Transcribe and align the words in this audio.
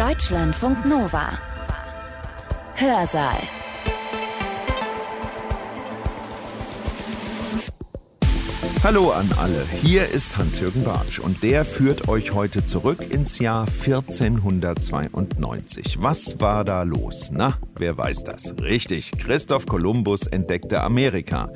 Deutschlandfunk 0.00 0.86
Nova. 0.86 1.38
Hörsaal. 2.74 3.36
Hallo 8.82 9.10
an 9.10 9.28
alle, 9.36 9.66
hier 9.82 10.08
ist 10.08 10.38
Hans-Jürgen 10.38 10.84
Bartsch 10.84 11.18
und 11.18 11.42
der 11.42 11.66
führt 11.66 12.08
euch 12.08 12.32
heute 12.32 12.64
zurück 12.64 13.04
ins 13.10 13.40
Jahr 13.40 13.66
1492. 13.66 15.98
Was 16.00 16.40
war 16.40 16.64
da 16.64 16.84
los? 16.84 17.28
Na, 17.30 17.58
wer 17.76 17.98
weiß 17.98 18.24
das? 18.24 18.54
Richtig, 18.58 19.12
Christoph 19.18 19.66
Kolumbus 19.66 20.26
entdeckte 20.26 20.80
Amerika. 20.80 21.50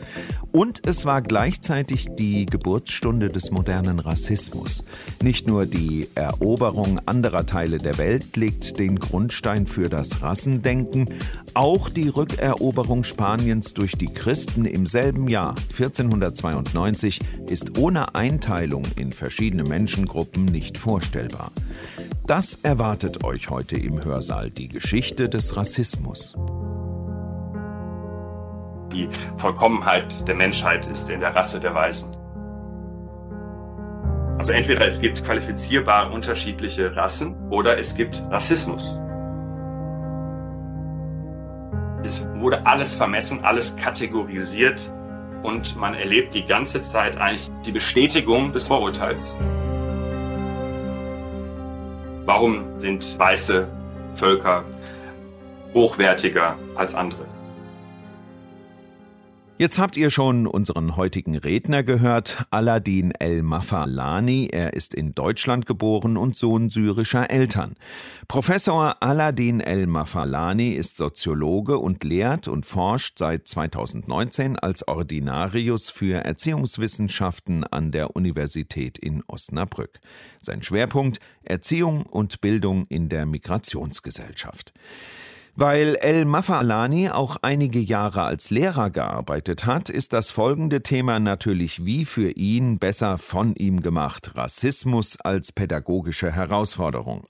Und 0.55 0.87
es 0.87 1.05
war 1.05 1.21
gleichzeitig 1.21 2.07
die 2.17 2.47
Geburtsstunde 2.47 3.29
des 3.29 3.51
modernen 3.51 3.99
Rassismus. 3.99 4.85
Nicht 5.21 5.49
nur 5.49 5.67
die 5.67 6.07
Eroberung 6.15 7.01
anderer 7.07 7.45
Teile 7.45 7.79
der 7.79 7.99
Welt 7.99 8.37
legt 8.37 8.79
den 8.79 9.01
Grundstein 9.01 9.67
für 9.67 9.89
das 9.89 10.23
Rassendenken, 10.23 11.13
auch 11.55 11.91
die 11.91 12.07
Rückeroberung 12.07 13.03
Spaniens 13.03 13.75
durch 13.75 13.99
die 13.99 14.15
Christen 14.15 14.65
im 14.65 14.87
selben 14.87 15.29
Jahr 15.29 15.57
1492 15.73 17.19
ist 17.49 17.77
ohne 17.77 18.15
Einteilung 18.15 18.85
in 18.95 19.11
verschiedene 19.11 19.65
Menschengruppen 19.65 20.45
nicht 20.45 20.79
vorstellbar. 20.79 21.51
Das 22.29 22.61
erwartet 22.63 23.25
euch 23.25 23.51
heute 23.51 23.77
im 23.77 24.05
Hörsaal 24.05 24.53
die 24.53 24.69
Geschichte 24.69 25.29
des 25.29 25.57
Rassismus 25.57 26.37
die 28.95 29.09
Vollkommenheit 29.37 30.27
der 30.27 30.35
Menschheit 30.35 30.87
ist 30.87 31.11
in 31.11 31.21
der 31.21 31.35
Rasse 31.35 31.61
der 31.61 31.75
Weißen. 31.75 32.11
Also 34.39 34.53
entweder 34.53 34.87
es 34.87 35.01
gibt 35.01 35.25
qualifizierbar 35.25 36.13
unterschiedliche 36.13 36.95
Rassen 36.97 37.37
oder 37.51 37.79
es 37.79 37.95
gibt 37.95 38.23
Rassismus. 38.31 38.99
Es 42.05 42.29
wurde 42.35 42.67
alles 42.67 42.95
vermessen, 42.95 43.45
alles 43.45 43.77
kategorisiert 43.77 44.93
und 45.43 45.77
man 45.77 45.95
erlebt 45.95 46.35
die 46.35 46.45
ganze 46.45 46.83
Zeit 46.83 47.17
eigentlich 47.17 47.51
die 47.65 47.73
Bestätigung 47.73 48.53
des 48.53 48.67
Vorurteils. 48.67 49.39
Warum 52.27 52.79
sind 52.79 53.19
weiße 53.19 53.69
Völker 54.15 54.65
hochwertiger 55.73 56.57
als 56.75 56.95
andere? 56.95 57.34
Jetzt 59.57 59.79
habt 59.79 59.97
ihr 59.97 60.11
schon 60.11 60.49
unseren 60.49 60.97
heutigen 60.97 61.39
Redner 61.39 61.85
gehört, 61.85 62.45
Aladin 62.51 63.13
El-Mafalani. 63.13 64.49
Er 64.51 64.73
ist 64.73 64.95
in 64.95 65.15
Deutschland 65.15 65.65
geboren 65.65 66.17
und 66.17 66.37
Sohn 66.37 66.71
syrischer 66.71 67.31
Eltern. 67.31 67.77
Professor 68.27 69.01
Aladin 69.01 69.61
El-Mafalani 69.61 70.73
ist 70.73 70.97
Soziologe 70.97 71.79
und 71.79 72.03
lehrt 72.03 72.49
und 72.49 72.67
forscht 72.67 73.17
seit 73.17 73.47
2019 73.47 74.59
als 74.59 74.89
Ordinarius 74.89 75.89
für 75.89 76.25
Erziehungswissenschaften 76.25 77.63
an 77.63 77.93
der 77.93 78.17
Universität 78.17 78.99
in 78.99 79.23
Osnabrück. 79.29 80.01
Sein 80.41 80.65
Schwerpunkt 80.65 81.21
Erziehung 81.45 82.07
und 82.07 82.41
Bildung 82.41 82.87
in 82.89 83.09
der 83.09 83.25
Migrationsgesellschaft. 83.25 84.73
Weil 85.57 85.95
El 86.01 86.25
Mafalani 86.25 87.11
auch 87.11 87.37
einige 87.43 87.79
Jahre 87.79 88.25
als 88.25 88.51
Lehrer 88.51 88.91
gearbeitet 88.91 89.67
hat, 89.67 89.89
ist 89.89 90.13
das 90.13 90.31
folgende 90.31 90.83
Thema 90.83 91.21
natürlich 91.21 91.85
wie 91.85 92.05
für 92.05 92.31
ihn 92.31 92.81
besser 92.81 93.19
von 93.19 93.55
ihm 93.55 93.81
gemacht. 93.81 94.33
Rassismus 94.35 95.17
als 95.21 95.53
pädagogische 95.53 96.33
Herausforderung. 96.33 97.29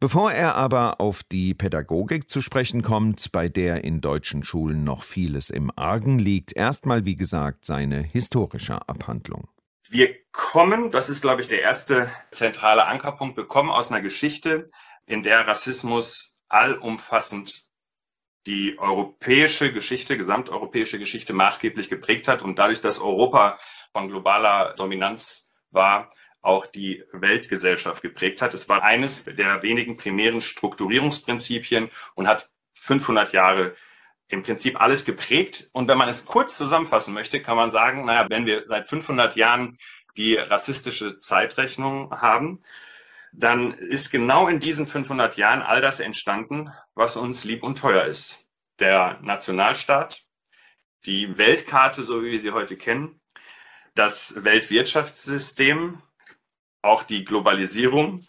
Bevor 0.00 0.32
er 0.32 0.56
aber 0.56 1.00
auf 1.00 1.22
die 1.22 1.54
Pädagogik 1.54 2.28
zu 2.28 2.42
sprechen 2.42 2.82
kommt, 2.82 3.32
bei 3.32 3.48
der 3.48 3.84
in 3.84 4.02
deutschen 4.02 4.44
Schulen 4.44 4.84
noch 4.84 5.02
vieles 5.02 5.48
im 5.48 5.72
Argen 5.76 6.18
liegt, 6.18 6.54
erstmal 6.54 7.06
wie 7.06 7.16
gesagt 7.16 7.64
seine 7.64 8.02
historische 8.02 8.86
Abhandlung. 8.86 9.48
Wir 9.88 10.10
kommen, 10.30 10.90
das 10.90 11.08
ist 11.08 11.22
glaube 11.22 11.40
ich 11.40 11.48
der 11.48 11.62
erste 11.62 12.10
zentrale 12.30 12.84
Ankerpunkt, 12.84 13.38
wir 13.38 13.46
kommen 13.46 13.70
aus 13.70 13.90
einer 13.90 14.02
Geschichte, 14.02 14.66
in 15.06 15.22
der 15.22 15.48
Rassismus 15.48 16.35
allumfassend 16.48 17.66
die 18.46 18.78
europäische 18.78 19.72
Geschichte, 19.72 20.16
gesamteuropäische 20.16 20.98
Geschichte 20.98 21.32
maßgeblich 21.32 21.90
geprägt 21.90 22.28
hat 22.28 22.42
und 22.42 22.58
dadurch, 22.58 22.80
dass 22.80 23.00
Europa 23.00 23.58
von 23.92 24.08
globaler 24.08 24.74
Dominanz 24.76 25.50
war, 25.70 26.10
auch 26.42 26.66
die 26.66 27.02
Weltgesellschaft 27.12 28.02
geprägt 28.02 28.40
hat. 28.40 28.54
Es 28.54 28.68
war 28.68 28.84
eines 28.84 29.24
der 29.24 29.62
wenigen 29.62 29.96
primären 29.96 30.40
Strukturierungsprinzipien 30.40 31.90
und 32.14 32.28
hat 32.28 32.50
500 32.74 33.32
Jahre 33.32 33.74
im 34.28 34.44
Prinzip 34.44 34.80
alles 34.80 35.04
geprägt. 35.04 35.68
Und 35.72 35.88
wenn 35.88 35.98
man 35.98 36.08
es 36.08 36.24
kurz 36.24 36.56
zusammenfassen 36.56 37.14
möchte, 37.14 37.42
kann 37.42 37.56
man 37.56 37.70
sagen, 37.70 38.04
naja, 38.04 38.26
wenn 38.30 38.46
wir 38.46 38.64
seit 38.66 38.88
500 38.88 39.34
Jahren 39.34 39.76
die 40.16 40.36
rassistische 40.36 41.18
Zeitrechnung 41.18 42.12
haben, 42.12 42.62
dann 43.38 43.74
ist 43.74 44.10
genau 44.10 44.48
in 44.48 44.60
diesen 44.60 44.86
500 44.86 45.36
Jahren 45.36 45.60
all 45.62 45.82
das 45.82 46.00
entstanden, 46.00 46.72
was 46.94 47.16
uns 47.16 47.44
lieb 47.44 47.62
und 47.62 47.78
teuer 47.78 48.04
ist. 48.04 48.48
Der 48.78 49.18
Nationalstaat, 49.20 50.22
die 51.04 51.36
Weltkarte, 51.36 52.02
so 52.02 52.22
wie 52.22 52.32
wir 52.32 52.40
sie 52.40 52.52
heute 52.52 52.76
kennen, 52.76 53.20
das 53.94 54.42
Weltwirtschaftssystem, 54.42 56.02
auch 56.82 57.02
die 57.02 57.24
Globalisierung, 57.24 58.26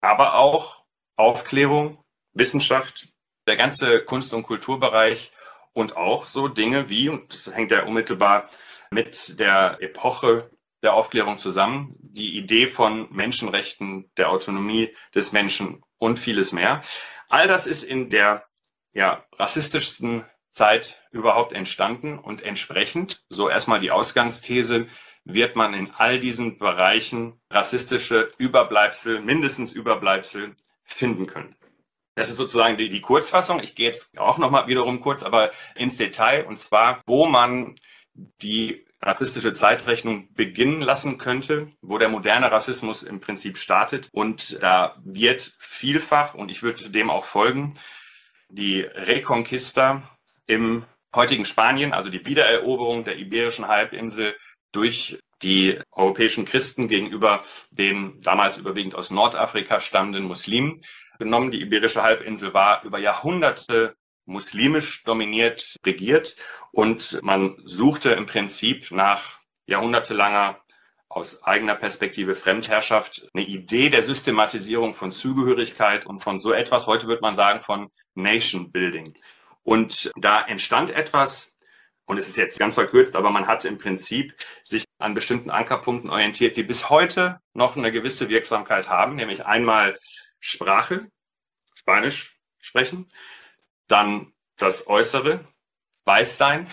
aber 0.00 0.34
auch 0.34 0.84
Aufklärung, 1.16 2.02
Wissenschaft, 2.32 3.08
der 3.46 3.56
ganze 3.56 4.04
Kunst- 4.04 4.32
und 4.32 4.42
Kulturbereich 4.42 5.32
und 5.74 5.98
auch 5.98 6.28
so 6.28 6.48
Dinge 6.48 6.88
wie, 6.88 7.10
und 7.10 7.34
das 7.34 7.54
hängt 7.54 7.70
ja 7.70 7.84
unmittelbar 7.84 8.48
mit 8.90 9.38
der 9.38 9.78
Epoche 9.80 10.50
der 10.84 10.94
Aufklärung 10.94 11.38
zusammen. 11.38 11.96
Die 11.98 12.36
Idee 12.36 12.68
von 12.68 13.08
Menschenrechten, 13.10 14.10
der 14.16 14.30
Autonomie 14.30 14.94
des 15.14 15.32
Menschen 15.32 15.82
und 15.98 16.18
vieles 16.18 16.52
mehr. 16.52 16.82
All 17.28 17.48
das 17.48 17.66
ist 17.66 17.82
in 17.82 18.10
der 18.10 18.44
ja, 18.92 19.24
rassistischsten 19.32 20.24
Zeit 20.50 21.02
überhaupt 21.10 21.52
entstanden 21.52 22.18
und 22.18 22.42
entsprechend, 22.42 23.24
so 23.28 23.48
erstmal 23.48 23.80
die 23.80 23.90
Ausgangsthese, 23.90 24.86
wird 25.24 25.56
man 25.56 25.74
in 25.74 25.90
all 25.96 26.20
diesen 26.20 26.58
Bereichen 26.58 27.40
rassistische 27.50 28.30
Überbleibsel, 28.38 29.20
mindestens 29.20 29.72
Überbleibsel 29.72 30.54
finden 30.84 31.26
können. 31.26 31.56
Das 32.14 32.28
ist 32.28 32.36
sozusagen 32.36 32.76
die, 32.76 32.88
die 32.88 33.00
Kurzfassung. 33.00 33.60
Ich 33.60 33.74
gehe 33.74 33.86
jetzt 33.86 34.18
auch 34.20 34.38
nochmal 34.38 34.68
wiederum 34.68 35.00
kurz, 35.00 35.24
aber 35.24 35.50
ins 35.74 35.96
Detail 35.96 36.46
und 36.46 36.56
zwar, 36.56 37.02
wo 37.06 37.26
man 37.26 37.74
die 38.14 38.86
rassistische 39.00 39.52
Zeitrechnung 39.52 40.32
beginnen 40.34 40.80
lassen 40.80 41.18
könnte, 41.18 41.68
wo 41.82 41.98
der 41.98 42.08
moderne 42.08 42.50
Rassismus 42.50 43.02
im 43.02 43.20
Prinzip 43.20 43.56
startet. 43.58 44.08
Und 44.12 44.62
da 44.62 44.96
wird 45.04 45.54
vielfach, 45.58 46.34
und 46.34 46.50
ich 46.50 46.62
würde 46.62 46.90
dem 46.90 47.10
auch 47.10 47.24
folgen, 47.24 47.74
die 48.48 48.80
Reconquista 48.80 50.02
im 50.46 50.84
heutigen 51.14 51.44
Spanien, 51.44 51.92
also 51.92 52.10
die 52.10 52.24
Wiedereroberung 52.24 53.04
der 53.04 53.18
iberischen 53.18 53.68
Halbinsel 53.68 54.34
durch 54.72 55.18
die 55.42 55.78
europäischen 55.92 56.44
Christen 56.44 56.88
gegenüber 56.88 57.44
den 57.70 58.20
damals 58.22 58.56
überwiegend 58.56 58.94
aus 58.94 59.10
Nordafrika 59.10 59.80
stammenden 59.80 60.24
Muslimen 60.24 60.80
genommen. 61.18 61.50
Die 61.50 61.60
iberische 61.60 62.02
Halbinsel 62.02 62.54
war 62.54 62.82
über 62.84 62.98
Jahrhunderte 62.98 63.94
muslimisch 64.26 65.04
dominiert 65.04 65.76
regiert 65.84 66.36
und 66.72 67.20
man 67.22 67.56
suchte 67.64 68.10
im 68.12 68.26
Prinzip 68.26 68.90
nach 68.90 69.40
jahrhundertelanger 69.66 70.58
aus 71.08 71.44
eigener 71.44 71.76
Perspektive 71.76 72.34
Fremdherrschaft 72.34 73.28
eine 73.34 73.44
Idee 73.44 73.88
der 73.88 74.02
Systematisierung 74.02 74.94
von 74.94 75.12
Zugehörigkeit 75.12 76.06
und 76.06 76.20
von 76.20 76.40
so 76.40 76.52
etwas, 76.52 76.86
heute 76.86 77.06
würde 77.06 77.22
man 77.22 77.34
sagen, 77.34 77.60
von 77.60 77.90
Nation 78.14 78.72
Building. 78.72 79.14
Und 79.62 80.10
da 80.16 80.44
entstand 80.44 80.90
etwas, 80.90 81.56
und 82.06 82.18
es 82.18 82.28
ist 82.28 82.36
jetzt 82.36 82.58
ganz 82.58 82.74
verkürzt, 82.74 83.14
aber 83.14 83.30
man 83.30 83.46
hat 83.46 83.64
im 83.64 83.78
Prinzip 83.78 84.34
sich 84.64 84.84
an 84.98 85.14
bestimmten 85.14 85.50
Ankerpunkten 85.50 86.10
orientiert, 86.10 86.56
die 86.56 86.64
bis 86.64 86.90
heute 86.90 87.40
noch 87.52 87.76
eine 87.76 87.92
gewisse 87.92 88.28
Wirksamkeit 88.28 88.88
haben, 88.88 89.14
nämlich 89.14 89.46
einmal 89.46 89.96
Sprache, 90.40 91.08
Spanisch 91.74 92.38
sprechen, 92.60 93.08
dann 93.88 94.32
das 94.56 94.86
Äußere, 94.86 95.44
weiß 96.04 96.36
sein 96.36 96.68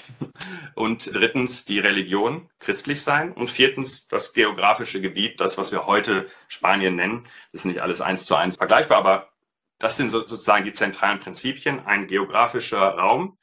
und 0.76 1.14
drittens 1.14 1.66
die 1.66 1.80
Religion, 1.80 2.50
christlich 2.60 3.02
sein 3.02 3.32
und 3.32 3.50
viertens 3.50 4.08
das 4.08 4.34
geografische 4.34 5.02
Gebiet, 5.02 5.40
das, 5.40 5.58
was 5.58 5.72
wir 5.72 5.88
heute 5.88 6.30
Spanien 6.48 6.96
nennen. 6.96 7.24
Das 7.52 7.62
ist 7.62 7.66
nicht 7.66 7.82
alles 7.82 8.02
eins 8.02 8.26
zu 8.26 8.36
eins 8.36 8.58
vergleichbar, 8.58 8.98
aber 8.98 9.32
das 9.80 9.98
sind 9.98 10.10
sozusagen 10.10 10.66
die 10.66 10.74
zentralen 10.74 11.20
Prinzipien. 11.20 11.86
Ein 11.86 12.08
geografischer 12.08 12.82
Raum 12.98 13.38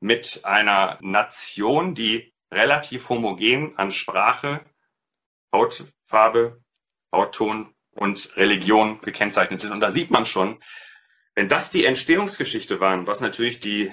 mit 0.00 0.44
einer 0.44 0.98
Nation, 1.00 1.94
die 1.94 2.34
relativ 2.50 3.08
homogen 3.08 3.78
an 3.78 3.90
Sprache, 3.90 4.60
Hautfarbe, 5.54 6.62
Hautton 7.12 7.74
und 7.92 8.36
Religion 8.36 9.00
gekennzeichnet 9.00 9.60
sind. 9.60 9.72
Und 9.72 9.80
da 9.80 9.90
sieht 9.90 10.10
man 10.10 10.26
schon, 10.26 10.58
wenn 11.40 11.48
das 11.48 11.70
die 11.70 11.86
Entstehungsgeschichte 11.86 12.80
waren, 12.80 13.06
was 13.06 13.22
natürlich 13.22 13.60
die 13.60 13.90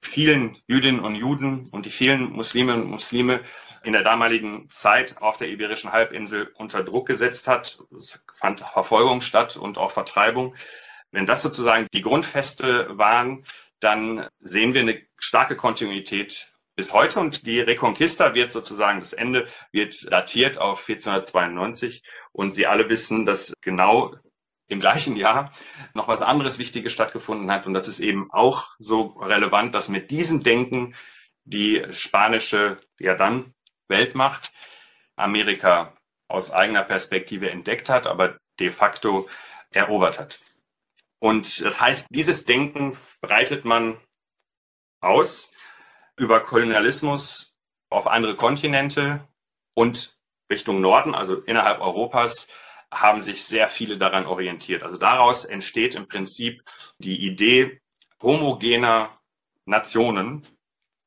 vielen 0.00 0.56
Jüdinnen 0.66 1.00
und 1.00 1.16
Juden 1.16 1.68
und 1.68 1.84
die 1.84 1.90
vielen 1.90 2.32
Musliminnen 2.32 2.84
und 2.84 2.90
Muslime 2.90 3.42
in 3.84 3.92
der 3.92 4.02
damaligen 4.02 4.70
Zeit 4.70 5.20
auf 5.20 5.36
der 5.36 5.50
Iberischen 5.50 5.92
Halbinsel 5.92 6.50
unter 6.54 6.82
Druck 6.82 7.06
gesetzt 7.06 7.46
hat. 7.46 7.78
Es 7.94 8.24
fand 8.32 8.60
Verfolgung 8.60 9.20
statt 9.20 9.58
und 9.58 9.76
auch 9.76 9.90
Vertreibung. 9.90 10.54
Wenn 11.10 11.26
das 11.26 11.42
sozusagen 11.42 11.86
die 11.92 12.00
Grundfeste 12.00 12.96
waren, 12.96 13.44
dann 13.80 14.26
sehen 14.40 14.72
wir 14.72 14.80
eine 14.80 14.98
starke 15.18 15.56
Kontinuität 15.56 16.48
bis 16.74 16.94
heute 16.94 17.20
und 17.20 17.46
die 17.46 17.60
Reconquista 17.60 18.34
wird 18.34 18.50
sozusagen, 18.50 19.00
das 19.00 19.12
Ende 19.12 19.46
wird 19.72 20.10
datiert 20.10 20.56
auf 20.56 20.88
1492 20.88 22.02
und 22.32 22.52
Sie 22.52 22.66
alle 22.66 22.88
wissen, 22.88 23.26
dass 23.26 23.52
genau 23.60 24.14
im 24.72 24.80
gleichen 24.80 25.16
Jahr 25.16 25.52
noch 25.94 26.08
was 26.08 26.22
anderes 26.22 26.58
Wichtiges 26.58 26.92
stattgefunden 26.92 27.50
hat 27.50 27.66
und 27.66 27.74
das 27.74 27.88
ist 27.88 28.00
eben 28.00 28.30
auch 28.32 28.68
so 28.78 29.18
relevant, 29.20 29.74
dass 29.74 29.88
mit 29.88 30.10
diesem 30.10 30.42
Denken 30.42 30.94
die 31.44 31.84
spanische, 31.90 32.78
ja 32.98 33.14
dann 33.14 33.54
Weltmacht 33.88 34.52
Amerika 35.16 35.94
aus 36.28 36.50
eigener 36.50 36.82
Perspektive 36.82 37.50
entdeckt 37.50 37.88
hat, 37.88 38.06
aber 38.06 38.38
de 38.58 38.70
facto 38.70 39.28
erobert 39.70 40.18
hat. 40.18 40.40
Und 41.18 41.64
das 41.64 41.80
heißt, 41.80 42.08
dieses 42.10 42.44
Denken 42.44 42.96
breitet 43.20 43.64
man 43.64 43.98
aus 45.00 45.50
über 46.16 46.40
Kolonialismus 46.40 47.54
auf 47.90 48.06
andere 48.06 48.34
Kontinente 48.36 49.28
und 49.74 50.16
Richtung 50.50 50.80
Norden, 50.80 51.14
also 51.14 51.36
innerhalb 51.36 51.80
Europas, 51.80 52.48
haben 52.92 53.20
sich 53.20 53.44
sehr 53.44 53.68
viele 53.68 53.98
daran 53.98 54.26
orientiert. 54.26 54.82
Also 54.82 54.96
daraus 54.96 55.44
entsteht 55.44 55.94
im 55.94 56.06
Prinzip 56.06 56.62
die 56.98 57.26
Idee 57.26 57.80
homogener 58.22 59.18
Nationen. 59.64 60.42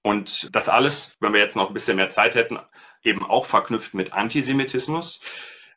Und 0.02 0.54
das 0.56 0.68
alles, 0.68 1.16
wenn 1.20 1.34
wir 1.34 1.40
jetzt 1.40 1.56
noch 1.56 1.70
ein 1.70 1.74
bisschen 1.74 1.96
mehr 1.96 2.10
Zeit 2.10 2.36
hätten, 2.36 2.60
eben 3.04 3.24
auch 3.24 3.46
verknüpft 3.46 3.94
mit 3.94 4.14
Antisemitismus. 4.14 5.22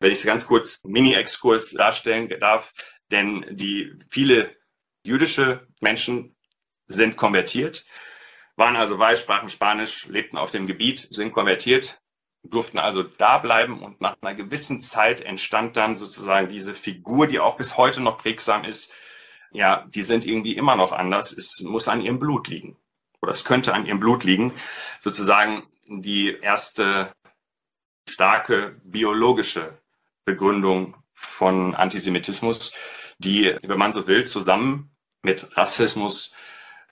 Wenn 0.00 0.10
ich 0.10 0.18
es 0.18 0.24
ganz 0.24 0.46
kurz 0.46 0.82
Mini-Exkurs 0.84 1.72
darstellen 1.72 2.28
darf, 2.40 2.72
denn 3.10 3.46
die 3.50 3.92
viele 4.10 4.56
jüdische 5.04 5.66
Menschen 5.80 6.36
sind 6.86 7.16
konvertiert 7.16 7.84
waren 8.58 8.76
also 8.76 8.98
weiß, 8.98 9.20
sprachen 9.20 9.48
Spanisch, 9.48 10.06
lebten 10.06 10.36
auf 10.36 10.50
dem 10.50 10.66
Gebiet, 10.66 11.06
sind 11.10 11.32
konvertiert, 11.32 12.00
durften 12.42 12.78
also 12.78 13.02
da 13.02 13.38
bleiben 13.38 13.82
und 13.82 14.00
nach 14.00 14.16
einer 14.20 14.34
gewissen 14.34 14.80
Zeit 14.80 15.20
entstand 15.20 15.76
dann 15.76 15.94
sozusagen 15.94 16.48
diese 16.48 16.74
Figur, 16.74 17.26
die 17.26 17.40
auch 17.40 17.56
bis 17.56 17.76
heute 17.76 18.00
noch 18.00 18.18
prägsam 18.18 18.64
ist. 18.64 18.92
Ja, 19.50 19.86
die 19.88 20.02
sind 20.02 20.26
irgendwie 20.26 20.56
immer 20.56 20.76
noch 20.76 20.92
anders. 20.92 21.32
Es 21.32 21.60
muss 21.60 21.88
an 21.88 22.00
ihrem 22.00 22.18
Blut 22.18 22.48
liegen. 22.48 22.76
Oder 23.20 23.32
es 23.32 23.44
könnte 23.44 23.74
an 23.74 23.86
ihrem 23.86 24.00
Blut 24.00 24.24
liegen. 24.24 24.52
Sozusagen 25.00 25.64
die 25.88 26.36
erste 26.40 27.12
starke 28.08 28.80
biologische 28.84 29.78
Begründung 30.24 30.96
von 31.14 31.74
Antisemitismus, 31.74 32.72
die, 33.18 33.56
wenn 33.62 33.78
man 33.78 33.92
so 33.92 34.06
will, 34.06 34.26
zusammen 34.26 34.90
mit 35.22 35.56
Rassismus 35.56 36.34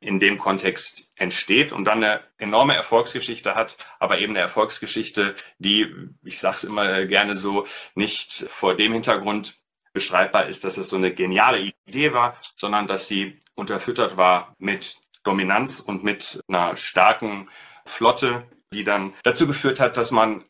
in 0.00 0.20
dem 0.20 0.38
Kontext 0.38 1.10
entsteht 1.16 1.72
und 1.72 1.84
dann 1.84 2.04
eine 2.04 2.20
enorme 2.38 2.74
Erfolgsgeschichte 2.74 3.54
hat, 3.54 3.76
aber 3.98 4.18
eben 4.18 4.32
eine 4.32 4.40
Erfolgsgeschichte, 4.40 5.34
die, 5.58 5.92
ich 6.22 6.38
sage 6.38 6.56
es 6.56 6.64
immer 6.64 7.06
gerne 7.06 7.34
so, 7.34 7.66
nicht 7.94 8.46
vor 8.48 8.76
dem 8.76 8.92
Hintergrund 8.92 9.58
beschreibbar 9.92 10.46
ist, 10.46 10.64
dass 10.64 10.76
es 10.76 10.90
so 10.90 10.96
eine 10.96 11.12
geniale 11.12 11.72
Idee 11.86 12.12
war, 12.12 12.36
sondern 12.54 12.86
dass 12.86 13.08
sie 13.08 13.38
unterfüttert 13.54 14.18
war 14.18 14.54
mit 14.58 14.98
Dominanz 15.24 15.80
und 15.80 16.04
mit 16.04 16.40
einer 16.48 16.76
starken 16.76 17.48
Flotte, 17.86 18.46
die 18.72 18.84
dann 18.84 19.14
dazu 19.22 19.46
geführt 19.46 19.80
hat, 19.80 19.96
dass 19.96 20.10
man 20.10 20.44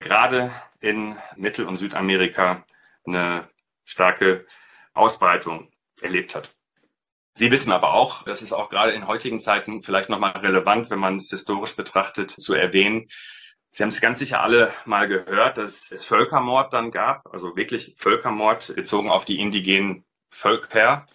gerade 0.00 0.52
in 0.80 1.16
Mittel- 1.36 1.66
und 1.66 1.76
Südamerika 1.76 2.64
eine 3.06 3.48
starke 3.84 4.46
Ausbreitung 4.92 5.72
erlebt 6.00 6.34
hat. 6.34 6.54
Sie 7.36 7.50
wissen 7.50 7.72
aber 7.72 7.94
auch, 7.94 8.22
das 8.22 8.42
ist 8.42 8.52
auch 8.52 8.68
gerade 8.70 8.92
in 8.92 9.08
heutigen 9.08 9.40
Zeiten 9.40 9.82
vielleicht 9.82 10.08
nochmal 10.08 10.36
relevant, 10.36 10.90
wenn 10.90 11.00
man 11.00 11.16
es 11.16 11.30
historisch 11.30 11.74
betrachtet, 11.74 12.30
zu 12.30 12.54
erwähnen. 12.54 13.08
Sie 13.70 13.82
haben 13.82 13.90
es 13.90 14.00
ganz 14.00 14.20
sicher 14.20 14.40
alle 14.40 14.72
mal 14.84 15.08
gehört, 15.08 15.58
dass 15.58 15.90
es 15.90 16.04
Völkermord 16.04 16.72
dann 16.72 16.92
gab, 16.92 17.26
also 17.32 17.56
wirklich 17.56 17.96
Völkermord 17.98 18.76
bezogen 18.76 19.10
auf 19.10 19.24
die 19.24 19.40
indigenen 19.40 20.04
Völker. 20.30 21.06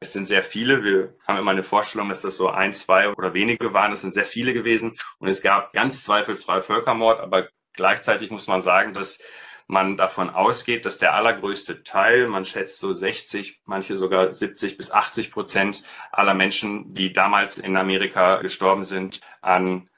Es 0.00 0.12
sind 0.12 0.26
sehr 0.26 0.42
viele. 0.42 0.82
Wir 0.82 1.14
haben 1.26 1.38
immer 1.38 1.52
eine 1.52 1.62
Vorstellung, 1.62 2.08
dass 2.08 2.22
das 2.22 2.36
so 2.36 2.48
ein, 2.48 2.72
zwei 2.72 3.10
oder 3.10 3.34
wenige 3.34 3.72
waren. 3.72 3.92
Es 3.92 4.00
sind 4.00 4.12
sehr 4.12 4.24
viele 4.24 4.52
gewesen. 4.52 4.96
Und 5.18 5.28
es 5.28 5.42
gab 5.42 5.72
ganz 5.72 6.04
zweifelsfrei 6.04 6.60
Völkermord. 6.60 7.20
Aber 7.20 7.48
gleichzeitig 7.72 8.30
muss 8.30 8.46
man 8.46 8.62
sagen, 8.62 8.94
dass 8.94 9.20
man 9.68 9.98
davon 9.98 10.30
ausgeht, 10.30 10.86
dass 10.86 10.98
der 10.98 11.14
allergrößte 11.14 11.84
Teil, 11.84 12.26
man 12.26 12.44
schätzt 12.44 12.80
so 12.80 12.92
60, 12.92 13.60
manche 13.66 13.96
sogar 13.96 14.32
70 14.32 14.78
bis 14.78 14.90
80 14.90 15.30
Prozent 15.30 15.84
aller 16.10 16.34
Menschen, 16.34 16.94
die 16.94 17.12
damals 17.12 17.58
in 17.58 17.76
Amerika 17.76 18.36
gestorben 18.38 18.82
sind, 18.82 19.20
an 19.42 19.88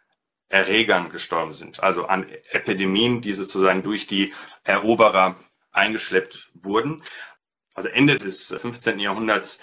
Erregern 0.48 1.10
gestorben 1.10 1.52
sind, 1.52 1.80
also 1.80 2.06
an 2.06 2.28
Epidemien, 2.50 3.20
die 3.20 3.32
sozusagen 3.32 3.84
durch 3.84 4.08
die 4.08 4.34
Eroberer 4.64 5.36
eingeschleppt 5.70 6.50
wurden. 6.54 7.04
Also 7.72 7.88
Ende 7.88 8.18
des 8.18 8.48
15. 8.48 8.98
Jahrhunderts 8.98 9.60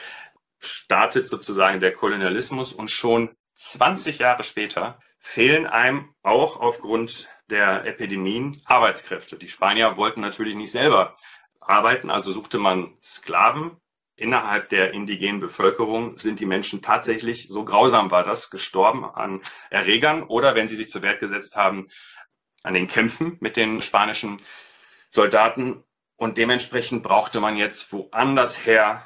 startet 0.59 1.27
sozusagen 1.27 1.81
der 1.81 1.91
Kolonialismus 1.91 2.71
und 2.71 2.89
schon 2.89 3.35
20 3.55 4.19
Jahre 4.19 4.43
später 4.43 4.99
fehlen 5.19 5.67
einem 5.67 6.15
auch 6.23 6.61
aufgrund 6.61 7.27
der 7.49 7.85
Epidemien 7.85 8.61
Arbeitskräfte. 8.65 9.37
Die 9.37 9.49
Spanier 9.49 9.97
wollten 9.97 10.21
natürlich 10.21 10.55
nicht 10.55 10.71
selber 10.71 11.15
arbeiten, 11.59 12.09
also 12.09 12.31
suchte 12.31 12.59
man 12.59 12.95
Sklaven. 13.01 13.77
Innerhalb 14.15 14.69
der 14.69 14.93
indigenen 14.93 15.39
Bevölkerung 15.39 16.17
sind 16.17 16.39
die 16.39 16.47
Menschen 16.47 16.81
tatsächlich, 16.81 17.49
so 17.49 17.63
grausam 17.63 18.09
war 18.09 18.23
das, 18.23 18.49
gestorben 18.49 19.05
an 19.05 19.41
Erregern 19.69 20.23
oder 20.23 20.55
wenn 20.55 20.67
sie 20.67 20.75
sich 20.75 20.89
zur 20.89 21.03
Wehr 21.03 21.15
gesetzt 21.17 21.55
haben, 21.55 21.85
an 22.63 22.73
den 22.73 22.87
Kämpfen 22.87 23.37
mit 23.39 23.55
den 23.55 23.81
spanischen 23.81 24.41
Soldaten. 25.09 25.83
Und 26.15 26.37
dementsprechend 26.37 27.03
brauchte 27.03 27.39
man 27.39 27.57
jetzt 27.57 27.93
woanders 27.93 28.65
her 28.65 29.03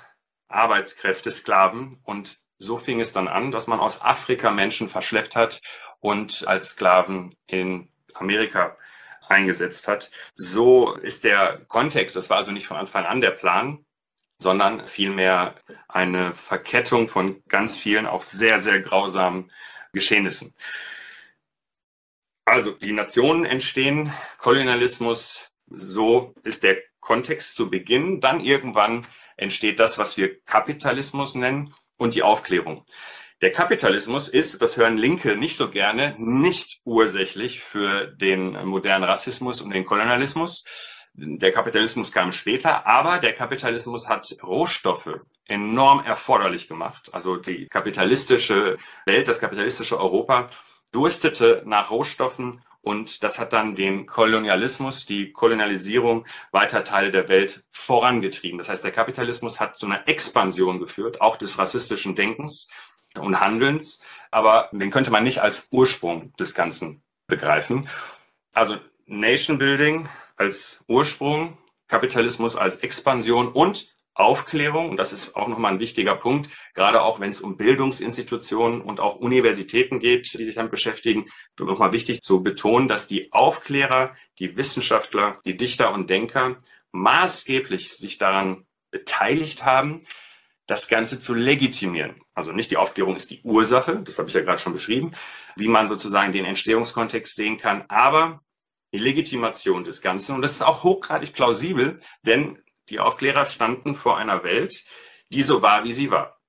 Arbeitskräfte, 0.47 1.29
Sklaven. 1.29 1.99
Und 2.03 2.39
so 2.57 2.77
fing 2.77 3.01
es 3.01 3.11
dann 3.11 3.27
an, 3.27 3.51
dass 3.51 3.67
man 3.67 3.81
aus 3.81 4.01
Afrika 4.01 4.51
Menschen 4.51 4.87
verschleppt 4.87 5.35
hat 5.35 5.61
und 5.99 6.47
als 6.47 6.69
Sklaven 6.69 7.35
in 7.47 7.90
Amerika 8.15 8.77
eingesetzt 9.27 9.87
hat. 9.87 10.11
So 10.35 10.93
ist 10.95 11.23
der 11.23 11.61
Kontext, 11.67 12.15
das 12.15 12.29
war 12.29 12.37
also 12.37 12.51
nicht 12.51 12.67
von 12.67 12.77
Anfang 12.77 13.05
an 13.05 13.21
der 13.21 13.31
Plan, 13.31 13.85
sondern 14.39 14.87
vielmehr 14.87 15.55
eine 15.87 16.33
Verkettung 16.33 17.07
von 17.07 17.43
ganz 17.47 17.77
vielen 17.77 18.07
auch 18.07 18.23
sehr, 18.23 18.59
sehr 18.59 18.79
grausamen 18.79 19.51
Geschehnissen. 19.93 20.53
Also 22.45 22.71
die 22.71 22.91
Nationen 22.91 23.45
entstehen, 23.45 24.13
Kolonialismus, 24.37 25.51
so 25.67 26.33
ist 26.43 26.63
der 26.63 26.77
Kontext 26.99 27.55
zu 27.55 27.69
Beginn. 27.69 28.19
Dann 28.19 28.41
irgendwann 28.41 29.05
entsteht 29.37 29.79
das, 29.79 29.97
was 29.97 30.17
wir 30.17 30.41
Kapitalismus 30.43 31.35
nennen 31.35 31.73
und 31.97 32.15
die 32.15 32.23
Aufklärung. 32.23 32.85
Der 33.41 33.51
Kapitalismus 33.51 34.27
ist, 34.27 34.61
das 34.61 34.77
hören 34.77 34.97
Linke 34.97 35.35
nicht 35.35 35.57
so 35.57 35.71
gerne, 35.71 36.13
nicht 36.19 36.81
ursächlich 36.85 37.61
für 37.61 38.05
den 38.05 38.51
modernen 38.67 39.03
Rassismus 39.03 39.61
und 39.61 39.71
den 39.71 39.83
Kolonialismus. 39.83 40.63
Der 41.15 41.51
Kapitalismus 41.51 42.11
kam 42.11 42.31
später, 42.31 42.85
aber 42.85 43.17
der 43.17 43.33
Kapitalismus 43.33 44.07
hat 44.07 44.37
Rohstoffe 44.43 45.21
enorm 45.45 46.03
erforderlich 46.05 46.67
gemacht. 46.67 47.09
Also 47.13 47.35
die 47.35 47.65
kapitalistische 47.65 48.77
Welt, 49.07 49.27
das 49.27 49.39
kapitalistische 49.39 49.99
Europa 49.99 50.51
durstete 50.91 51.63
nach 51.65 51.89
Rohstoffen 51.89 52.61
und 52.81 53.23
das 53.23 53.39
hat 53.39 53.53
dann 53.53 53.75
den 53.75 54.05
Kolonialismus, 54.05 55.05
die 55.05 55.31
Kolonialisierung 55.31 56.25
weiter 56.51 56.83
Teile 56.83 57.11
der 57.11 57.27
Welt 57.27 57.63
vorangetrieben. 57.69 58.57
Das 58.57 58.69
heißt, 58.69 58.83
der 58.83 58.91
Kapitalismus 58.91 59.59
hat 59.59 59.75
zu 59.75 59.85
einer 59.85 60.07
Expansion 60.07 60.79
geführt, 60.79 61.21
auch 61.21 61.37
des 61.37 61.57
rassistischen 61.57 62.15
Denkens 62.15 62.69
und 63.17 63.39
Handelns, 63.39 64.01
aber 64.31 64.69
den 64.71 64.91
könnte 64.91 65.11
man 65.11 65.23
nicht 65.23 65.39
als 65.39 65.67
Ursprung 65.71 66.33
des 66.37 66.55
Ganzen 66.55 67.03
begreifen. 67.27 67.87
Also 68.53 68.77
Nation 69.05 69.57
Building 69.57 70.07
als 70.35 70.83
Ursprung, 70.87 71.57
Kapitalismus 71.87 72.55
als 72.55 72.77
Expansion 72.77 73.49
und 73.49 73.93
Aufklärung, 74.13 74.89
und 74.89 74.97
das 74.97 75.13
ist 75.13 75.35
auch 75.35 75.47
nochmal 75.47 75.73
ein 75.73 75.79
wichtiger 75.79 76.15
Punkt, 76.15 76.49
gerade 76.73 77.01
auch 77.01 77.19
wenn 77.19 77.29
es 77.29 77.41
um 77.41 77.57
Bildungsinstitutionen 77.57 78.81
und 78.81 78.99
auch 78.99 79.15
Universitäten 79.15 79.99
geht, 79.99 80.33
die 80.33 80.43
sich 80.43 80.55
damit 80.55 80.71
beschäftigen, 80.71 81.29
nochmal 81.57 81.93
wichtig 81.93 82.21
zu 82.21 82.43
betonen, 82.43 82.87
dass 82.87 83.07
die 83.07 83.31
Aufklärer, 83.31 84.13
die 84.39 84.57
Wissenschaftler, 84.57 85.39
die 85.45 85.55
Dichter 85.55 85.93
und 85.93 86.09
Denker 86.09 86.57
maßgeblich 86.91 87.93
sich 87.95 88.17
daran 88.17 88.65
beteiligt 88.91 89.63
haben, 89.63 90.01
das 90.67 90.87
Ganze 90.87 91.19
zu 91.19 91.33
legitimieren. 91.33 92.21
Also 92.41 92.53
nicht 92.53 92.71
die 92.71 92.77
Aufklärung 92.77 93.15
ist 93.15 93.29
die 93.29 93.39
Ursache, 93.43 94.01
das 94.03 94.17
habe 94.17 94.27
ich 94.27 94.33
ja 94.33 94.41
gerade 94.41 94.57
schon 94.57 94.73
beschrieben, 94.73 95.11
wie 95.55 95.67
man 95.67 95.87
sozusagen 95.87 96.31
den 96.31 96.43
Entstehungskontext 96.45 97.35
sehen 97.35 97.57
kann, 97.59 97.85
aber 97.87 98.41
die 98.91 98.97
Legitimation 98.97 99.83
des 99.83 100.01
Ganzen. 100.01 100.35
Und 100.35 100.41
das 100.41 100.53
ist 100.53 100.63
auch 100.63 100.81
hochgradig 100.81 101.33
plausibel, 101.33 101.99
denn 102.23 102.57
die 102.89 102.99
Aufklärer 102.99 103.45
standen 103.45 103.93
vor 103.93 104.17
einer 104.17 104.43
Welt, 104.43 104.83
die 105.29 105.43
so 105.43 105.61
war, 105.61 105.83
wie 105.83 105.93
sie 105.93 106.09
war. 106.09 106.39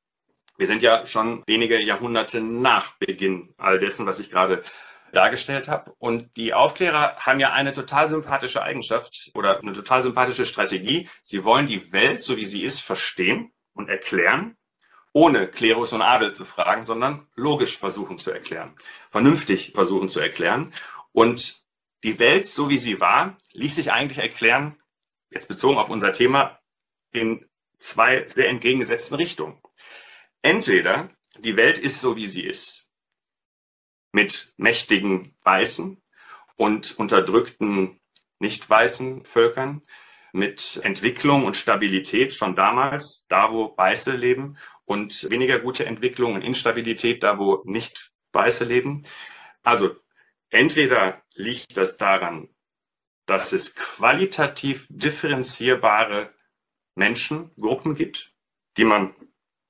Wir 0.57 0.67
sind 0.67 0.81
ja 0.81 1.05
schon 1.05 1.43
wenige 1.47 1.79
Jahrhunderte 1.79 2.41
nach 2.41 2.97
Beginn 2.97 3.53
all 3.59 3.79
dessen, 3.79 4.07
was 4.07 4.19
ich 4.19 4.31
gerade 4.31 4.63
dargestellt 5.13 5.69
habe. 5.69 5.93
Und 5.99 6.39
die 6.39 6.55
Aufklärer 6.55 7.17
haben 7.17 7.39
ja 7.39 7.53
eine 7.53 7.75
total 7.75 8.09
sympathische 8.09 8.63
Eigenschaft 8.63 9.31
oder 9.35 9.59
eine 9.59 9.75
total 9.75 10.01
sympathische 10.01 10.47
Strategie. 10.47 11.07
Sie 11.23 11.45
wollen 11.45 11.67
die 11.67 11.93
Welt, 11.93 12.23
so 12.23 12.39
wie 12.39 12.47
sie 12.47 12.63
ist, 12.63 12.81
verstehen 12.81 13.53
und 13.75 13.91
erklären, 13.91 14.57
ohne 15.13 15.47
Klerus 15.47 15.93
und 15.93 16.03
Adel 16.03 16.33
zu 16.33 16.45
fragen, 16.45 16.85
sondern 16.85 17.27
logisch 17.35 17.79
versuchen 17.79 18.19
zu 18.19 18.31
erklären, 18.31 18.75
vernünftig 19.11 19.73
versuchen 19.75 20.09
zu 20.09 20.21
erklären. 20.21 20.73
Und 21.13 21.63
die 22.03 22.19
Welt, 22.19 22.47
so 22.47 22.69
wie 22.69 22.79
sie 22.79 23.01
war, 23.01 23.37
ließ 23.53 23.75
sich 23.75 23.93
eigentlich 23.93 24.19
erklären, 24.19 24.81
jetzt 25.31 25.49
bezogen 25.49 25.79
auf 25.79 25.91
unser 25.91 26.13
Thema, 26.13 26.59
in 27.13 27.49
zwei 27.79 28.27
sehr 28.27 28.49
entgegengesetzten 28.49 29.17
Richtungen. 29.17 29.61
Entweder 30.41 31.11
die 31.39 31.57
Welt 31.57 31.79
ist 31.79 32.01
so, 32.01 32.17
wie 32.17 32.27
sie 32.27 32.43
ist, 32.43 32.87
mit 34.13 34.53
mächtigen 34.57 35.37
Weißen 35.43 36.03
und 36.57 36.99
unterdrückten 36.99 38.01
nicht 38.39 38.69
weißen 38.69 39.25
Völkern, 39.25 39.83
mit 40.33 40.81
Entwicklung 40.83 41.45
und 41.45 41.57
Stabilität 41.57 42.35
schon 42.35 42.55
damals, 42.55 43.27
da 43.29 43.53
wo 43.53 43.77
Weiße 43.77 44.13
leben, 44.13 44.57
und 44.85 45.31
weniger 45.31 45.59
gute 45.59 45.87
Entwicklung 45.87 46.35
und 46.35 46.43
Instabilität 46.43 47.23
da 47.23 47.39
wo 47.39 47.63
nicht 47.65 48.13
Weiße 48.33 48.65
leben. 48.65 49.05
Also 49.63 49.97
entweder 50.51 51.23
liegt 51.35 51.77
das 51.77 51.97
daran, 51.97 52.49
dass 53.27 53.53
es 53.53 53.75
qualitativ 53.75 54.87
differenzierbare 54.91 56.35
Menschengruppen 56.95 57.95
gibt, 57.95 58.35
die 58.77 58.85
man 58.85 59.15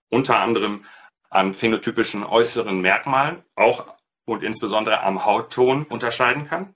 unter 0.09 0.40
anderem 0.40 0.85
an 1.31 1.54
phänotypischen 1.54 2.25
äußeren 2.25 2.81
Merkmalen, 2.81 3.45
auch 3.54 3.95
und 4.25 4.42
insbesondere 4.42 5.02
am 5.02 5.25
Hautton 5.25 5.85
unterscheiden 5.85 6.47
kann. 6.47 6.75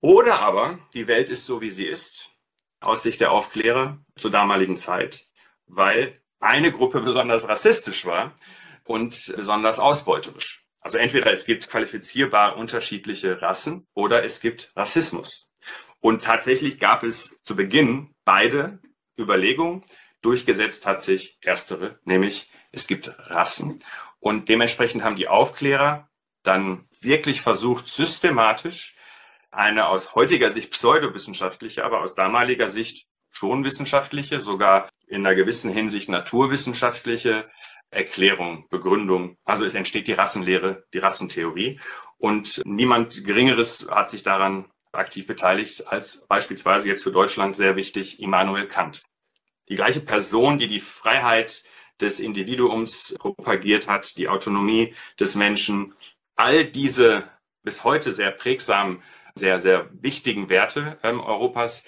Oder 0.00 0.40
aber 0.40 0.78
die 0.94 1.06
Welt 1.06 1.28
ist 1.28 1.46
so, 1.46 1.60
wie 1.60 1.70
sie 1.70 1.86
ist, 1.86 2.31
aus 2.82 3.02
Sicht 3.02 3.20
der 3.20 3.30
Aufklärer 3.30 3.98
zur 4.16 4.30
damaligen 4.30 4.76
Zeit, 4.76 5.26
weil 5.66 6.20
eine 6.40 6.72
Gruppe 6.72 7.00
besonders 7.00 7.48
rassistisch 7.48 8.04
war 8.04 8.34
und 8.84 9.32
besonders 9.36 9.78
ausbeuterisch. 9.78 10.66
Also 10.80 10.98
entweder 10.98 11.30
es 11.30 11.46
gibt 11.46 11.70
qualifizierbar 11.70 12.56
unterschiedliche 12.56 13.40
Rassen 13.40 13.86
oder 13.94 14.24
es 14.24 14.40
gibt 14.40 14.72
Rassismus. 14.74 15.48
Und 16.00 16.24
tatsächlich 16.24 16.80
gab 16.80 17.04
es 17.04 17.38
zu 17.44 17.54
Beginn 17.54 18.12
beide 18.24 18.80
Überlegungen. 19.16 19.84
Durchgesetzt 20.20 20.86
hat 20.86 21.00
sich 21.00 21.38
erstere, 21.40 22.00
nämlich 22.04 22.50
es 22.72 22.88
gibt 22.88 23.14
Rassen. 23.30 23.80
Und 24.18 24.48
dementsprechend 24.48 25.04
haben 25.04 25.16
die 25.16 25.28
Aufklärer 25.28 26.08
dann 26.42 26.88
wirklich 27.00 27.42
versucht, 27.42 27.86
systematisch 27.86 28.91
eine 29.52 29.86
aus 29.86 30.14
heutiger 30.14 30.50
Sicht 30.50 30.72
pseudowissenschaftliche, 30.72 31.84
aber 31.84 32.00
aus 32.00 32.14
damaliger 32.14 32.68
Sicht 32.68 33.06
schon 33.30 33.64
wissenschaftliche, 33.64 34.40
sogar 34.40 34.88
in 35.06 35.26
einer 35.26 35.34
gewissen 35.34 35.72
Hinsicht 35.72 36.08
naturwissenschaftliche 36.08 37.48
Erklärung, 37.90 38.66
Begründung. 38.70 39.36
Also 39.44 39.64
es 39.64 39.74
entsteht 39.74 40.06
die 40.06 40.14
Rassenlehre, 40.14 40.84
die 40.94 40.98
Rassentheorie. 40.98 41.78
Und 42.18 42.62
niemand 42.64 43.24
Geringeres 43.24 43.86
hat 43.90 44.10
sich 44.10 44.22
daran 44.22 44.70
aktiv 44.92 45.26
beteiligt 45.26 45.86
als 45.88 46.26
beispielsweise 46.26 46.88
jetzt 46.88 47.02
für 47.02 47.12
Deutschland 47.12 47.56
sehr 47.56 47.76
wichtig 47.76 48.20
Immanuel 48.20 48.66
Kant. 48.66 49.02
Die 49.68 49.74
gleiche 49.74 50.00
Person, 50.00 50.58
die 50.58 50.68
die 50.68 50.80
Freiheit 50.80 51.64
des 52.00 52.20
Individuums 52.20 53.14
propagiert 53.18 53.88
hat, 53.88 54.16
die 54.16 54.28
Autonomie 54.28 54.94
des 55.18 55.34
Menschen, 55.34 55.94
all 56.36 56.64
diese 56.64 57.28
bis 57.62 57.84
heute 57.84 58.12
sehr 58.12 58.30
prägsamen, 58.30 59.02
sehr, 59.34 59.60
sehr 59.60 59.88
wichtigen 59.92 60.48
Werte 60.48 60.98
ähm, 61.02 61.20
Europas 61.20 61.84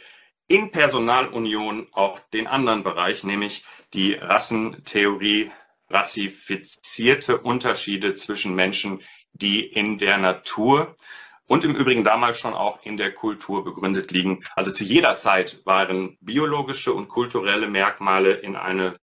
in 0.47 0.71
Personalunion 0.71 1.89
auch 1.93 2.19
den 2.33 2.47
anderen 2.47 2.83
Bereich, 2.83 3.25
nämlich 3.25 3.65
die 3.95 4.15
Rassentheorie, 4.15 5.51
rassifizierte 5.89 7.39
Unterschiede 7.39 8.15
zwischen 8.15 8.55
Menschen, 8.55 9.01
die 9.33 9.65
in 9.65 9.99
der 9.99 10.19
Natur 10.19 10.97
und 11.47 11.65
im 11.65 11.75
Übrigen 11.75 12.05
damals 12.05 12.39
schon 12.39 12.55
auch 12.55 12.81
in 12.85 12.97
der 12.97 13.13
Kultur 13.13 13.65
begründet 13.65 14.11
liegen. 14.11 14.45
Also 14.55 14.71
zu 14.71 14.85
jeder 14.85 15.15
Zeit 15.17 15.65
waren 15.65 16.17
biologische 16.21 16.93
und 16.93 17.09
kulturelle 17.09 17.69
Merkmale 17.69 18.33
in 18.33 18.57
eine 18.57 18.97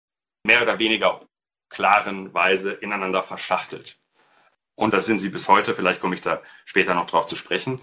mehr 0.42 0.62
oder 0.62 0.78
weniger 0.78 1.20
klaren 1.68 2.32
Weise 2.34 2.72
ineinander 2.72 3.22
verschachtelt. 3.22 3.98
Und 4.74 4.94
das 4.94 5.06
sind 5.06 5.18
sie 5.18 5.28
bis 5.28 5.48
heute. 5.48 5.74
Vielleicht 5.74 6.00
komme 6.00 6.14
ich 6.14 6.22
da 6.22 6.42
später 6.64 6.94
noch 6.94 7.06
drauf 7.06 7.26
zu 7.26 7.36
sprechen. 7.36 7.80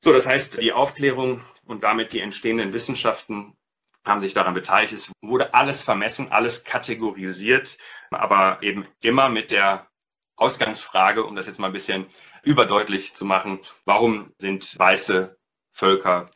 So, 0.00 0.12
das 0.12 0.26
heißt, 0.26 0.60
die 0.60 0.72
Aufklärung 0.72 1.42
und 1.66 1.82
damit 1.82 2.12
die 2.12 2.20
entstehenden 2.20 2.72
Wissenschaften 2.72 3.56
haben 4.04 4.20
sich 4.20 4.32
daran 4.32 4.54
beteiligt. 4.54 4.92
Es 4.92 5.12
wurde 5.20 5.54
alles 5.54 5.82
vermessen, 5.82 6.30
alles 6.30 6.64
kategorisiert, 6.64 7.78
aber 8.10 8.62
eben 8.62 8.86
immer 9.00 9.28
mit 9.28 9.50
der 9.50 9.88
Ausgangsfrage, 10.36 11.24
um 11.24 11.34
das 11.34 11.46
jetzt 11.46 11.58
mal 11.58 11.66
ein 11.66 11.72
bisschen 11.72 12.06
überdeutlich 12.44 13.14
zu 13.14 13.24
machen, 13.24 13.60
warum 13.84 14.32
sind 14.38 14.78
weiße 14.78 15.36
Völker 15.72 16.30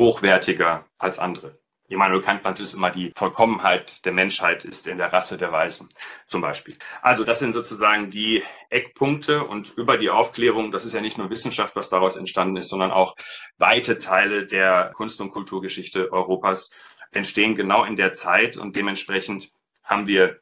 hochwertiger 0.00 0.86
als 0.98 1.18
andere? 1.18 1.61
Immanuel 1.92 2.22
Kant 2.22 2.44
nannte 2.44 2.62
es 2.62 2.74
immer 2.74 2.90
die 2.90 3.12
Vollkommenheit 3.16 4.04
der 4.04 4.12
Menschheit 4.12 4.64
ist 4.64 4.86
in 4.86 4.98
der 4.98 5.12
Rasse 5.12 5.38
der 5.38 5.52
Weißen 5.52 5.88
zum 6.26 6.40
Beispiel. 6.40 6.76
Also 7.02 7.24
das 7.24 7.38
sind 7.38 7.52
sozusagen 7.52 8.10
die 8.10 8.42
Eckpunkte 8.70 9.44
und 9.44 9.72
über 9.76 9.98
die 9.98 10.10
Aufklärung, 10.10 10.72
das 10.72 10.84
ist 10.84 10.94
ja 10.94 11.00
nicht 11.00 11.18
nur 11.18 11.30
Wissenschaft, 11.30 11.76
was 11.76 11.88
daraus 11.88 12.16
entstanden 12.16 12.56
ist, 12.56 12.68
sondern 12.68 12.90
auch 12.90 13.14
weite 13.58 13.98
Teile 13.98 14.46
der 14.46 14.92
Kunst- 14.94 15.20
und 15.20 15.30
Kulturgeschichte 15.30 16.12
Europas 16.12 16.70
entstehen 17.10 17.54
genau 17.54 17.84
in 17.84 17.96
der 17.96 18.12
Zeit 18.12 18.56
und 18.56 18.74
dementsprechend 18.74 19.50
haben 19.84 20.06
wir 20.06 20.40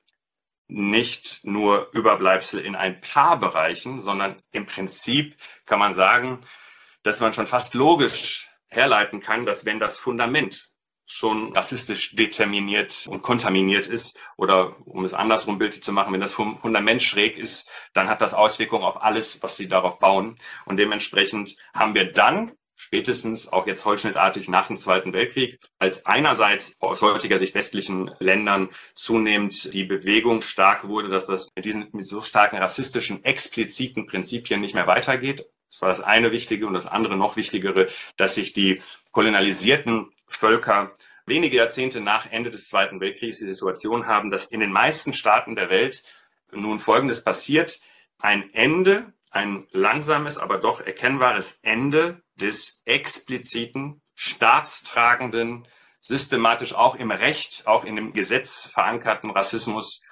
nicht 0.68 1.40
nur 1.42 1.90
Überbleibsel 1.92 2.60
in 2.60 2.76
ein 2.76 3.00
paar 3.00 3.38
Bereichen, 3.38 4.00
sondern 4.00 4.40
im 4.52 4.66
Prinzip 4.66 5.36
kann 5.66 5.80
man 5.80 5.94
sagen, 5.94 6.40
dass 7.02 7.20
man 7.20 7.32
schon 7.32 7.46
fast 7.46 7.74
logisch 7.74 8.48
herleiten 8.68 9.20
kann, 9.20 9.46
dass 9.46 9.64
wenn 9.64 9.80
das 9.80 9.98
Fundament 9.98 10.70
schon 11.12 11.52
rassistisch 11.56 12.14
determiniert 12.14 13.08
und 13.08 13.20
kontaminiert 13.20 13.88
ist 13.88 14.16
oder 14.36 14.76
um 14.86 15.04
es 15.04 15.12
andersrum 15.12 15.58
bildlich 15.58 15.82
zu 15.82 15.92
machen, 15.92 16.12
wenn 16.12 16.20
das 16.20 16.34
Fundament 16.34 17.02
schräg 17.02 17.36
ist, 17.36 17.68
dann 17.94 18.08
hat 18.08 18.22
das 18.22 18.32
Auswirkungen 18.32 18.84
auf 18.84 19.02
alles, 19.02 19.42
was 19.42 19.56
sie 19.56 19.66
darauf 19.66 19.98
bauen. 19.98 20.36
Und 20.66 20.76
dementsprechend 20.76 21.56
haben 21.74 21.94
wir 21.94 22.12
dann 22.12 22.52
spätestens 22.76 23.52
auch 23.52 23.66
jetzt 23.66 23.84
holzschnittartig 23.84 24.48
nach 24.48 24.68
dem 24.68 24.78
Zweiten 24.78 25.12
Weltkrieg, 25.12 25.58
als 25.80 26.06
einerseits 26.06 26.74
aus 26.78 27.02
heutiger 27.02 27.38
Sicht 27.38 27.56
westlichen 27.56 28.12
Ländern 28.20 28.68
zunehmend 28.94 29.74
die 29.74 29.84
Bewegung 29.84 30.42
stark 30.42 30.86
wurde, 30.86 31.08
dass 31.08 31.26
das 31.26 31.48
mit 31.56 31.64
diesen 31.64 31.88
mit 31.90 32.06
so 32.06 32.22
starken 32.22 32.56
rassistischen, 32.56 33.24
expliziten 33.24 34.06
Prinzipien 34.06 34.60
nicht 34.60 34.74
mehr 34.74 34.86
weitergeht. 34.86 35.44
Das 35.68 35.82
war 35.82 35.88
das 35.88 36.00
eine 36.00 36.30
Wichtige 36.30 36.68
und 36.68 36.74
das 36.74 36.86
andere 36.86 37.16
noch 37.16 37.36
Wichtigere, 37.36 37.88
dass 38.16 38.36
sich 38.36 38.52
die 38.52 38.80
kolonialisierten 39.10 40.12
Völker 40.30 40.92
wenige 41.26 41.56
Jahrzehnte 41.56 42.00
nach 42.00 42.30
Ende 42.30 42.50
des 42.50 42.68
Zweiten 42.68 43.00
Weltkriegs 43.00 43.38
die 43.38 43.46
Situation 43.46 44.06
haben, 44.06 44.30
dass 44.30 44.46
in 44.46 44.60
den 44.60 44.72
meisten 44.72 45.12
Staaten 45.12 45.54
der 45.54 45.70
Welt 45.70 46.02
nun 46.50 46.80
Folgendes 46.80 47.22
passiert. 47.22 47.80
Ein 48.18 48.52
Ende 48.52 49.12
ein 49.30 49.66
langsames, 49.70 50.38
aber 50.38 50.58
doch 50.58 50.80
erkennbares 50.80 51.60
Ende 51.62 52.22
des 52.34 52.82
expliziten, 52.84 54.02
staatstragenden, 54.14 55.66
systematisch 56.00 56.74
auch 56.74 56.96
im 56.96 57.10
Recht, 57.10 57.66
auch 57.66 57.84
in 57.84 57.96
dem 57.96 58.12
Gesetz 58.12 58.66
verankerten 58.66 59.30
Rassismus 59.30 60.04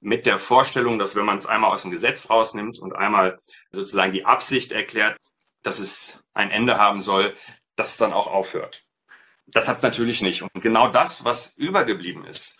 mit 0.00 0.26
der 0.26 0.38
Vorstellung, 0.38 0.98
dass 0.98 1.16
wenn 1.16 1.24
man 1.24 1.38
es 1.38 1.46
einmal 1.46 1.70
aus 1.70 1.82
dem 1.82 1.90
Gesetz 1.90 2.28
rausnimmt 2.28 2.78
und 2.78 2.94
einmal 2.94 3.38
sozusagen 3.72 4.12
die 4.12 4.26
Absicht 4.26 4.72
erklärt, 4.72 5.16
dass 5.62 5.78
es 5.78 6.22
ein 6.34 6.50
Ende 6.50 6.76
haben 6.76 7.00
soll, 7.00 7.34
dass 7.76 7.92
es 7.92 7.96
dann 7.96 8.12
auch 8.12 8.26
aufhört. 8.26 8.85
Das 9.46 9.68
hat 9.68 9.78
es 9.78 9.82
natürlich 9.82 10.22
nicht. 10.22 10.42
Und 10.42 10.62
genau 10.62 10.88
das, 10.88 11.24
was 11.24 11.56
übergeblieben 11.56 12.24
ist, 12.24 12.58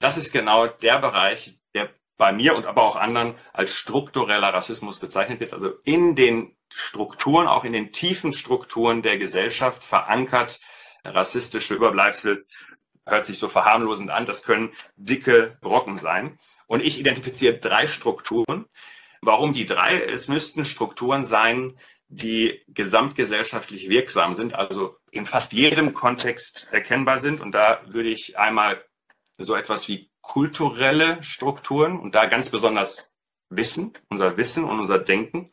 das 0.00 0.16
ist 0.16 0.32
genau 0.32 0.66
der 0.66 0.98
Bereich, 0.98 1.58
der 1.74 1.90
bei 2.16 2.32
mir 2.32 2.54
und 2.56 2.66
aber 2.66 2.82
auch 2.82 2.96
anderen 2.96 3.34
als 3.52 3.72
struktureller 3.72 4.52
Rassismus 4.52 4.98
bezeichnet 4.98 5.40
wird. 5.40 5.52
Also 5.52 5.70
in 5.84 6.14
den 6.14 6.56
Strukturen, 6.72 7.46
auch 7.46 7.64
in 7.64 7.72
den 7.72 7.92
tiefen 7.92 8.32
Strukturen 8.32 9.02
der 9.02 9.18
Gesellschaft 9.18 9.82
verankert 9.82 10.60
rassistische 11.04 11.74
Überbleibsel 11.74 12.46
hört 13.06 13.26
sich 13.26 13.38
so 13.38 13.48
verharmlosend 13.48 14.10
an. 14.10 14.26
Das 14.26 14.42
können 14.42 14.72
dicke 14.96 15.58
Brocken 15.60 15.96
sein. 15.96 16.38
Und 16.66 16.80
ich 16.80 16.98
identifiziere 16.98 17.58
drei 17.58 17.86
Strukturen. 17.86 18.66
Warum 19.20 19.52
die 19.52 19.66
drei? 19.66 20.00
Es 20.00 20.28
müssten 20.28 20.64
Strukturen 20.64 21.24
sein, 21.24 21.74
die 22.14 22.62
gesamtgesellschaftlich 22.68 23.88
wirksam 23.88 24.34
sind, 24.34 24.54
also 24.54 24.96
in 25.10 25.26
fast 25.26 25.52
jedem 25.52 25.94
Kontext 25.94 26.68
erkennbar 26.70 27.18
sind. 27.18 27.40
Und 27.40 27.52
da 27.52 27.80
würde 27.86 28.08
ich 28.08 28.38
einmal 28.38 28.84
so 29.36 29.54
etwas 29.56 29.88
wie 29.88 30.10
kulturelle 30.20 31.22
Strukturen 31.22 31.98
und 31.98 32.14
da 32.14 32.26
ganz 32.26 32.50
besonders 32.50 33.14
Wissen, 33.50 33.92
unser 34.08 34.36
Wissen 34.36 34.64
und 34.64 34.78
unser 34.78 34.98
Denken. 34.98 35.50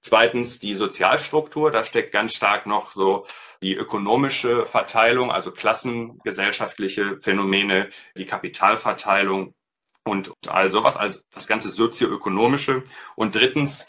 Zweitens 0.00 0.58
die 0.58 0.74
Sozialstruktur, 0.74 1.70
da 1.70 1.84
steckt 1.84 2.12
ganz 2.12 2.34
stark 2.34 2.66
noch 2.66 2.92
so 2.92 3.26
die 3.62 3.74
ökonomische 3.74 4.66
Verteilung, 4.66 5.30
also 5.30 5.52
klassengesellschaftliche 5.52 7.18
Phänomene, 7.18 7.88
die 8.16 8.26
Kapitalverteilung 8.26 9.54
und 10.04 10.32
all 10.48 10.70
sowas, 10.70 10.96
also 10.96 11.20
das 11.32 11.46
ganze 11.46 11.70
sozioökonomische. 11.70 12.82
Und 13.14 13.34
drittens 13.34 13.88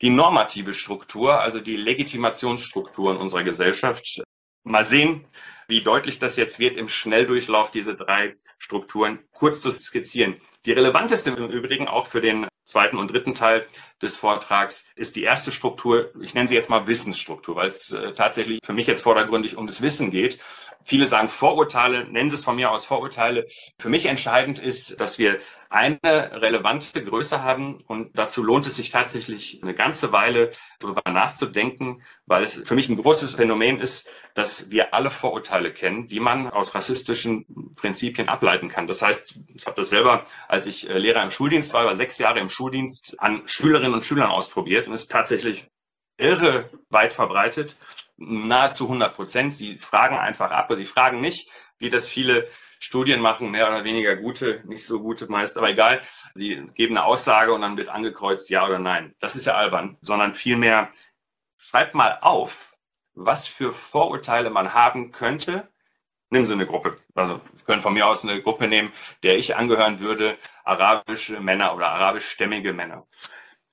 die 0.00 0.10
normative 0.10 0.74
Struktur, 0.74 1.40
also 1.40 1.60
die 1.60 1.76
Legitimationsstrukturen 1.76 3.16
unserer 3.16 3.44
Gesellschaft. 3.44 4.22
Mal 4.64 4.84
sehen, 4.84 5.26
wie 5.66 5.82
deutlich 5.82 6.18
das 6.18 6.36
jetzt 6.36 6.58
wird 6.58 6.76
im 6.76 6.88
Schnelldurchlauf, 6.88 7.70
diese 7.70 7.96
drei 7.96 8.36
Strukturen 8.58 9.18
kurz 9.32 9.60
zu 9.60 9.72
skizzieren. 9.72 10.40
Die 10.66 10.72
relevanteste 10.72 11.30
im 11.30 11.50
Übrigen 11.50 11.88
auch 11.88 12.06
für 12.06 12.20
den 12.20 12.46
zweiten 12.64 12.96
und 12.96 13.12
dritten 13.12 13.34
Teil 13.34 13.66
des 14.00 14.16
Vortrags 14.16 14.86
ist 14.94 15.16
die 15.16 15.24
erste 15.24 15.50
Struktur, 15.50 16.12
ich 16.20 16.34
nenne 16.34 16.48
sie 16.48 16.54
jetzt 16.54 16.70
mal 16.70 16.86
Wissensstruktur, 16.86 17.56
weil 17.56 17.66
es 17.66 17.92
äh, 17.92 18.12
tatsächlich 18.12 18.60
für 18.64 18.72
mich 18.72 18.86
jetzt 18.86 19.02
vordergründig 19.02 19.56
um 19.56 19.66
das 19.66 19.82
Wissen 19.82 20.10
geht. 20.10 20.38
Viele 20.84 21.06
sagen 21.06 21.28
Vorurteile, 21.28 22.04
nennen 22.10 22.28
Sie 22.28 22.34
es 22.34 22.44
von 22.44 22.56
mir 22.56 22.70
aus 22.70 22.86
Vorurteile. 22.86 23.46
Für 23.78 23.88
mich 23.88 24.06
entscheidend 24.06 24.58
ist, 24.58 25.00
dass 25.00 25.18
wir 25.18 25.38
eine 25.72 26.40
relevante 26.42 27.02
Größe 27.02 27.42
haben 27.42 27.78
und 27.86 28.16
dazu 28.18 28.42
lohnt 28.42 28.66
es 28.66 28.76
sich 28.76 28.90
tatsächlich 28.90 29.60
eine 29.62 29.74
ganze 29.74 30.12
Weile 30.12 30.50
darüber 30.78 31.10
nachzudenken, 31.10 32.02
weil 32.26 32.44
es 32.44 32.62
für 32.64 32.74
mich 32.74 32.88
ein 32.88 32.96
großes 32.96 33.34
Phänomen 33.34 33.80
ist, 33.80 34.08
dass 34.34 34.70
wir 34.70 34.92
alle 34.92 35.10
Vorurteile 35.10 35.72
kennen, 35.72 36.08
die 36.08 36.20
man 36.20 36.48
aus 36.48 36.74
rassistischen 36.74 37.74
Prinzipien 37.74 38.28
ableiten 38.28 38.68
kann. 38.68 38.86
Das 38.86 39.02
heißt, 39.02 39.40
ich 39.54 39.66
habe 39.66 39.80
das 39.80 39.90
selber, 39.90 40.24
als 40.48 40.66
ich 40.66 40.88
äh, 40.90 40.98
Lehrer 40.98 41.22
im 41.22 41.30
Schuldienst 41.30 41.72
war, 41.72 41.86
war 41.86 41.96
sechs 41.96 42.18
Jahre 42.18 42.40
im 42.40 42.50
Schuldienst, 42.50 43.18
an 43.18 43.42
Schülerinnen 43.46 43.94
und 43.94 44.04
Schülern 44.04 44.30
ausprobiert 44.30 44.88
und 44.88 44.92
ist 44.94 45.10
tatsächlich 45.10 45.68
irre 46.18 46.68
weit 46.90 47.12
verbreitet 47.12 47.76
nahezu 48.16 48.84
100 48.84 49.14
Prozent. 49.14 49.54
Sie 49.54 49.78
fragen 49.78 50.16
einfach 50.16 50.50
ab, 50.50 50.66
aber 50.66 50.76
sie 50.76 50.84
fragen 50.84 51.20
nicht, 51.20 51.48
wie 51.78 51.90
das 51.90 52.06
viele 52.08 52.46
Studien 52.82 53.20
machen, 53.20 53.52
mehr 53.52 53.68
oder 53.68 53.84
weniger 53.84 54.16
gute, 54.16 54.60
nicht 54.64 54.84
so 54.84 55.00
gute 55.00 55.28
meist, 55.30 55.56
aber 55.56 55.70
egal. 55.70 56.02
Sie 56.34 56.66
geben 56.74 56.96
eine 56.96 57.06
Aussage 57.06 57.52
und 57.52 57.60
dann 57.62 57.76
wird 57.76 57.88
angekreuzt 57.88 58.50
ja 58.50 58.66
oder 58.66 58.80
nein. 58.80 59.14
Das 59.20 59.36
ist 59.36 59.46
ja 59.46 59.54
albern, 59.54 59.98
sondern 60.02 60.34
vielmehr 60.34 60.90
schreibt 61.58 61.94
mal 61.94 62.18
auf, 62.20 62.76
was 63.14 63.46
für 63.46 63.72
Vorurteile 63.72 64.50
man 64.50 64.74
haben 64.74 65.12
könnte. 65.12 65.68
Nehmen 66.30 66.44
Sie 66.44 66.54
eine 66.54 66.66
Gruppe. 66.66 66.98
Also 67.14 67.40
können 67.66 67.82
von 67.82 67.94
mir 67.94 68.08
aus 68.08 68.24
eine 68.24 68.42
Gruppe 68.42 68.66
nehmen, 68.66 68.92
der 69.22 69.38
ich 69.38 69.54
angehören 69.54 70.00
würde, 70.00 70.36
arabische 70.64 71.38
Männer 71.38 71.76
oder 71.76 71.88
arabischstämmige 71.88 72.72
Männer. 72.72 73.06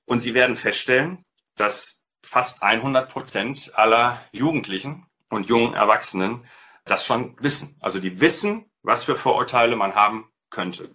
Und 0.04 0.20
Sie 0.20 0.34
werden 0.34 0.54
feststellen, 0.54 1.24
dass 1.56 2.04
fast 2.22 2.62
100 2.62 3.10
Prozent 3.10 3.72
aller 3.74 4.22
Jugendlichen 4.30 5.06
und 5.30 5.48
jungen 5.48 5.74
Erwachsenen 5.74 6.44
das 6.84 7.04
schon 7.04 7.36
wissen. 7.40 7.76
Also 7.80 7.98
die 7.98 8.20
wissen, 8.20 8.69
was 8.82 9.04
für 9.04 9.16
Vorurteile 9.16 9.76
man 9.76 9.94
haben 9.94 10.30
könnte. 10.50 10.94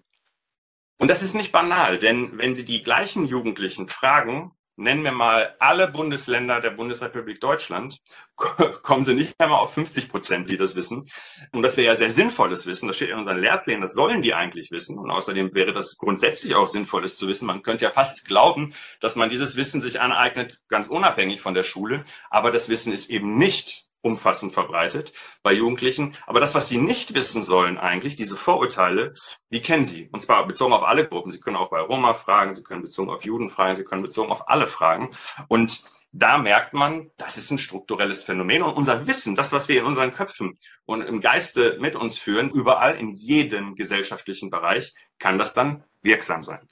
Und 0.97 1.09
das 1.09 1.21
ist 1.21 1.33
nicht 1.33 1.51
banal, 1.51 1.99
denn 1.99 2.37
wenn 2.37 2.55
Sie 2.55 2.65
die 2.65 2.81
gleichen 2.81 3.25
Jugendlichen 3.25 3.87
fragen, 3.87 4.55
nennen 4.77 5.03
wir 5.03 5.11
mal 5.11 5.55
alle 5.59 5.87
Bundesländer 5.87 6.59
der 6.59 6.71
Bundesrepublik 6.71 7.39
Deutschland, 7.39 8.01
kommen 8.83 9.05
sie 9.05 9.13
nicht 9.13 9.33
einmal 9.39 9.59
auf 9.59 9.73
50 9.73 10.09
Prozent, 10.09 10.49
die 10.49 10.57
das 10.57 10.75
wissen. 10.75 11.05
Und 11.53 11.61
das 11.61 11.77
wäre 11.77 11.87
ja 11.87 11.95
sehr 11.95 12.11
sinnvolles 12.11 12.65
Wissen. 12.65 12.87
Das 12.87 12.97
steht 12.97 13.09
in 13.09 13.17
unseren 13.17 13.39
Lehrplänen. 13.39 13.81
Das 13.81 13.93
sollen 13.93 14.21
die 14.21 14.33
eigentlich 14.33 14.71
wissen. 14.71 14.99
Und 14.99 15.11
außerdem 15.11 15.53
wäre 15.53 15.73
das 15.73 15.97
grundsätzlich 15.97 16.55
auch 16.55 16.67
sinnvolles 16.67 17.17
zu 17.17 17.27
wissen. 17.27 17.45
Man 17.45 17.63
könnte 17.63 17.85
ja 17.85 17.91
fast 17.91 18.25
glauben, 18.25 18.73
dass 18.99 19.15
man 19.15 19.29
dieses 19.29 19.55
Wissen 19.55 19.81
sich 19.81 20.01
aneignet, 20.01 20.59
ganz 20.67 20.87
unabhängig 20.87 21.41
von 21.41 21.53
der 21.53 21.63
Schule. 21.63 22.03
Aber 22.29 22.51
das 22.51 22.67
Wissen 22.67 22.91
ist 22.91 23.09
eben 23.09 23.37
nicht 23.37 23.87
umfassend 24.05 24.53
verbreitet 24.53 25.13
bei 25.41 25.51
Jugendlichen. 25.51 26.15
Aber 26.27 26.39
das, 26.39 26.53
was 26.53 26.69
sie 26.69 26.77
nicht 26.77 27.15
wissen 27.15 27.43
sollen 27.43 27.77
eigentlich, 27.77 28.15
diese 28.15 28.37
Vorurteile, 28.37 29.13
die 29.51 29.61
kennen 29.61 29.83
sie. 29.83 30.07
Und 30.11 30.21
zwar 30.21 30.45
bezogen 30.45 30.73
auf 30.73 30.83
alle 30.83 31.07
Gruppen. 31.07 31.31
Sie 31.31 31.39
können 31.39 31.55
auch 31.55 31.71
bei 31.71 31.81
Roma 31.81 32.13
fragen, 32.13 32.53
sie 32.53 32.63
können 32.63 32.83
bezogen 32.83 33.09
auf 33.09 33.25
Juden 33.25 33.49
fragen, 33.49 33.75
sie 33.75 33.83
können 33.83 34.03
bezogen 34.03 34.31
auf 34.31 34.47
alle 34.47 34.67
fragen. 34.67 35.09
Und 35.47 35.81
da 36.11 36.37
merkt 36.37 36.73
man, 36.73 37.09
das 37.17 37.37
ist 37.37 37.51
ein 37.51 37.57
strukturelles 37.57 38.23
Phänomen. 38.23 38.61
Und 38.61 38.73
unser 38.73 39.07
Wissen, 39.07 39.35
das, 39.35 39.51
was 39.51 39.67
wir 39.67 39.79
in 39.79 39.85
unseren 39.85 40.13
Köpfen 40.13 40.55
und 40.85 41.01
im 41.01 41.19
Geiste 41.19 41.77
mit 41.81 41.95
uns 41.95 42.17
führen, 42.17 42.51
überall 42.51 42.95
in 42.95 43.09
jedem 43.09 43.75
gesellschaftlichen 43.75 44.49
Bereich, 44.49 44.93
kann 45.19 45.39
das 45.39 45.53
dann 45.53 45.83
wirksam 46.03 46.43
sein. 46.43 46.65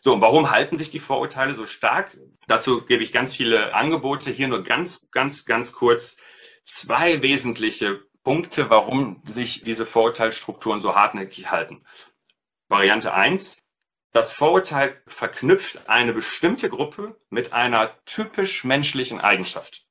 So, 0.00 0.14
und 0.14 0.20
warum 0.20 0.50
halten 0.50 0.78
sich 0.78 0.90
die 0.90 1.00
Vorurteile 1.00 1.54
so 1.54 1.66
stark? 1.66 2.16
Dazu 2.46 2.84
gebe 2.86 3.02
ich 3.02 3.12
ganz 3.12 3.36
viele 3.36 3.74
Angebote. 3.74 4.30
Hier 4.30 4.48
nur 4.48 4.64
ganz, 4.64 5.10
ganz, 5.10 5.44
ganz 5.44 5.72
kurz 5.72 6.16
zwei 6.68 7.22
wesentliche 7.22 8.02
Punkte, 8.22 8.70
warum 8.70 9.22
sich 9.24 9.62
diese 9.62 9.86
Vorurteilsstrukturen 9.86 10.80
so 10.80 10.94
hartnäckig 10.94 11.50
halten. 11.50 11.84
Variante 12.68 13.14
eins: 13.14 13.58
Das 14.12 14.32
Vorurteil 14.32 15.00
verknüpft 15.06 15.88
eine 15.88 16.12
bestimmte 16.12 16.68
Gruppe 16.68 17.18
mit 17.30 17.52
einer 17.52 17.96
typisch 18.04 18.64
menschlichen 18.64 19.20
Eigenschaft. 19.20 19.86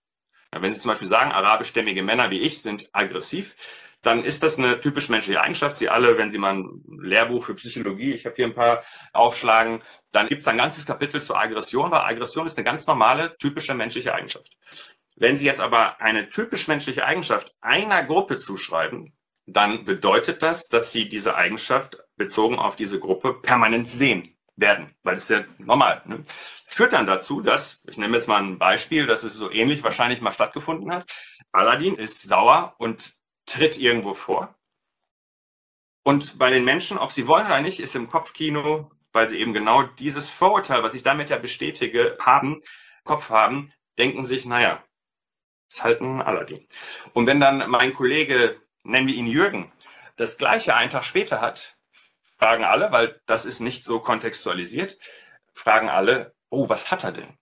Wenn 0.51 0.73
Sie 0.73 0.79
zum 0.79 0.89
Beispiel 0.89 1.07
sagen, 1.07 1.31
arabischstämmige 1.31 2.03
Männer 2.03 2.29
wie 2.29 2.39
ich 2.39 2.61
sind 2.61 2.89
aggressiv, 2.93 3.55
dann 4.01 4.23
ist 4.23 4.43
das 4.43 4.57
eine 4.57 4.79
typisch 4.79 5.09
menschliche 5.09 5.41
Eigenschaft. 5.41 5.77
Sie 5.77 5.89
alle, 5.89 6.17
wenn 6.17 6.29
Sie 6.29 6.37
mal 6.37 6.53
ein 6.53 6.83
Lehrbuch 7.01 7.43
für 7.43 7.55
Psychologie, 7.55 8.13
ich 8.13 8.25
habe 8.25 8.35
hier 8.35 8.45
ein 8.45 8.53
paar 8.53 8.83
aufschlagen, 9.11 9.81
dann 10.11 10.27
gibt 10.27 10.41
es 10.41 10.47
ein 10.47 10.57
ganzes 10.57 10.85
Kapitel 10.85 11.19
zur 11.19 11.39
Aggression, 11.39 11.91
weil 11.91 12.01
Aggression 12.01 12.45
ist 12.45 12.57
eine 12.57 12.65
ganz 12.65 12.87
normale, 12.87 13.35
typische 13.37 13.73
menschliche 13.73 14.13
Eigenschaft. 14.13 14.55
Wenn 15.19 15.35
Sie 15.35 15.45
jetzt 15.45 15.61
aber 15.61 15.99
eine 15.99 16.29
typisch 16.29 16.67
menschliche 16.67 17.03
Eigenschaft 17.03 17.55
einer 17.59 18.03
Gruppe 18.03 18.37
zuschreiben, 18.37 19.17
dann 19.47 19.83
bedeutet 19.83 20.43
das, 20.43 20.67
dass 20.67 20.91
Sie 20.91 21.09
diese 21.09 21.35
Eigenschaft 21.35 21.97
bezogen 22.17 22.59
auf 22.59 22.75
diese 22.75 22.99
Gruppe 22.99 23.33
permanent 23.33 23.87
sehen 23.87 24.37
werden, 24.55 24.95
weil 25.01 25.15
es 25.15 25.27
ja 25.29 25.43
normal. 25.57 26.03
Ne? 26.05 26.23
Führt 26.67 26.93
dann 26.93 27.07
dazu, 27.07 27.41
dass, 27.41 27.83
ich 27.87 27.97
nehme 27.97 28.15
jetzt 28.15 28.27
mal 28.27 28.43
ein 28.43 28.59
Beispiel, 28.59 29.07
dass 29.07 29.23
es 29.23 29.33
so 29.33 29.49
ähnlich 29.51 29.83
wahrscheinlich 29.83 30.21
mal 30.21 30.31
stattgefunden 30.31 30.91
hat. 30.91 31.11
Aladdin 31.51 31.95
ist 31.95 32.21
sauer 32.21 32.75
und 32.77 33.15
tritt 33.47 33.79
irgendwo 33.79 34.13
vor. 34.13 34.55
Und 36.03 36.37
bei 36.37 36.51
den 36.51 36.63
Menschen, 36.63 36.99
ob 36.99 37.11
sie 37.11 37.27
wollen 37.27 37.47
oder 37.47 37.61
nicht, 37.61 37.79
ist 37.79 37.95
im 37.95 38.07
Kopfkino, 38.07 38.91
weil 39.13 39.27
sie 39.27 39.39
eben 39.39 39.53
genau 39.53 39.83
dieses 39.83 40.29
Vorurteil, 40.29 40.83
was 40.83 40.93
ich 40.93 41.03
damit 41.03 41.31
ja 41.31 41.37
bestätige, 41.37 42.17
haben, 42.19 42.61
Kopf 43.03 43.29
haben, 43.29 43.71
denken 43.97 44.23
sich, 44.23 44.45
naja, 44.45 44.83
ist 45.69 45.83
halt 45.83 46.01
ein 46.01 46.21
Aladdin. 46.21 46.65
Und 47.13 47.27
wenn 47.27 47.39
dann 47.39 47.69
mein 47.69 47.93
Kollege, 47.93 48.59
nennen 48.83 49.07
wir 49.07 49.15
ihn 49.15 49.27
Jürgen, 49.27 49.71
das 50.15 50.37
gleiche 50.37 50.75
einen 50.75 50.89
Tag 50.89 51.03
später 51.03 51.41
hat, 51.41 51.75
fragen 52.37 52.63
alle, 52.63 52.91
weil 52.91 53.19
das 53.25 53.45
ist 53.45 53.59
nicht 53.59 53.83
so 53.83 53.99
kontextualisiert, 53.99 54.97
fragen 55.53 55.89
alle, 55.89 56.33
oh, 56.49 56.69
was 56.69 56.91
hat 56.91 57.03
er 57.03 57.11
denn? 57.11 57.37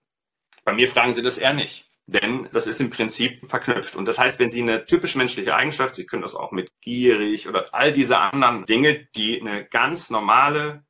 Bei 0.64 0.72
mir 0.72 0.88
fragen 0.88 1.14
sie 1.14 1.22
das 1.22 1.38
eher 1.38 1.54
nicht. 1.54 1.86
Denn 2.08 2.48
das 2.52 2.68
ist 2.68 2.80
im 2.80 2.90
Prinzip 2.90 3.48
verknüpft. 3.48 3.96
Und 3.96 4.04
das 4.04 4.18
heißt, 4.18 4.38
wenn 4.38 4.48
Sie 4.48 4.62
eine 4.62 4.84
typisch 4.84 5.16
menschliche 5.16 5.56
Eigenschaft, 5.56 5.96
Sie 5.96 6.06
können 6.06 6.22
das 6.22 6.36
auch 6.36 6.52
mit 6.52 6.70
gierig 6.80 7.48
oder 7.48 7.74
all 7.74 7.90
diese 7.90 8.18
anderen 8.18 8.64
Dinge, 8.64 9.08
die 9.16 9.40
eine 9.40 9.64
ganz 9.64 10.08
normale 10.08 10.84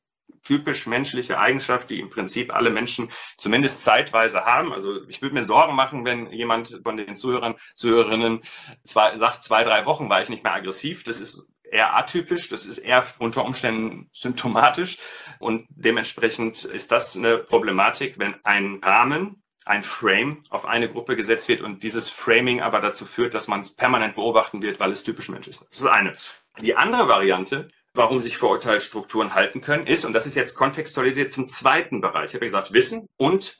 typisch 0.47 0.87
menschliche 0.87 1.39
Eigenschaft, 1.39 1.91
die 1.91 2.01
im 2.01 2.11
Prinzip 2.11 2.55
alle 2.55 2.71
Menschen 2.71 3.11
zumindest 3.37 3.83
zeitweise 3.83 4.45
haben. 4.45 4.73
Also 4.73 5.07
ich 5.09 5.21
würde 5.23 5.35
mir 5.35 5.43
Sorgen 5.43 5.75
machen, 5.75 6.05
wenn 6.05 6.31
jemand 6.33 6.81
von 6.85 6.97
den 6.97 7.17
Zuhörern, 7.17 7.57
Zuhörerinnen 7.75 8.41
zwei, 8.85 9.17
sagt, 9.19 9.43
zwei, 9.43 9.65
drei 9.65 9.87
Wochen 9.87 10.09
war 10.09 10.23
ich 10.23 10.29
nicht 10.29 10.45
mehr 10.45 10.55
aggressiv. 10.55 11.05
Das 11.05 11.21
ist 11.21 11.49
eher 11.71 11.97
atypisch, 11.97 12.49
das 12.49 12.65
ist 12.65 12.79
eher 12.79 13.05
unter 13.19 13.45
Umständen 13.45 14.09
symptomatisch 14.13 14.99
und 15.41 15.67
dementsprechend 15.71 16.65
ist 16.65 16.93
das 16.93 17.17
eine 17.17 17.39
Problematik, 17.39 18.19
wenn 18.19 18.37
ein 18.45 18.81
Rahmen, 18.83 19.43
ein 19.65 19.83
Frame 19.83 20.43
auf 20.51 20.65
eine 20.65 20.89
Gruppe 20.89 21.17
gesetzt 21.17 21.49
wird 21.49 21.61
und 21.61 21.83
dieses 21.83 22.09
Framing 22.09 22.63
aber 22.63 22.81
dazu 22.81 23.05
führt, 23.05 23.35
dass 23.35 23.49
man 23.49 23.61
es 23.61 23.75
permanent 23.75 24.15
beobachten 24.15 24.63
wird, 24.63 24.79
weil 24.79 24.93
es 24.93 25.03
typisch 25.03 25.29
Mensch 25.29 25.49
ist. 25.49 25.67
Das 25.69 25.81
ist 25.81 25.87
eine. 25.87 26.15
Die 26.61 26.77
andere 26.77 27.09
Variante 27.09 27.69
warum 27.97 28.21
sich 28.21 28.37
Vorurteilsstrukturen 28.37 29.35
halten 29.35 29.61
können, 29.61 29.87
ist, 29.87 30.05
und 30.05 30.13
das 30.13 30.27
ist 30.27 30.37
jetzt 30.37 30.55
kontextualisiert 30.55 31.31
zum 31.31 31.47
zweiten 31.47 32.01
Bereich, 32.01 32.31
ich 32.31 32.35
habe 32.35 32.47
gesagt 32.47 32.73
Wissen 32.73 33.07
und 33.17 33.59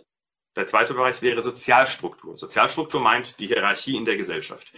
der 0.57 0.67
zweite 0.67 0.95
Bereich 0.95 1.21
wäre 1.23 1.43
Sozialstruktur. 1.43 2.37
Sozialstruktur 2.37 3.01
meint 3.01 3.39
die 3.41 3.47
Hierarchie 3.47 3.97
in 3.97 4.07
der 4.07 4.17
Gesellschaft. 4.17 4.73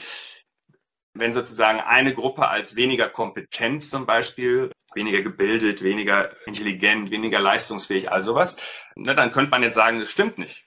wenn 1.14 1.32
sozusagen 1.32 1.80
eine 1.80 2.14
Gruppe 2.14 2.48
als 2.48 2.76
weniger 2.76 3.08
kompetent 3.08 3.84
zum 3.84 4.06
Beispiel, 4.06 4.70
weniger 4.94 5.22
gebildet, 5.22 5.82
weniger 5.82 6.30
intelligent, 6.46 7.10
weniger 7.10 7.40
leistungsfähig, 7.40 8.10
all 8.10 8.22
sowas, 8.22 8.56
ne, 8.94 9.14
dann 9.14 9.32
könnte 9.32 9.50
man 9.50 9.62
jetzt 9.62 9.74
sagen, 9.74 10.00
das 10.00 10.10
stimmt 10.10 10.38
nicht. 10.38 10.66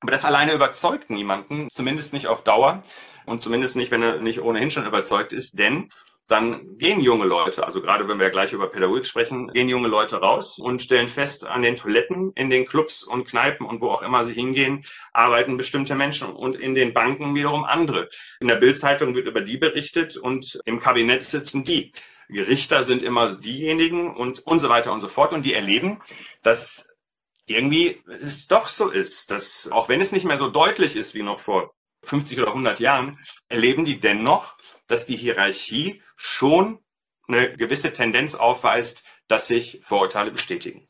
Aber 0.00 0.12
das 0.12 0.24
alleine 0.24 0.54
überzeugt 0.54 1.10
niemanden, 1.10 1.68
zumindest 1.70 2.12
nicht 2.12 2.26
auf 2.26 2.42
Dauer 2.42 2.82
und 3.26 3.42
zumindest 3.42 3.76
nicht, 3.76 3.90
wenn 3.90 4.02
er 4.02 4.18
nicht 4.18 4.40
ohnehin 4.40 4.70
schon 4.70 4.86
überzeugt 4.86 5.32
ist, 5.32 5.58
denn 5.58 5.90
dann 6.30 6.78
gehen 6.78 7.00
junge 7.00 7.24
Leute, 7.24 7.64
also 7.64 7.80
gerade 7.80 8.08
wenn 8.08 8.20
wir 8.20 8.30
gleich 8.30 8.52
über 8.52 8.68
Pädagogik 8.68 9.06
sprechen, 9.06 9.48
gehen 9.48 9.68
junge 9.68 9.88
Leute 9.88 10.16
raus 10.16 10.58
und 10.58 10.80
stellen 10.80 11.08
fest, 11.08 11.46
an 11.46 11.62
den 11.62 11.76
Toiletten, 11.76 12.32
in 12.36 12.50
den 12.50 12.66
Clubs 12.66 13.02
und 13.02 13.26
Kneipen 13.26 13.66
und 13.66 13.80
wo 13.80 13.90
auch 13.90 14.02
immer 14.02 14.24
sie 14.24 14.34
hingehen, 14.34 14.84
arbeiten 15.12 15.56
bestimmte 15.56 15.94
Menschen 15.94 16.32
und 16.32 16.56
in 16.56 16.74
den 16.74 16.92
Banken 16.92 17.34
wiederum 17.34 17.64
andere. 17.64 18.08
In 18.40 18.48
der 18.48 18.56
Bildzeitung 18.56 19.14
wird 19.14 19.26
über 19.26 19.40
die 19.40 19.56
berichtet 19.56 20.16
und 20.16 20.60
im 20.64 20.78
Kabinett 20.78 21.24
sitzen 21.24 21.64
die. 21.64 21.92
Gerichter 22.28 22.84
sind 22.84 23.02
immer 23.02 23.34
diejenigen 23.34 24.14
und 24.14 24.40
und 24.46 24.60
so 24.60 24.68
weiter 24.68 24.92
und 24.92 25.00
so 25.00 25.08
fort 25.08 25.32
und 25.32 25.44
die 25.44 25.54
erleben, 25.54 26.00
dass 26.42 26.88
irgendwie 27.46 28.00
es 28.22 28.46
doch 28.46 28.68
so 28.68 28.88
ist, 28.88 29.30
dass 29.30 29.68
auch 29.72 29.88
wenn 29.88 30.00
es 30.00 30.12
nicht 30.12 30.24
mehr 30.24 30.38
so 30.38 30.48
deutlich 30.48 30.94
ist 30.94 31.14
wie 31.14 31.22
noch 31.22 31.40
vor 31.40 31.74
50 32.04 32.38
oder 32.38 32.48
100 32.48 32.80
Jahren, 32.80 33.18
erleben 33.48 33.84
die 33.84 33.98
dennoch, 33.98 34.56
dass 34.86 35.06
die 35.06 35.16
Hierarchie 35.16 36.02
schon 36.20 36.78
eine 37.26 37.56
gewisse 37.56 37.92
Tendenz 37.92 38.34
aufweist, 38.34 39.04
dass 39.26 39.48
sich 39.48 39.80
Vorurteile 39.82 40.30
bestätigen. 40.30 40.86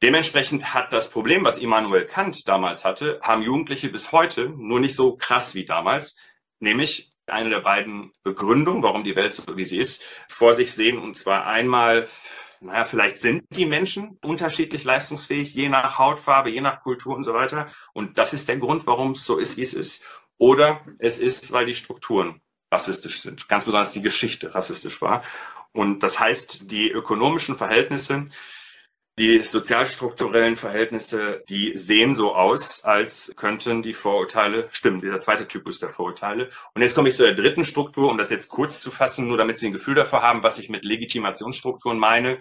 Dementsprechend 0.00 0.74
hat 0.74 0.92
das 0.92 1.10
Problem, 1.10 1.44
was 1.44 1.58
Immanuel 1.58 2.06
Kant 2.06 2.48
damals 2.48 2.84
hatte, 2.84 3.20
haben 3.22 3.42
Jugendliche 3.42 3.88
bis 3.88 4.10
heute, 4.12 4.48
nur 4.48 4.80
nicht 4.80 4.96
so 4.96 5.16
krass 5.16 5.54
wie 5.54 5.64
damals, 5.64 6.16
nämlich 6.58 7.12
eine 7.26 7.50
der 7.50 7.60
beiden 7.60 8.12
Begründungen, 8.24 8.82
warum 8.82 9.04
die 9.04 9.14
Welt 9.14 9.32
so 9.32 9.44
wie 9.56 9.64
sie 9.64 9.78
ist, 9.78 10.02
vor 10.28 10.54
sich 10.54 10.74
sehen. 10.74 10.98
Und 10.98 11.16
zwar 11.16 11.46
einmal, 11.46 12.08
naja, 12.60 12.84
vielleicht 12.84 13.20
sind 13.20 13.44
die 13.50 13.66
Menschen 13.66 14.18
unterschiedlich 14.24 14.82
leistungsfähig, 14.84 15.54
je 15.54 15.68
nach 15.68 15.98
Hautfarbe, 15.98 16.50
je 16.50 16.60
nach 16.60 16.80
Kultur 16.80 17.14
und 17.14 17.22
so 17.22 17.34
weiter. 17.34 17.68
Und 17.92 18.18
das 18.18 18.32
ist 18.32 18.48
der 18.48 18.56
Grund, 18.56 18.86
warum 18.86 19.12
es 19.12 19.24
so 19.24 19.38
ist, 19.38 19.56
wie 19.56 19.62
es 19.62 19.74
ist. 19.74 20.02
Oder 20.36 20.82
es 20.98 21.18
ist, 21.18 21.52
weil 21.52 21.66
die 21.66 21.74
Strukturen 21.74 22.40
rassistisch 22.72 23.20
sind. 23.20 23.48
Ganz 23.48 23.66
besonders 23.66 23.92
die 23.92 24.02
Geschichte 24.02 24.54
rassistisch 24.54 25.00
war. 25.02 25.22
Und 25.72 26.02
das 26.02 26.18
heißt, 26.18 26.70
die 26.70 26.90
ökonomischen 26.90 27.56
Verhältnisse, 27.56 28.24
die 29.18 29.40
sozialstrukturellen 29.40 30.56
Verhältnisse, 30.56 31.42
die 31.48 31.76
sehen 31.76 32.14
so 32.14 32.34
aus, 32.34 32.82
als 32.82 33.32
könnten 33.36 33.82
die 33.82 33.92
Vorurteile 33.92 34.68
stimmen. 34.72 35.00
Dieser 35.00 35.20
zweite 35.20 35.46
Typus 35.46 35.78
der 35.78 35.90
Vorurteile. 35.90 36.48
Und 36.74 36.80
jetzt 36.80 36.94
komme 36.94 37.08
ich 37.10 37.14
zu 37.14 37.22
der 37.22 37.34
dritten 37.34 37.66
Struktur, 37.66 38.10
um 38.10 38.16
das 38.16 38.30
jetzt 38.30 38.48
kurz 38.48 38.80
zu 38.80 38.90
fassen, 38.90 39.28
nur 39.28 39.36
damit 39.36 39.58
Sie 39.58 39.66
ein 39.66 39.72
Gefühl 39.74 39.94
dafür 39.94 40.22
haben, 40.22 40.42
was 40.42 40.58
ich 40.58 40.70
mit 40.70 40.84
Legitimationsstrukturen 40.84 41.98
meine. 41.98 42.38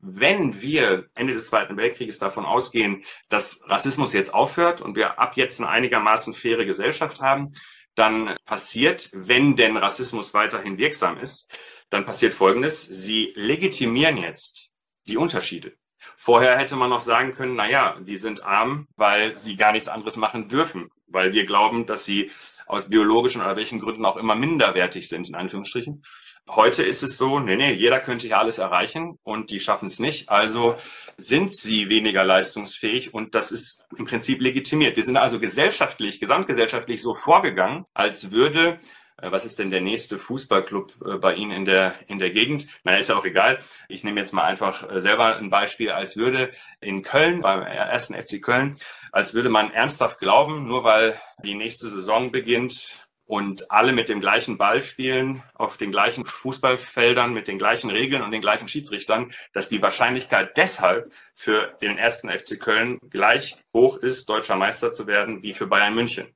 Wenn 0.00 0.60
wir 0.60 1.06
Ende 1.14 1.34
des 1.34 1.48
Zweiten 1.48 1.76
Weltkrieges 1.76 2.18
davon 2.18 2.44
ausgehen, 2.46 3.04
dass 3.28 3.60
Rassismus 3.66 4.12
jetzt 4.14 4.32
aufhört 4.32 4.80
und 4.80 4.96
wir 4.96 5.18
ab 5.18 5.36
jetzt 5.36 5.60
eine 5.60 5.70
einigermaßen 5.70 6.34
faire 6.34 6.64
Gesellschaft 6.64 7.20
haben, 7.20 7.52
dann 7.94 8.36
passiert, 8.44 9.10
wenn 9.12 9.56
denn 9.56 9.76
Rassismus 9.76 10.34
weiterhin 10.34 10.78
wirksam 10.78 11.18
ist, 11.18 11.48
dann 11.90 12.04
passiert 12.04 12.34
Folgendes. 12.34 12.82
Sie 12.86 13.32
legitimieren 13.36 14.16
jetzt 14.16 14.70
die 15.06 15.16
Unterschiede. 15.16 15.76
Vorher 16.16 16.58
hätte 16.58 16.76
man 16.76 16.90
noch 16.90 17.00
sagen 17.00 17.32
können, 17.32 17.54
na 17.54 17.68
ja, 17.68 17.98
die 18.00 18.16
sind 18.16 18.44
arm, 18.44 18.88
weil 18.96 19.38
sie 19.38 19.56
gar 19.56 19.72
nichts 19.72 19.88
anderes 19.88 20.16
machen 20.16 20.48
dürfen, 20.48 20.90
weil 21.06 21.32
wir 21.32 21.46
glauben, 21.46 21.86
dass 21.86 22.04
sie 22.04 22.30
aus 22.66 22.88
biologischen 22.88 23.40
oder 23.40 23.56
welchen 23.56 23.78
Gründen 23.78 24.04
auch 24.04 24.16
immer 24.16 24.34
minderwertig 24.34 25.08
sind, 25.08 25.28
in 25.28 25.34
Anführungsstrichen. 25.34 26.02
Heute 26.48 26.82
ist 26.82 27.02
es 27.02 27.16
so, 27.16 27.40
nee, 27.40 27.56
nee, 27.56 27.72
jeder 27.72 28.00
könnte 28.00 28.28
ja 28.28 28.38
alles 28.38 28.58
erreichen 28.58 29.18
und 29.22 29.50
die 29.50 29.60
schaffen 29.60 29.86
es 29.86 29.98
nicht. 29.98 30.28
Also 30.28 30.76
sind 31.16 31.54
sie 31.54 31.88
weniger 31.88 32.22
leistungsfähig 32.22 33.14
und 33.14 33.34
das 33.34 33.50
ist 33.50 33.86
im 33.96 34.04
Prinzip 34.04 34.40
legitimiert. 34.40 34.96
Wir 34.96 35.04
sind 35.04 35.16
also 35.16 35.40
gesellschaftlich, 35.40 36.20
gesamtgesellschaftlich 36.20 37.00
so 37.00 37.14
vorgegangen, 37.14 37.86
als 37.94 38.30
würde 38.30 38.78
äh, 39.20 39.30
was 39.30 39.44
ist 39.44 39.58
denn 39.58 39.70
der 39.70 39.80
nächste 39.80 40.18
Fußballclub 40.18 40.92
äh, 41.04 41.16
bei 41.16 41.34
Ihnen 41.34 41.52
in 41.52 41.64
der, 41.64 41.94
in 42.08 42.18
der 42.18 42.30
Gegend? 42.30 42.66
Na, 42.84 42.96
ist 42.96 43.08
ja 43.08 43.16
auch 43.16 43.24
egal. 43.24 43.58
Ich 43.88 44.04
nehme 44.04 44.20
jetzt 44.20 44.32
mal 44.32 44.44
einfach 44.44 44.90
äh, 44.90 45.00
selber 45.00 45.36
ein 45.36 45.50
Beispiel, 45.50 45.90
als 45.90 46.16
würde 46.16 46.50
in 46.80 47.02
Köln, 47.02 47.40
beim 47.40 47.62
ersten 47.62 48.14
FC 48.14 48.42
Köln, 48.42 48.76
als 49.12 49.34
würde 49.34 49.48
man 49.48 49.72
ernsthaft 49.72 50.18
glauben, 50.18 50.66
nur 50.66 50.84
weil 50.84 51.20
die 51.42 51.54
nächste 51.54 51.88
Saison 51.88 52.32
beginnt, 52.32 53.03
und 53.26 53.70
alle 53.70 53.92
mit 53.92 54.08
dem 54.08 54.20
gleichen 54.20 54.58
Ball 54.58 54.82
spielen, 54.82 55.42
auf 55.54 55.76
den 55.76 55.90
gleichen 55.90 56.26
Fußballfeldern, 56.26 57.32
mit 57.32 57.48
den 57.48 57.58
gleichen 57.58 57.90
Regeln 57.90 58.22
und 58.22 58.30
den 58.30 58.40
gleichen 58.40 58.68
Schiedsrichtern, 58.68 59.32
dass 59.52 59.68
die 59.68 59.82
Wahrscheinlichkeit 59.82 60.56
deshalb 60.56 61.12
für 61.34 61.76
den 61.80 61.96
ersten 61.96 62.28
FC 62.28 62.60
Köln 62.60 62.98
gleich 63.10 63.56
hoch 63.72 63.96
ist, 63.96 64.28
deutscher 64.28 64.56
Meister 64.56 64.92
zu 64.92 65.06
werden, 65.06 65.42
wie 65.42 65.54
für 65.54 65.66
Bayern 65.66 65.94
München. 65.94 66.26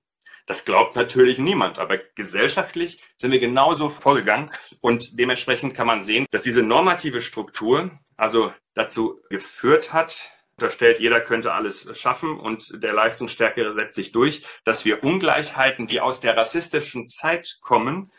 Das 0.47 0.65
glaubt 0.65 0.97
natürlich 0.97 1.39
niemand, 1.39 1.79
aber 1.79 1.99
gesellschaftlich 1.99 3.03
sind 3.19 3.33
wir 3.33 3.39
genauso 3.39 3.91
vorgegangen 3.91 4.51
und 4.81 5.19
dementsprechend 5.19 5.75
kann 5.75 5.87
man 5.87 6.01
sehen, 6.01 6.25
dass 6.31 6.41
diese 6.41 6.63
normative 6.63 7.21
Struktur 7.21 7.91
also 8.17 8.53
dazu 8.73 9.21
geführt 9.29 9.93
hat, 9.93 10.31
unterstellt, 10.59 10.99
jeder 10.99 11.21
könnte 11.21 11.53
alles 11.53 11.89
schaffen 11.97 12.39
und 12.39 12.83
der 12.83 12.93
Leistungsstärkere 12.93 13.75
setzt 13.75 13.95
sich 13.95 14.11
durch, 14.11 14.43
dass 14.65 14.85
wir 14.85 15.05
Ungleichheiten, 15.05 15.87
die 15.87 16.01
aus 16.01 16.21
der 16.21 16.37
rassistischen 16.37 17.07
Zeit 17.09 17.59
kommen, 17.63 18.11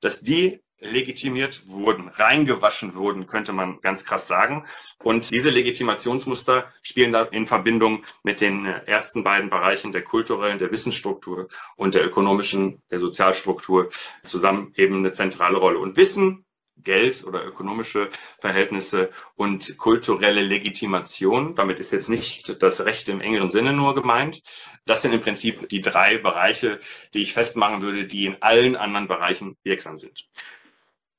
dass 0.00 0.20
die 0.20 0.60
legitimiert 0.80 1.66
wurden, 1.66 2.08
reingewaschen 2.08 2.94
wurden, 2.94 3.26
könnte 3.26 3.52
man 3.52 3.80
ganz 3.80 4.04
krass 4.04 4.26
sagen. 4.26 4.66
Und 5.02 5.30
diese 5.30 5.50
Legitimationsmuster 5.50 6.70
spielen 6.82 7.12
da 7.12 7.22
in 7.22 7.46
Verbindung 7.46 8.04
mit 8.24 8.40
den 8.40 8.66
ersten 8.66 9.22
beiden 9.22 9.48
Bereichen 9.48 9.92
der 9.92 10.02
kulturellen, 10.02 10.58
der 10.58 10.72
Wissensstruktur 10.72 11.48
und 11.76 11.94
der 11.94 12.04
ökonomischen, 12.04 12.82
der 12.90 12.98
Sozialstruktur 12.98 13.88
zusammen 14.24 14.72
eben 14.74 14.96
eine 14.96 15.12
zentrale 15.12 15.56
Rolle. 15.56 15.78
Und 15.78 15.96
Wissen 15.96 16.44
Geld 16.76 17.24
oder 17.24 17.44
ökonomische 17.44 18.10
Verhältnisse 18.40 19.10
und 19.36 19.78
kulturelle 19.78 20.42
Legitimation. 20.42 21.54
Damit 21.54 21.80
ist 21.80 21.92
jetzt 21.92 22.08
nicht 22.08 22.62
das 22.62 22.84
Recht 22.84 23.08
im 23.08 23.20
engeren 23.20 23.50
Sinne 23.50 23.72
nur 23.72 23.94
gemeint. 23.94 24.42
Das 24.84 25.02
sind 25.02 25.12
im 25.12 25.22
Prinzip 25.22 25.68
die 25.68 25.80
drei 25.80 26.18
Bereiche, 26.18 26.80
die 27.14 27.22
ich 27.22 27.32
festmachen 27.32 27.80
würde, 27.80 28.06
die 28.06 28.26
in 28.26 28.42
allen 28.42 28.76
anderen 28.76 29.08
Bereichen 29.08 29.56
wirksam 29.62 29.96
sind. 29.98 30.26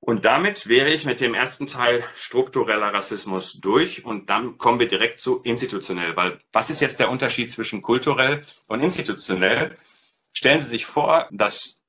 Und 0.05 0.23
damit 0.23 0.67
wäre 0.67 0.91
ich 0.91 1.03
mit 1.03 1.19
dem 1.19 1.33
ersten 1.33 1.65
Teil 1.65 2.03
struktureller 2.15 2.93
Rassismus 2.93 3.53
durch 3.53 4.05
und 4.05 4.29
dann 4.29 4.59
kommen 4.59 4.77
wir 4.77 4.87
direkt 4.87 5.19
zu 5.19 5.41
institutionell, 5.41 6.15
weil 6.15 6.39
was 6.51 6.69
ist 6.69 6.79
jetzt 6.79 6.99
der 6.99 7.09
Unterschied 7.09 7.51
zwischen 7.51 7.81
kulturell 7.81 8.45
und 8.67 8.81
institutionell? 8.81 9.79
Stellen 10.31 10.61
Sie 10.61 10.67
sich 10.67 10.85
vor, 10.85 11.27
das 11.31 11.81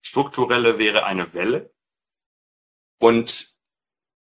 strukturelle 0.00 0.78
wäre 0.78 1.04
eine 1.04 1.34
Welle 1.34 1.71
und 3.02 3.56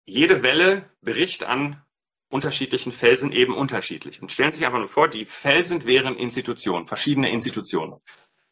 jede 0.06 0.42
Welle 0.42 0.90
bricht 1.02 1.44
an 1.44 1.84
unterschiedlichen 2.30 2.94
Felsen 2.94 3.34
eben 3.34 3.54
unterschiedlich. 3.54 4.22
Und 4.22 4.32
stellen 4.32 4.54
Sie 4.54 4.60
sich 4.60 4.66
einfach 4.66 4.80
nur 4.80 4.88
vor, 4.88 5.10
die 5.10 5.26
Felsen 5.26 5.84
wären 5.84 6.16
Institutionen, 6.16 6.88
verschiedene 6.88 7.30
Institutionen. 7.30 8.00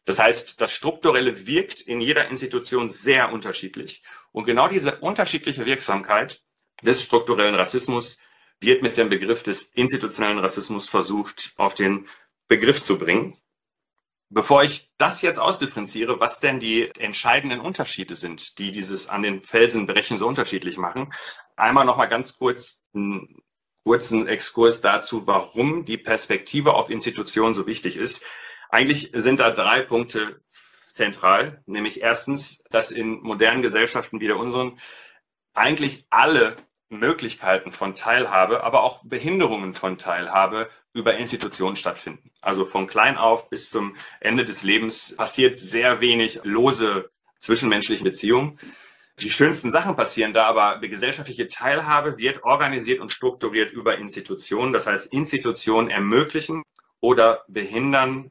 Das 0.04 0.18
heißt, 0.18 0.60
das 0.60 0.70
Strukturelle 0.70 1.46
wirkt 1.46 1.80
in 1.80 2.02
jeder 2.02 2.28
Institution 2.28 2.90
sehr 2.90 3.32
unterschiedlich. 3.32 4.02
Und 4.30 4.44
genau 4.44 4.68
diese 4.68 4.96
unterschiedliche 4.96 5.64
Wirksamkeit 5.64 6.42
des 6.82 7.02
strukturellen 7.02 7.54
Rassismus 7.54 8.20
wird 8.60 8.82
mit 8.82 8.98
dem 8.98 9.08
Begriff 9.08 9.42
des 9.42 9.62
institutionellen 9.62 10.40
Rassismus 10.40 10.90
versucht, 10.90 11.54
auf 11.56 11.72
den 11.72 12.06
Begriff 12.48 12.82
zu 12.82 12.98
bringen. 12.98 13.34
Bevor 14.30 14.62
ich 14.62 14.90
das 14.98 15.22
jetzt 15.22 15.38
ausdifferenziere, 15.38 16.20
was 16.20 16.40
denn 16.40 16.60
die 16.60 16.90
entscheidenden 16.98 17.60
Unterschiede 17.60 18.14
sind, 18.14 18.58
die 18.58 18.72
dieses 18.72 19.08
an 19.08 19.22
den 19.22 19.42
Felsenbrechen 19.42 20.18
so 20.18 20.28
unterschiedlich 20.28 20.76
machen, 20.76 21.10
einmal 21.56 21.86
noch 21.86 21.96
mal 21.96 22.06
ganz 22.06 22.36
kurz 22.36 22.84
einen 22.94 23.42
kurzen 23.84 24.28
Exkurs 24.28 24.82
dazu, 24.82 25.26
warum 25.26 25.86
die 25.86 25.96
Perspektive 25.96 26.74
auf 26.74 26.90
Institutionen 26.90 27.54
so 27.54 27.66
wichtig 27.66 27.96
ist. 27.96 28.22
Eigentlich 28.68 29.12
sind 29.14 29.40
da 29.40 29.50
drei 29.50 29.80
Punkte 29.80 30.42
zentral, 30.84 31.62
nämlich 31.64 32.02
erstens, 32.02 32.62
dass 32.70 32.90
in 32.90 33.22
modernen 33.22 33.62
Gesellschaften 33.62 34.20
wie 34.20 34.26
der 34.26 34.36
unseren 34.36 34.78
eigentlich 35.54 36.06
alle 36.10 36.56
Möglichkeiten 36.90 37.72
von 37.72 37.94
Teilhabe, 37.94 38.64
aber 38.64 38.82
auch 38.82 39.02
Behinderungen 39.04 39.74
von 39.74 39.98
Teilhabe 39.98 40.70
über 40.94 41.16
Institutionen 41.16 41.76
stattfinden. 41.76 42.30
Also 42.40 42.64
von 42.64 42.86
klein 42.86 43.16
auf 43.16 43.50
bis 43.50 43.70
zum 43.70 43.94
Ende 44.20 44.44
des 44.44 44.62
Lebens 44.62 45.14
passiert 45.16 45.56
sehr 45.56 46.00
wenig 46.00 46.40
lose 46.44 47.10
zwischenmenschliche 47.38 48.04
Beziehungen. 48.04 48.58
Die 49.20 49.30
schönsten 49.30 49.72
Sachen 49.72 49.96
passieren 49.96 50.32
da, 50.32 50.46
aber 50.46 50.78
die 50.78 50.88
gesellschaftliche 50.88 51.48
Teilhabe 51.48 52.18
wird 52.18 52.44
organisiert 52.44 53.00
und 53.00 53.12
strukturiert 53.12 53.72
über 53.72 53.98
Institutionen. 53.98 54.72
Das 54.72 54.86
heißt, 54.86 55.12
Institutionen 55.12 55.90
ermöglichen 55.90 56.62
oder 57.00 57.44
behindern 57.48 58.30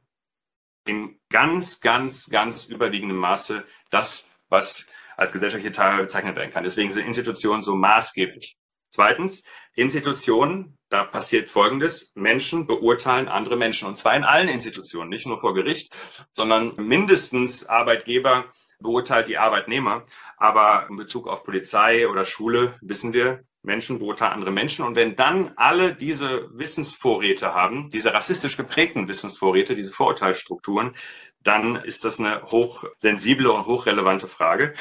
in 0.85 1.19
ganz, 1.29 1.81
ganz, 1.81 2.29
ganz 2.29 2.65
überwiegendem 2.65 3.17
Maße 3.17 3.65
das, 3.89 4.29
was 4.49 4.87
als 5.17 5.34
gesellschaftliche 5.34 5.75
Teilhabe 5.75 6.03
bezeichnet 6.03 6.38
werden 6.38 6.51
kann. 6.51 6.63
Deswegen 6.63 6.91
sind 6.91 7.06
Institutionen 7.06 7.63
so 7.63 7.75
maßgeblich. 7.75 8.56
Zweitens, 8.89 9.43
Institutionen, 9.73 10.77
da 10.89 11.03
passiert 11.03 11.49
Folgendes. 11.49 12.13
Menschen 12.15 12.67
beurteilen 12.67 13.27
andere 13.27 13.58
Menschen. 13.58 13.88
Und 13.88 13.97
zwar 13.97 14.15
in 14.15 14.23
allen 14.23 14.47
Institutionen, 14.47 15.10
nicht 15.10 15.27
nur 15.27 15.39
vor 15.39 15.53
Gericht, 15.53 15.95
sondern 16.36 16.73
mindestens 16.77 17.65
Arbeitgeber 17.65 18.45
beurteilt 18.80 19.27
die 19.27 19.38
Arbeitnehmer. 19.38 20.06
Aber 20.38 20.88
in 20.89 20.95
Bezug 20.95 21.27
auf 21.27 21.43
Polizei 21.43 22.08
oder 22.08 22.23
Schule 22.23 22.75
wissen 22.82 23.12
wir, 23.12 23.43
Menschen 23.63 23.99
beurteilen 23.99 24.34
andere 24.34 24.51
Menschen. 24.51 24.86
Und 24.86 24.95
wenn 24.95 25.15
dann 25.15 25.51
alle 25.58 25.93
diese 25.93 26.49
Wissensvorräte 26.58 27.53
haben, 27.53 27.89
diese 27.89 28.13
rassistisch 28.13 28.56
geprägten 28.56 29.08
Wissensvorräte, 29.08 29.75
diese 29.75 29.91
Vorurteilsstrukturen, 29.91 30.95
dann 31.39 31.76
ist 31.78 32.06
das 32.06 32.19
eine 32.19 32.43
hochsensible 32.43 33.52
und 33.52 33.65
hochrelevante 33.65 34.28
Frage. 34.28 34.73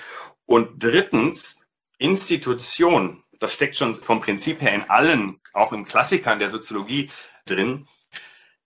Und 0.44 0.82
drittens, 0.82 1.60
Institution, 1.98 3.22
das 3.38 3.52
steckt 3.52 3.76
schon 3.76 3.94
vom 3.94 4.20
Prinzip 4.20 4.60
her 4.60 4.74
in 4.74 4.88
allen, 4.90 5.40
auch 5.52 5.72
in 5.72 5.84
Klassikern 5.84 6.38
der 6.38 6.48
Soziologie 6.48 7.10
drin, 7.44 7.86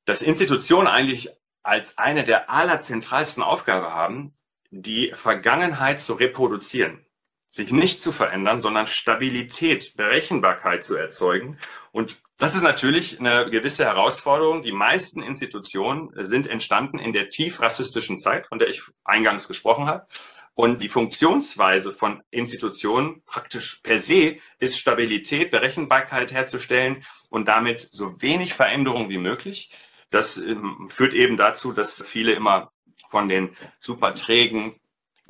dass 0.05 0.23
Institutionen 0.23 0.89
eigentlich 0.89 1.29
als 1.63 1.99
eine 1.99 2.25
der 2.25 2.51
allerzentralsten 2.51 3.43
Aufgaben 3.43 3.87
haben, 3.87 4.33
die 4.71 5.13
Vergangenheit 5.15 6.01
zu 6.01 6.15
reproduzieren 6.15 7.05
sich 7.51 7.73
nicht 7.73 8.01
zu 8.01 8.13
verändern, 8.13 8.61
sondern 8.61 8.87
Stabilität, 8.87 9.97
Berechenbarkeit 9.97 10.85
zu 10.85 10.97
erzeugen. 10.97 11.59
Und 11.91 12.17
das 12.41 12.55
ist 12.55 12.63
natürlich 12.63 13.21
eine 13.21 13.51
gewisse 13.51 13.85
Herausforderung. 13.85 14.63
Die 14.63 14.73
meisten 14.73 15.23
Institutionen 15.23 16.11
sind 16.25 16.47
entstanden 16.47 16.99
in 16.99 17.13
der 17.13 17.29
tief 17.29 17.61
rassistischen 17.61 18.19
Zeit, 18.19 18.47
von 18.47 18.59
der 18.59 18.69
ich 18.69 18.83
eingangs 19.05 19.47
gesprochen 19.47 19.87
habe. 19.87 20.07
Und 20.55 20.81
die 20.81 20.89
Funktionsweise 20.89 21.93
von 21.93 22.23
Institutionen 22.31 23.23
praktisch 23.25 23.81
per 23.83 23.99
se 23.99 24.39
ist 24.59 24.79
Stabilität, 24.79 25.51
Berechenbarkeit 25.51 26.33
herzustellen 26.33 27.05
und 27.29 27.47
damit 27.47 27.81
so 27.93 28.21
wenig 28.23 28.55
Veränderung 28.55 29.11
wie 29.11 29.19
möglich. 29.19 29.71
Das 30.09 30.39
ähm, 30.39 30.89
führt 30.91 31.13
eben 31.13 31.37
dazu, 31.37 31.73
dass 31.73 32.03
viele 32.07 32.33
immer 32.33 32.73
von 33.11 33.29
den 33.29 33.55
super 33.81 34.15
trägen, 34.15 34.80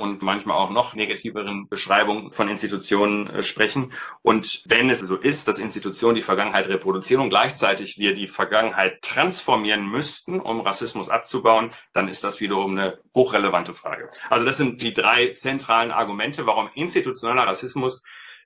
und 0.00 0.22
manchmal 0.22 0.56
auch 0.56 0.70
noch 0.70 0.94
negativeren 0.94 1.68
Beschreibungen 1.68 2.32
von 2.32 2.48
Institutionen 2.48 3.28
äh, 3.28 3.42
sprechen. 3.42 3.92
Und 4.22 4.62
wenn 4.66 4.90
es 4.90 5.00
so 5.00 5.16
ist, 5.16 5.48
dass 5.48 5.58
Institutionen 5.58 6.14
die 6.14 6.22
Vergangenheit 6.22 6.68
reproduzieren 6.68 7.22
und 7.22 7.30
gleichzeitig 7.30 7.98
wir 7.98 8.14
die 8.14 8.28
Vergangenheit 8.28 9.02
transformieren 9.02 9.88
müssten, 9.88 10.40
um 10.40 10.60
Rassismus 10.60 11.08
abzubauen, 11.08 11.70
dann 11.92 12.08
ist 12.08 12.24
das 12.24 12.40
wiederum 12.40 12.72
eine 12.72 12.98
hochrelevante 13.14 13.74
Frage. 13.74 14.10
Also 14.28 14.44
das 14.44 14.56
sind 14.56 14.82
die 14.82 14.92
drei 14.92 15.28
zentralen 15.28 15.92
Argumente, 15.92 16.46
warum 16.46 16.70
institutioneller 16.74 17.46
Rassismus 17.46 18.02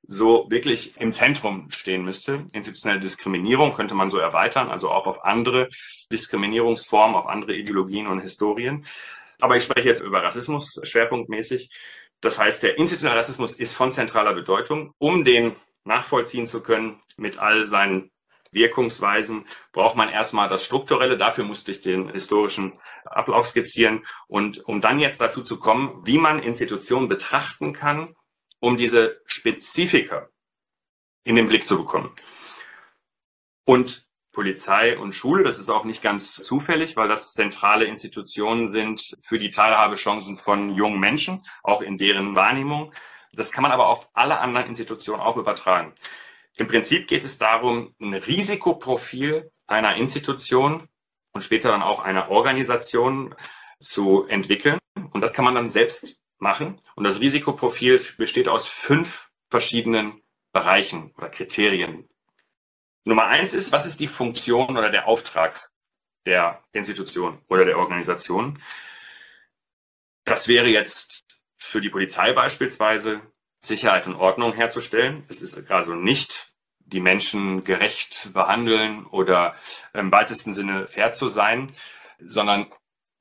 so 0.06 0.46
wirklich 0.50 1.00
im 1.00 1.12
Zentrum 1.12 1.70
stehen 1.70 2.04
müsste. 2.04 2.44
Institutionelle 2.52 3.00
Diskriminierung 3.00 3.72
könnte 3.72 3.94
man 3.94 4.10
so 4.10 4.18
erweitern, 4.18 4.68
also 4.68 4.90
auch 4.90 5.06
auf 5.06 5.24
andere 5.24 5.68
Diskriminierungsformen, 6.12 7.16
auf 7.16 7.26
andere 7.26 7.54
Ideologien 7.54 8.06
und 8.06 8.20
Historien. 8.20 8.84
Aber 9.40 9.56
ich 9.56 9.64
spreche 9.64 9.88
jetzt 9.88 10.00
über 10.00 10.22
Rassismus 10.22 10.80
schwerpunktmäßig. 10.82 11.70
Das 12.20 12.38
heißt, 12.38 12.62
der 12.62 12.78
institutionelle 12.78 13.18
Rassismus 13.18 13.54
ist 13.54 13.74
von 13.74 13.92
zentraler 13.92 14.34
Bedeutung. 14.34 14.92
Um 14.98 15.24
den 15.24 15.56
nachvollziehen 15.84 16.46
zu 16.46 16.62
können 16.62 17.02
mit 17.16 17.38
all 17.38 17.64
seinen 17.64 18.10
Wirkungsweisen, 18.50 19.46
braucht 19.72 19.96
man 19.96 20.08
erstmal 20.08 20.48
das 20.48 20.64
Strukturelle. 20.64 21.18
Dafür 21.18 21.44
musste 21.44 21.72
ich 21.72 21.80
den 21.80 22.08
historischen 22.10 22.72
Ablauf 23.04 23.46
skizzieren. 23.46 24.04
Und 24.28 24.64
um 24.64 24.80
dann 24.80 24.98
jetzt 24.98 25.20
dazu 25.20 25.42
zu 25.42 25.58
kommen, 25.58 26.00
wie 26.06 26.18
man 26.18 26.38
Institutionen 26.38 27.08
betrachten 27.08 27.72
kann, 27.72 28.14
um 28.60 28.76
diese 28.76 29.20
Spezifika 29.26 30.28
in 31.24 31.36
den 31.36 31.48
Blick 31.48 31.66
zu 31.66 31.78
bekommen. 31.78 32.14
Und 33.64 34.03
Polizei 34.34 34.98
und 34.98 35.14
Schule. 35.14 35.44
Das 35.44 35.58
ist 35.58 35.70
auch 35.70 35.84
nicht 35.84 36.02
ganz 36.02 36.34
zufällig, 36.34 36.96
weil 36.96 37.08
das 37.08 37.32
zentrale 37.32 37.86
Institutionen 37.86 38.68
sind 38.68 39.16
für 39.22 39.38
die 39.38 39.48
Teilhabechancen 39.48 40.36
von 40.36 40.74
jungen 40.74 41.00
Menschen, 41.00 41.42
auch 41.62 41.80
in 41.80 41.96
deren 41.96 42.36
Wahrnehmung. 42.36 42.92
Das 43.32 43.52
kann 43.52 43.62
man 43.62 43.72
aber 43.72 43.88
auf 43.88 44.08
alle 44.12 44.40
anderen 44.40 44.66
Institutionen 44.66 45.22
auch 45.22 45.38
übertragen. 45.38 45.94
Im 46.56 46.68
Prinzip 46.68 47.08
geht 47.08 47.24
es 47.24 47.38
darum, 47.38 47.94
ein 48.00 48.14
Risikoprofil 48.14 49.50
einer 49.66 49.96
Institution 49.96 50.88
und 51.32 51.42
später 51.42 51.70
dann 51.70 51.82
auch 51.82 52.00
einer 52.00 52.30
Organisation 52.30 53.34
zu 53.80 54.24
entwickeln. 54.26 54.78
Und 55.12 55.20
das 55.20 55.32
kann 55.32 55.44
man 55.44 55.54
dann 55.54 55.70
selbst 55.70 56.20
machen. 56.38 56.80
Und 56.94 57.04
das 57.04 57.20
Risikoprofil 57.20 58.00
besteht 58.18 58.48
aus 58.48 58.68
fünf 58.68 59.30
verschiedenen 59.50 60.22
Bereichen 60.52 61.12
oder 61.16 61.28
Kriterien. 61.28 62.08
Nummer 63.04 63.26
eins 63.26 63.54
ist, 63.54 63.70
was 63.72 63.86
ist 63.86 64.00
die 64.00 64.08
Funktion 64.08 64.76
oder 64.76 64.90
der 64.90 65.06
Auftrag 65.06 65.60
der 66.26 66.62
Institution 66.72 67.38
oder 67.48 67.64
der 67.64 67.78
Organisation? 67.78 68.58
Das 70.24 70.48
wäre 70.48 70.68
jetzt 70.68 71.24
für 71.58 71.80
die 71.80 71.90
Polizei 71.90 72.32
beispielsweise 72.32 73.20
Sicherheit 73.60 74.06
und 74.06 74.16
Ordnung 74.16 74.54
herzustellen. 74.54 75.24
Es 75.28 75.42
ist 75.42 75.70
also 75.70 75.94
nicht 75.94 76.52
die 76.78 77.00
Menschen 77.00 77.64
gerecht 77.64 78.30
behandeln 78.32 79.06
oder 79.06 79.54
im 79.92 80.10
weitesten 80.10 80.52
Sinne 80.52 80.86
fair 80.86 81.12
zu 81.12 81.28
sein, 81.28 81.70
sondern 82.20 82.70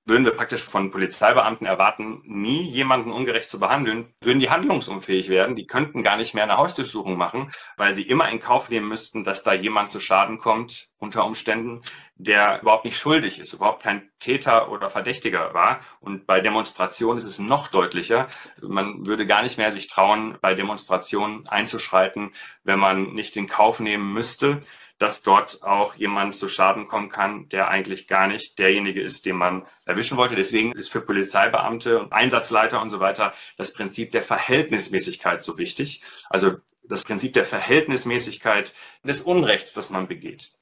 würden 0.06 0.26
wir 0.26 0.36
praktisch 0.36 0.66
von 0.66 0.92
Polizeibeamten 0.92 1.66
erwarten, 1.66 2.22
nie 2.26 2.62
jemanden 2.62 3.12
ungerecht 3.12 3.50
zu 3.50 3.60
behandeln, 3.60 4.13
würden 4.22 4.39
die 4.39 4.50
handlungsunfähig 4.50 5.30
werden. 5.30 5.56
Die 5.56 5.68
könnten 5.68 6.04
gar 6.04 6.18
nicht 6.18 6.34
mehr 6.34 6.44
eine 6.44 6.58
Hausdurchsuchung 6.58 7.16
machen, 7.16 7.52
weil 7.78 7.94
sie 7.94 8.04
immer 8.04 8.30
in 8.30 8.39
Kauf 8.39 8.70
nehmen 8.70 8.88
müssten, 8.88 9.24
dass 9.24 9.44
da 9.44 9.54
jemand 9.54 9.89
zu 9.89 10.00
Schaden 10.00 10.38
kommt, 10.38 10.89
unter 10.98 11.26
Umständen, 11.26 11.82
der 12.24 12.62
überhaupt 12.62 12.86
nicht 12.86 12.98
schuldig 12.98 13.40
ist, 13.40 13.54
überhaupt 13.54 13.84
kein 13.84 14.10
Täter 14.20 14.72
oder 14.72 14.90
Verdächtiger 14.90 15.54
war. 15.54 15.82
Und 16.00 16.26
bei 16.26 16.40
Demonstrationen 16.40 17.18
ist 17.18 17.26
es 17.26 17.40
noch 17.40 17.68
deutlicher. 17.68 18.28
Man 18.62 19.06
würde 19.06 19.28
gar 19.28 19.44
nicht 19.44 19.58
mehr 19.58 19.72
sich 19.72 19.88
trauen, 19.88 20.38
bei 20.42 20.54
Demonstrationen 20.54 21.48
einzuschreiten, 21.48 22.32
wenn 22.64 22.80
man 22.80 23.14
nicht 23.14 23.36
in 23.36 23.48
Kauf 23.48 23.80
nehmen 23.80 24.14
müsste, 24.14 24.62
dass 24.98 25.24
dort 25.24 25.64
auch 25.64 25.96
jemand 25.96 26.36
zu 26.36 26.48
Schaden 26.48 26.88
kommen 26.88 27.10
kann, 27.10 27.50
der 27.50 27.68
eigentlich 27.68 28.08
gar 28.08 28.28
nicht 28.28 28.58
derjenige 28.58 29.02
ist, 29.02 29.26
den 29.26 29.36
man 29.36 29.66
erwischen 29.86 30.18
wollte. 30.18 30.36
Deswegen 30.36 30.72
ist 30.72 30.92
für 30.92 31.02
Polizeibeamte 31.02 32.00
und 32.00 32.14
Einsatzleiter 32.14 32.82
und 32.82 32.90
so 32.90 33.00
weiter 33.00 33.34
das 33.58 33.74
Prinzip 33.74 34.12
der 34.12 34.24
Verhältnismäßigkeit 34.24 35.44
so 35.44 35.58
wichtig. 35.58 36.04
Also 36.30 36.58
das 36.84 37.04
Prinzip 37.04 37.34
der 37.34 37.46
Verhältnismäßigkeit 37.46 38.74
des 39.04 39.22
Unrechts, 39.22 39.74
das 39.74 39.90
man 39.90 40.08
begeht 40.08 40.54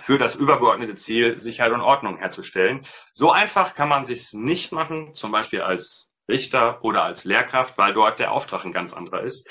für 0.00 0.18
das 0.18 0.34
übergeordnete 0.34 0.96
Ziel, 0.96 1.38
Sicherheit 1.38 1.72
und 1.72 1.80
Ordnung 1.80 2.18
herzustellen. 2.18 2.80
So 3.14 3.30
einfach 3.30 3.74
kann 3.74 3.88
man 3.88 4.04
sich 4.04 4.32
nicht 4.32 4.72
machen, 4.72 5.14
zum 5.14 5.32
Beispiel 5.32 5.60
als 5.60 6.10
Richter 6.28 6.82
oder 6.84 7.04
als 7.04 7.24
Lehrkraft, 7.24 7.76
weil 7.78 7.92
dort 7.92 8.18
der 8.18 8.32
Auftrag 8.32 8.64
ein 8.64 8.72
ganz 8.72 8.92
anderer 8.92 9.22
ist. 9.22 9.48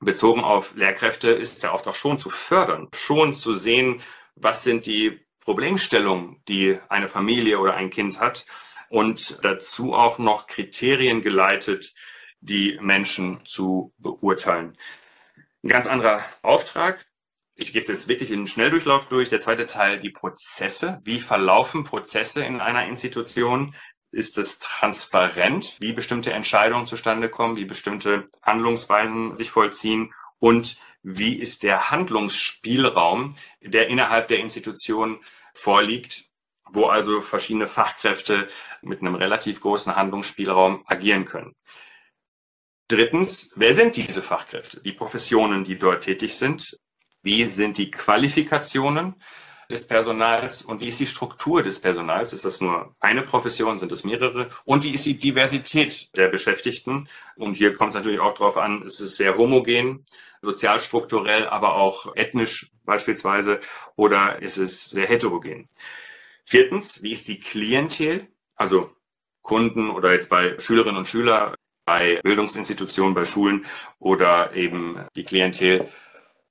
Bezogen 0.00 0.42
auf 0.42 0.74
Lehrkräfte 0.74 1.30
ist 1.30 1.62
der 1.62 1.72
Auftrag 1.72 1.94
schon 1.94 2.18
zu 2.18 2.30
fördern, 2.30 2.88
schon 2.94 3.34
zu 3.34 3.54
sehen, 3.54 4.02
was 4.34 4.64
sind 4.64 4.86
die 4.86 5.20
Problemstellungen, 5.40 6.42
die 6.48 6.78
eine 6.88 7.08
Familie 7.08 7.58
oder 7.58 7.74
ein 7.74 7.90
Kind 7.90 8.18
hat 8.18 8.46
und 8.88 9.38
dazu 9.42 9.94
auch 9.94 10.18
noch 10.18 10.46
Kriterien 10.46 11.22
geleitet, 11.22 11.94
die 12.40 12.78
Menschen 12.80 13.40
zu 13.44 13.94
beurteilen. 13.98 14.72
Ein 15.62 15.68
ganz 15.68 15.86
anderer 15.86 16.24
Auftrag. 16.42 17.06
Ich 17.54 17.72
gehe 17.72 17.82
jetzt 17.82 18.08
wirklich 18.08 18.30
in 18.30 18.40
den 18.40 18.46
Schnelldurchlauf 18.46 19.06
durch. 19.06 19.28
Der 19.28 19.40
zweite 19.40 19.66
Teil, 19.66 19.98
die 19.98 20.10
Prozesse. 20.10 21.00
Wie 21.04 21.20
verlaufen 21.20 21.84
Prozesse 21.84 22.44
in 22.44 22.60
einer 22.60 22.86
Institution? 22.86 23.74
ist 24.12 24.36
es 24.36 24.58
transparent, 24.58 25.76
wie 25.80 25.92
bestimmte 25.92 26.32
Entscheidungen 26.32 26.86
zustande 26.86 27.30
kommen, 27.30 27.56
wie 27.56 27.64
bestimmte 27.64 28.26
Handlungsweisen 28.42 29.34
sich 29.34 29.50
vollziehen 29.50 30.12
und 30.38 30.76
wie 31.02 31.34
ist 31.34 31.62
der 31.62 31.90
Handlungsspielraum, 31.90 33.34
der 33.60 33.88
innerhalb 33.88 34.28
der 34.28 34.38
Institution 34.38 35.18
vorliegt, 35.54 36.26
wo 36.70 36.86
also 36.86 37.20
verschiedene 37.22 37.66
Fachkräfte 37.66 38.48
mit 38.82 39.00
einem 39.00 39.14
relativ 39.14 39.60
großen 39.60 39.96
Handlungsspielraum 39.96 40.84
agieren 40.86 41.24
können. 41.24 41.54
Drittens, 42.88 43.52
wer 43.56 43.72
sind 43.72 43.96
diese 43.96 44.20
Fachkräfte, 44.20 44.82
die 44.82 44.92
Professionen, 44.92 45.64
die 45.64 45.78
dort 45.78 46.04
tätig 46.04 46.36
sind? 46.36 46.76
Wie 47.22 47.50
sind 47.50 47.78
die 47.78 47.90
Qualifikationen? 47.90 49.14
des 49.70 49.86
Personals 49.86 50.62
und 50.62 50.80
wie 50.80 50.88
ist 50.88 51.00
die 51.00 51.06
Struktur 51.06 51.62
des 51.62 51.80
Personals? 51.80 52.32
Ist 52.32 52.44
das 52.44 52.60
nur 52.60 52.94
eine 53.00 53.22
Profession? 53.22 53.78
Sind 53.78 53.90
es 53.90 54.04
mehrere? 54.04 54.48
Und 54.64 54.84
wie 54.84 54.92
ist 54.92 55.06
die 55.06 55.16
Diversität 55.16 56.14
der 56.16 56.28
Beschäftigten? 56.28 57.08
Und 57.36 57.54
hier 57.54 57.72
kommt 57.72 57.90
es 57.90 57.96
natürlich 57.96 58.20
auch 58.20 58.34
darauf 58.34 58.56
an, 58.56 58.82
es 58.82 59.00
ist 59.00 59.16
sehr 59.16 59.36
homogen, 59.38 60.04
sozialstrukturell, 60.42 61.46
aber 61.46 61.76
auch 61.76 62.14
ethnisch 62.16 62.70
beispielsweise, 62.84 63.60
oder 63.96 64.42
ist 64.42 64.58
es 64.58 64.90
sehr 64.90 65.06
heterogen? 65.06 65.68
Viertens, 66.44 67.02
wie 67.02 67.12
ist 67.12 67.28
die 67.28 67.40
Klientel? 67.40 68.28
Also 68.56 68.90
Kunden 69.40 69.90
oder 69.90 70.12
jetzt 70.12 70.28
bei 70.28 70.58
Schülerinnen 70.58 70.98
und 70.98 71.08
Schülern 71.08 71.54
bei 71.84 72.20
Bildungsinstitutionen, 72.22 73.14
bei 73.14 73.24
Schulen 73.24 73.66
oder 73.98 74.54
eben 74.54 75.04
die 75.16 75.24
Klientel 75.24 75.88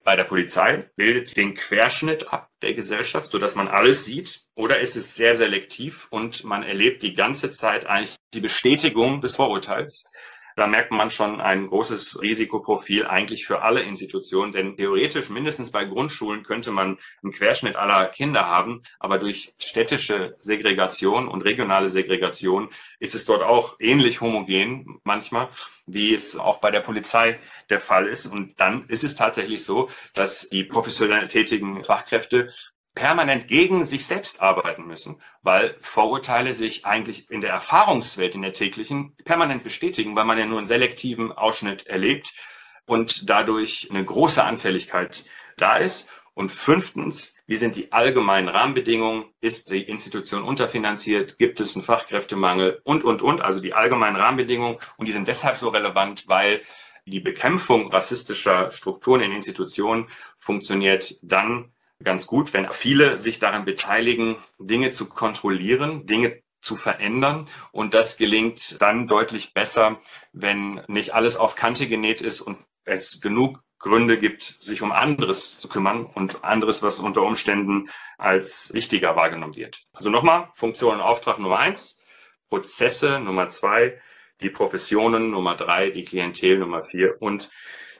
bei 0.03 0.15
der 0.15 0.23
Polizei 0.23 0.89
bildet 0.95 1.37
den 1.37 1.53
Querschnitt 1.53 2.33
ab 2.33 2.49
der 2.61 2.73
Gesellschaft, 2.73 3.31
so 3.31 3.37
dass 3.37 3.55
man 3.55 3.67
alles 3.67 4.05
sieht, 4.05 4.41
oder 4.55 4.79
ist 4.79 4.95
es 4.95 5.15
sehr 5.15 5.35
selektiv 5.35 6.07
und 6.09 6.43
man 6.43 6.63
erlebt 6.63 7.03
die 7.03 7.13
ganze 7.13 7.49
Zeit 7.49 7.85
eigentlich 7.85 8.15
die 8.33 8.41
Bestätigung 8.41 9.21
des 9.21 9.35
Vorurteils. 9.35 10.07
Da 10.55 10.67
merkt 10.67 10.91
man 10.91 11.09
schon 11.09 11.41
ein 11.41 11.67
großes 11.67 12.21
Risikoprofil 12.21 13.05
eigentlich 13.07 13.45
für 13.45 13.61
alle 13.61 13.81
Institutionen, 13.81 14.51
denn 14.51 14.77
theoretisch 14.77 15.29
mindestens 15.29 15.71
bei 15.71 15.85
Grundschulen 15.85 16.43
könnte 16.43 16.71
man 16.71 16.97
einen 17.23 17.31
Querschnitt 17.31 17.75
aller 17.75 18.05
Kinder 18.07 18.47
haben, 18.47 18.79
aber 18.99 19.17
durch 19.17 19.53
städtische 19.57 20.37
Segregation 20.41 21.27
und 21.27 21.41
regionale 21.41 21.87
Segregation 21.87 22.69
ist 22.99 23.15
es 23.15 23.25
dort 23.25 23.43
auch 23.43 23.77
ähnlich 23.79 24.21
homogen 24.21 24.99
manchmal, 25.03 25.49
wie 25.85 26.13
es 26.13 26.37
auch 26.37 26.59
bei 26.59 26.71
der 26.71 26.81
Polizei 26.81 27.39
der 27.69 27.79
Fall 27.79 28.07
ist. 28.07 28.27
Und 28.27 28.59
dann 28.59 28.87
ist 28.87 29.03
es 29.03 29.15
tatsächlich 29.15 29.63
so, 29.63 29.89
dass 30.13 30.49
die 30.49 30.63
professionell 30.63 31.27
tätigen 31.27 31.83
Fachkräfte 31.83 32.51
permanent 32.93 33.47
gegen 33.47 33.85
sich 33.85 34.05
selbst 34.05 34.41
arbeiten 34.41 34.85
müssen, 34.85 35.21
weil 35.41 35.75
Vorurteile 35.79 36.53
sich 36.53 36.85
eigentlich 36.85 37.29
in 37.29 37.41
der 37.41 37.51
Erfahrungswelt, 37.51 38.35
in 38.35 38.41
der 38.41 38.53
täglichen, 38.53 39.15
permanent 39.23 39.63
bestätigen, 39.63 40.15
weil 40.15 40.25
man 40.25 40.37
ja 40.37 40.45
nur 40.45 40.57
einen 40.57 40.67
selektiven 40.67 41.31
Ausschnitt 41.31 41.87
erlebt 41.87 42.33
und 42.85 43.29
dadurch 43.29 43.87
eine 43.89 44.03
große 44.03 44.43
Anfälligkeit 44.43 45.25
da 45.57 45.77
ist. 45.77 46.09
Und 46.33 46.49
fünftens, 46.49 47.35
wie 47.45 47.57
sind 47.57 47.75
die 47.75 47.91
allgemeinen 47.91 48.47
Rahmenbedingungen? 48.47 49.25
Ist 49.41 49.69
die 49.69 49.83
Institution 49.83 50.43
unterfinanziert? 50.43 51.37
Gibt 51.37 51.59
es 51.59 51.75
einen 51.75 51.83
Fachkräftemangel? 51.83 52.81
Und, 52.85 53.03
und, 53.03 53.21
und. 53.21 53.41
Also 53.41 53.59
die 53.59 53.73
allgemeinen 53.73 54.15
Rahmenbedingungen. 54.15 54.77
Und 54.95 55.07
die 55.07 55.11
sind 55.11 55.27
deshalb 55.27 55.57
so 55.57 55.69
relevant, 55.69 56.29
weil 56.29 56.61
die 57.05 57.19
Bekämpfung 57.19 57.91
rassistischer 57.91 58.71
Strukturen 58.71 59.21
in 59.21 59.33
Institutionen 59.33 60.07
funktioniert 60.37 61.15
dann, 61.21 61.71
ganz 62.03 62.27
gut, 62.27 62.53
wenn 62.53 62.69
viele 62.71 63.17
sich 63.17 63.39
daran 63.39 63.65
beteiligen, 63.65 64.37
Dinge 64.59 64.91
zu 64.91 65.07
kontrollieren, 65.07 66.05
Dinge 66.05 66.41
zu 66.61 66.75
verändern. 66.75 67.47
Und 67.71 67.93
das 67.93 68.17
gelingt 68.17 68.81
dann 68.81 69.07
deutlich 69.07 69.53
besser, 69.53 69.99
wenn 70.31 70.81
nicht 70.87 71.13
alles 71.13 71.37
auf 71.37 71.55
Kante 71.55 71.87
genäht 71.87 72.21
ist 72.21 72.41
und 72.41 72.59
es 72.85 73.21
genug 73.21 73.63
Gründe 73.79 74.19
gibt, 74.19 74.41
sich 74.43 74.83
um 74.83 74.91
anderes 74.91 75.57
zu 75.57 75.67
kümmern 75.67 76.05
und 76.05 76.43
anderes, 76.43 76.83
was 76.83 76.99
unter 76.99 77.23
Umständen 77.23 77.89
als 78.17 78.71
wichtiger 78.73 79.15
wahrgenommen 79.15 79.55
wird. 79.55 79.83
Also 79.91 80.09
nochmal, 80.11 80.49
Funktion 80.53 80.95
und 80.95 81.01
Auftrag 81.01 81.39
Nummer 81.39 81.57
eins, 81.57 81.99
Prozesse 82.47 83.19
Nummer 83.19 83.47
zwei, 83.47 83.99
die 84.41 84.49
Professionen 84.49 85.31
Nummer 85.31 85.55
drei, 85.55 85.89
die 85.89 86.03
Klientel 86.03 86.59
Nummer 86.59 86.83
vier 86.83 87.15
und 87.19 87.49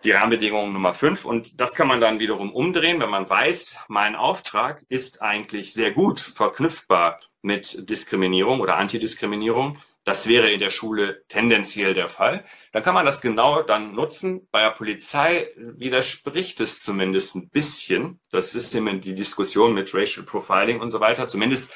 die 0.04 0.12
Rahmenbedingungen 0.12 0.74
Nummer 0.74 0.94
fünf. 0.94 1.26
Und 1.26 1.60
das 1.60 1.76
kann 1.76 1.88
man 1.88 2.02
dann 2.02 2.20
wiederum 2.20 2.54
umdrehen, 2.54 3.00
wenn 3.00 3.10
man 3.10 3.30
weiß, 3.30 3.78
mein 3.88 4.16
Auftrag 4.16 4.84
ist 4.90 5.22
eigentlich 5.22 5.74
sehr 5.74 5.92
gut 5.92 6.20
verknüpfbar 6.20 7.20
mit 7.42 7.90
Diskriminierung 7.90 8.60
oder 8.60 8.78
Antidiskriminierung. 8.78 9.78
Das 10.04 10.28
wäre 10.28 10.50
in 10.50 10.60
der 10.60 10.72
Schule 10.72 11.24
tendenziell 11.28 11.94
der 11.94 12.08
Fall. 12.08 12.44
Dann 12.72 12.82
kann 12.82 12.96
man 12.96 13.06
das 13.06 13.22
genau 13.22 13.62
dann 13.62 13.94
nutzen. 13.94 14.48
Bei 14.52 14.64
der 14.64 14.72
Polizei 14.72 15.50
widerspricht 15.56 16.60
es 16.60 16.82
zumindest 16.82 17.36
ein 17.36 17.50
bisschen. 17.50 18.20
Das 18.32 18.56
ist 18.56 18.74
immer 18.74 18.94
die 18.94 19.14
Diskussion 19.14 19.74
mit 19.74 19.94
Racial 19.94 20.26
Profiling 20.26 20.80
und 20.80 20.90
so 20.90 21.00
weiter. 21.00 21.28
Zumindest 21.28 21.74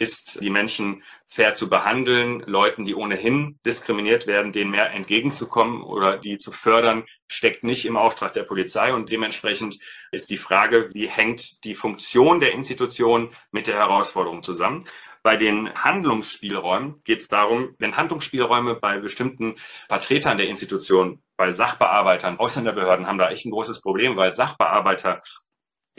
ist, 0.00 0.40
die 0.40 0.50
Menschen 0.50 1.02
fair 1.26 1.54
zu 1.54 1.68
behandeln, 1.68 2.40
Leuten, 2.46 2.84
die 2.84 2.94
ohnehin 2.94 3.58
diskriminiert 3.66 4.26
werden, 4.26 4.52
denen 4.52 4.70
mehr 4.70 4.92
entgegenzukommen 4.92 5.82
oder 5.82 6.18
die 6.18 6.38
zu 6.38 6.52
fördern, 6.52 7.04
steckt 7.26 7.64
nicht 7.64 7.84
im 7.84 7.96
Auftrag 7.96 8.32
der 8.32 8.44
Polizei. 8.44 8.92
Und 8.92 9.10
dementsprechend 9.10 9.78
ist 10.10 10.30
die 10.30 10.38
Frage, 10.38 10.90
wie 10.94 11.08
hängt 11.08 11.64
die 11.64 11.74
Funktion 11.74 12.40
der 12.40 12.52
Institution 12.52 13.30
mit 13.50 13.66
der 13.66 13.76
Herausforderung 13.76 14.42
zusammen? 14.42 14.84
Bei 15.22 15.36
den 15.36 15.74
Handlungsspielräumen 15.74 17.02
geht 17.04 17.20
es 17.20 17.28
darum, 17.28 17.74
wenn 17.78 17.96
Handlungsspielräume 17.96 18.76
bei 18.76 18.98
bestimmten 18.98 19.56
Vertretern 19.88 20.38
der 20.38 20.48
Institution, 20.48 21.22
bei 21.36 21.50
Sachbearbeitern, 21.50 22.38
Ausländerbehörden 22.38 23.06
haben 23.06 23.18
da 23.18 23.30
echt 23.30 23.44
ein 23.44 23.50
großes 23.50 23.80
Problem, 23.80 24.16
weil 24.16 24.32
Sachbearbeiter 24.32 25.20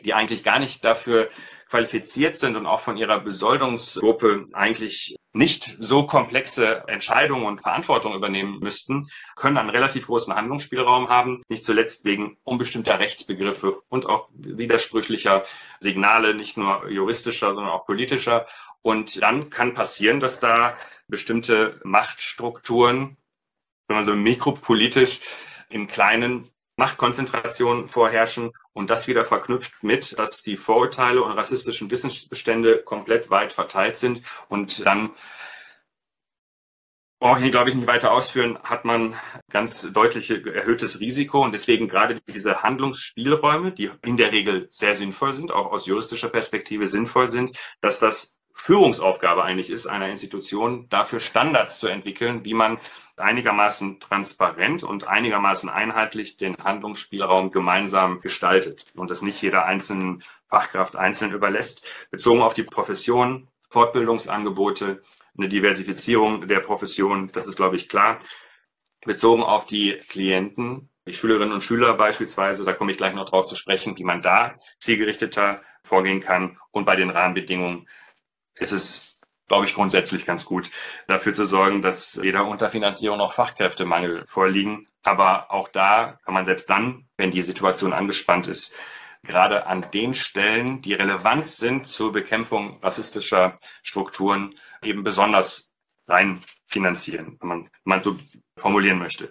die 0.04 0.14
eigentlich 0.14 0.44
gar 0.44 0.60
nicht 0.60 0.84
dafür 0.84 1.30
qualifiziert 1.70 2.36
sind 2.36 2.56
und 2.56 2.66
auch 2.66 2.80
von 2.80 2.98
ihrer 2.98 3.20
Besoldungsgruppe 3.20 4.48
eigentlich 4.54 5.16
nicht 5.34 5.76
so 5.80 6.08
komplexe 6.08 6.88
Entscheidungen 6.88 7.46
und 7.46 7.62
Verantwortung 7.62 8.16
übernehmen 8.16 8.60
müssten, 8.60 9.08
können 9.36 9.58
einen 9.58 9.70
relativ 9.70 10.08
großen 10.08 10.34
Handlungsspielraum 10.34 11.10
haben, 11.10 11.44
nicht 11.48 11.64
zuletzt 11.64 12.04
wegen 12.06 12.38
unbestimmter 12.44 12.98
Rechtsbegriffe 12.98 13.82
und 13.90 14.08
auch 14.08 14.30
widersprüchlicher 14.34 15.44
Signale, 15.80 16.34
nicht 16.34 16.58
nur 16.58 16.90
juristischer, 16.90 17.54
sondern 17.54 17.74
auch 17.74 17.86
politischer. 17.86 18.48
Und 18.82 19.22
dann 19.22 19.50
kann 19.52 19.76
passieren, 19.76 20.20
dass 20.20 20.40
da 20.40 20.76
bestimmte 21.08 21.80
Machtstrukturen, 21.84 23.18
wenn 23.88 23.96
man 23.96 24.06
so 24.06 24.16
mikropolitisch 24.16 25.22
im 25.70 25.88
Kleinen 25.88 26.50
Machtkonzentration 26.80 27.88
vorherrschen 27.88 28.52
und 28.74 28.90
das 28.90 29.08
wieder 29.08 29.26
verknüpft 29.26 29.84
mit, 29.84 30.18
dass 30.18 30.42
die 30.42 30.58
Vorurteile 30.58 31.22
und 31.22 31.34
rassistischen 31.34 31.92
Wissensbestände 31.92 32.82
komplett 32.82 33.30
weit 33.30 33.54
verteilt 33.54 33.98
sind 33.98 34.24
und 34.48 34.86
dann 34.86 35.12
brauche 37.20 37.44
ich 37.44 37.52
glaube 37.52 37.70
ich, 37.70 37.76
nicht 37.76 37.88
weiter 37.88 38.14
ausführen, 38.14 38.58
hat 38.64 38.86
man 38.86 39.20
ganz 39.52 39.92
deutlich 39.92 40.30
erhöhtes 40.32 41.02
Risiko 41.02 41.44
und 41.44 41.52
deswegen 41.52 41.90
gerade 41.90 42.22
diese 42.30 42.64
Handlungsspielräume, 42.64 43.74
die 43.74 43.92
in 44.06 44.16
der 44.16 44.32
Regel 44.32 44.68
sehr 44.70 44.96
sinnvoll 44.96 45.34
sind, 45.34 45.52
auch 45.52 45.72
aus 45.72 45.86
juristischer 45.86 46.30
Perspektive 46.30 46.88
sinnvoll 46.88 47.30
sind, 47.30 47.58
dass 47.82 48.00
das 48.00 48.39
Führungsaufgabe 48.62 49.44
eigentlich 49.44 49.70
ist, 49.70 49.88
einer 49.88 50.10
Institution 50.10 50.88
dafür 50.90 51.20
Standards 51.20 51.80
zu 51.80 51.88
entwickeln, 51.88 52.44
wie 52.44 52.54
man 52.54 52.78
einigermaßen 53.16 54.00
transparent 54.00 54.84
und 54.84 55.08
einigermaßen 55.08 55.70
einheitlich 55.70 56.38
den 56.38 56.58
Handlungsspielraum 56.58 57.52
gemeinsam 57.52 58.20
gestaltet 58.20 58.86
und 58.96 59.10
das 59.10 59.22
nicht 59.22 59.42
jeder 59.42 59.66
einzelnen 59.66 60.24
Fachkraft 60.48 60.98
einzeln 60.98 61.32
überlässt. 61.32 61.88
Bezogen 62.12 62.42
auf 62.42 62.54
die 62.54 62.64
Profession, 62.64 63.48
Fortbildungsangebote, 63.70 65.02
eine 65.38 65.48
Diversifizierung 65.48 66.48
der 66.48 66.60
Profession, 66.60 67.32
das 67.32 67.48
ist, 67.48 67.56
glaube 67.56 67.78
ich, 67.78 67.88
klar. 67.88 68.20
Bezogen 69.06 69.42
auf 69.42 69.66
die 69.66 70.00
Klienten, 70.10 70.90
die 71.08 71.14
Schülerinnen 71.14 71.54
und 71.54 71.62
Schüler 71.62 71.94
beispielsweise, 71.94 72.66
da 72.66 72.74
komme 72.74 72.92
ich 72.92 72.98
gleich 72.98 73.16
noch 73.16 73.30
drauf 73.30 73.46
zu 73.46 73.56
sprechen, 73.56 73.98
wie 73.98 74.04
man 74.04 74.22
da 74.22 74.54
zielgerichteter 74.80 75.62
vorgehen 75.82 76.20
kann 76.20 76.58
und 76.72 76.86
bei 76.86 76.98
den 76.98 77.10
Rahmenbedingungen 77.10 77.88
ist 78.60 78.72
es, 78.72 79.20
glaube 79.48 79.66
ich, 79.66 79.74
grundsätzlich 79.74 80.26
ganz 80.26 80.46
gut, 80.46 80.70
dafür 81.08 81.34
zu 81.34 81.46
sorgen, 81.46 81.82
dass 81.82 82.22
weder 82.22 82.46
Unterfinanzierung 82.46 83.18
noch 83.18 83.34
Fachkräftemangel 83.34 84.26
vorliegen. 84.28 84.88
Aber 85.02 85.52
auch 85.52 85.70
da 85.70 86.20
kann 86.26 86.34
man 86.34 86.46
selbst 86.46 86.70
dann, 86.70 87.08
wenn 87.18 87.32
die 87.32 87.42
Situation 87.42 87.94
angespannt 87.94 88.48
ist, 88.48 88.76
gerade 89.24 89.68
an 89.68 89.86
den 89.92 90.14
Stellen, 90.14 90.82
die 90.82 90.94
relevant 90.94 91.48
sind 91.48 91.88
zur 91.88 92.12
Bekämpfung 92.12 92.80
rassistischer 92.82 93.56
Strukturen, 93.82 94.52
eben 94.82 95.04
besonders 95.04 95.74
rein 96.08 96.42
finanzieren, 96.68 97.38
wenn 97.40 97.48
man, 97.48 97.64
wenn 97.64 97.72
man 97.84 98.04
so 98.04 98.18
formulieren 98.58 99.00
möchte. 99.00 99.30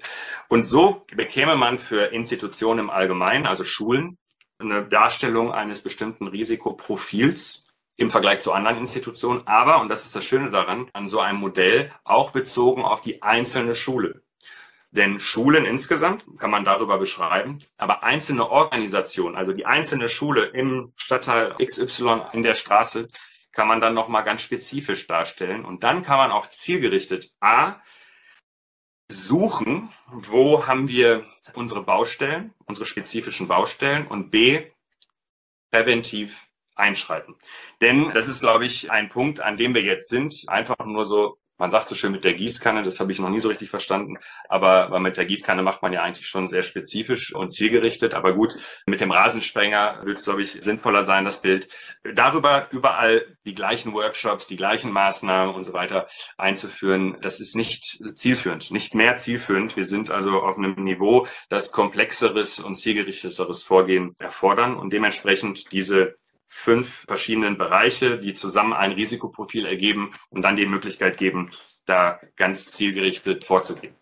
Und 0.48 0.64
so 0.64 1.06
bekäme 1.14 1.56
man 1.56 1.78
für 1.78 2.06
Institutionen 2.06 2.80
im 2.80 2.90
Allgemeinen, 2.90 3.46
also 3.46 3.64
Schulen, 3.64 4.18
eine 4.58 4.84
Darstellung 4.84 5.52
eines 5.52 5.82
bestimmten 5.82 6.26
Risikoprofils 6.26 7.67
im 7.98 8.10
Vergleich 8.10 8.40
zu 8.40 8.52
anderen 8.52 8.78
Institutionen, 8.78 9.46
aber, 9.46 9.80
und 9.80 9.88
das 9.88 10.06
ist 10.06 10.14
das 10.14 10.24
Schöne 10.24 10.50
daran, 10.50 10.88
an 10.92 11.08
so 11.08 11.18
einem 11.20 11.40
Modell 11.40 11.92
auch 12.04 12.30
bezogen 12.30 12.84
auf 12.84 13.00
die 13.00 13.22
einzelne 13.22 13.74
Schule. 13.74 14.22
Denn 14.92 15.18
Schulen 15.18 15.66
insgesamt 15.66 16.24
kann 16.38 16.50
man 16.50 16.64
darüber 16.64 16.98
beschreiben, 16.98 17.58
aber 17.76 18.04
einzelne 18.04 18.48
Organisationen, 18.48 19.36
also 19.36 19.52
die 19.52 19.66
einzelne 19.66 20.08
Schule 20.08 20.44
im 20.46 20.92
Stadtteil 20.96 21.56
XY 21.62 22.22
in 22.32 22.44
der 22.44 22.54
Straße, 22.54 23.08
kann 23.52 23.66
man 23.66 23.80
dann 23.80 23.94
nochmal 23.94 24.22
ganz 24.22 24.42
spezifisch 24.42 25.08
darstellen. 25.08 25.64
Und 25.64 25.82
dann 25.82 26.04
kann 26.04 26.18
man 26.18 26.30
auch 26.30 26.46
zielgerichtet 26.46 27.32
A, 27.40 27.82
suchen, 29.10 29.90
wo 30.06 30.68
haben 30.68 30.86
wir 30.86 31.26
unsere 31.54 31.82
Baustellen, 31.82 32.54
unsere 32.64 32.86
spezifischen 32.86 33.48
Baustellen 33.48 34.06
und 34.06 34.30
B, 34.30 34.70
präventiv 35.72 36.47
einschreiten. 36.78 37.34
Denn 37.80 38.10
das 38.12 38.28
ist, 38.28 38.40
glaube 38.40 38.64
ich, 38.64 38.90
ein 38.90 39.08
Punkt, 39.08 39.40
an 39.40 39.56
dem 39.56 39.74
wir 39.74 39.82
jetzt 39.82 40.08
sind. 40.08 40.44
Einfach 40.48 40.84
nur 40.84 41.04
so 41.04 41.38
man 41.58 41.70
sagt 41.70 41.88
so 41.88 41.96
schön 41.96 42.12
mit 42.12 42.24
der 42.24 42.34
Gießkanne, 42.34 42.84
das 42.84 43.00
habe 43.00 43.10
ich 43.10 43.18
noch 43.18 43.28
nie 43.28 43.40
so 43.40 43.48
richtig 43.48 43.68
verstanden, 43.68 44.16
aber, 44.48 44.96
mit 45.00 45.16
der 45.16 45.26
Gießkanne 45.26 45.62
macht 45.62 45.82
man 45.82 45.92
ja 45.92 46.02
eigentlich 46.02 46.26
schon 46.26 46.46
sehr 46.46 46.62
spezifisch 46.62 47.34
und 47.34 47.50
zielgerichtet. 47.50 48.14
Aber 48.14 48.32
gut, 48.32 48.56
mit 48.86 49.00
dem 49.00 49.10
Rasensprenger 49.10 50.00
wird 50.04 50.18
es, 50.18 50.24
glaube 50.24 50.42
ich, 50.42 50.52
sinnvoller 50.60 51.02
sein, 51.02 51.24
das 51.24 51.42
Bild. 51.42 51.68
Darüber 52.14 52.68
überall 52.70 53.36
die 53.44 53.54
gleichen 53.54 53.92
Workshops, 53.92 54.46
die 54.46 54.56
gleichen 54.56 54.92
Maßnahmen 54.92 55.54
und 55.54 55.64
so 55.64 55.72
weiter 55.72 56.06
einzuführen, 56.36 57.16
das 57.20 57.40
ist 57.40 57.56
nicht 57.56 58.02
zielführend, 58.14 58.70
nicht 58.70 58.94
mehr 58.94 59.16
zielführend. 59.16 59.76
Wir 59.76 59.84
sind 59.84 60.10
also 60.10 60.40
auf 60.40 60.56
einem 60.56 60.74
Niveau, 60.84 61.26
das 61.48 61.72
komplexeres 61.72 62.60
und 62.60 62.76
zielgerichteteres 62.76 63.62
Vorgehen 63.62 64.14
erfordern 64.18 64.76
und 64.76 64.92
dementsprechend 64.92 65.72
diese 65.72 66.16
fünf 66.48 67.04
verschiedenen 67.06 67.58
Bereiche, 67.58 68.18
die 68.18 68.34
zusammen 68.34 68.72
ein 68.72 68.92
Risikoprofil 68.92 69.66
ergeben 69.66 70.10
und 70.30 70.42
dann 70.42 70.56
die 70.56 70.66
Möglichkeit 70.66 71.18
geben, 71.18 71.50
da 71.84 72.18
ganz 72.36 72.70
zielgerichtet 72.72 73.44
vorzugehen. 73.44 73.94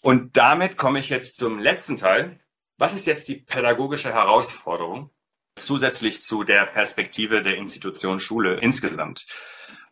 Und 0.00 0.36
damit 0.36 0.76
komme 0.76 0.98
ich 0.98 1.10
jetzt 1.10 1.36
zum 1.36 1.58
letzten 1.58 1.96
Teil. 1.96 2.40
Was 2.78 2.94
ist 2.94 3.06
jetzt 3.06 3.28
die 3.28 3.36
pädagogische 3.36 4.12
Herausforderung 4.12 5.10
zusätzlich 5.56 6.22
zu 6.22 6.44
der 6.44 6.66
Perspektive 6.66 7.42
der 7.42 7.56
Institution 7.56 8.20
Schule 8.20 8.58
insgesamt? 8.60 9.26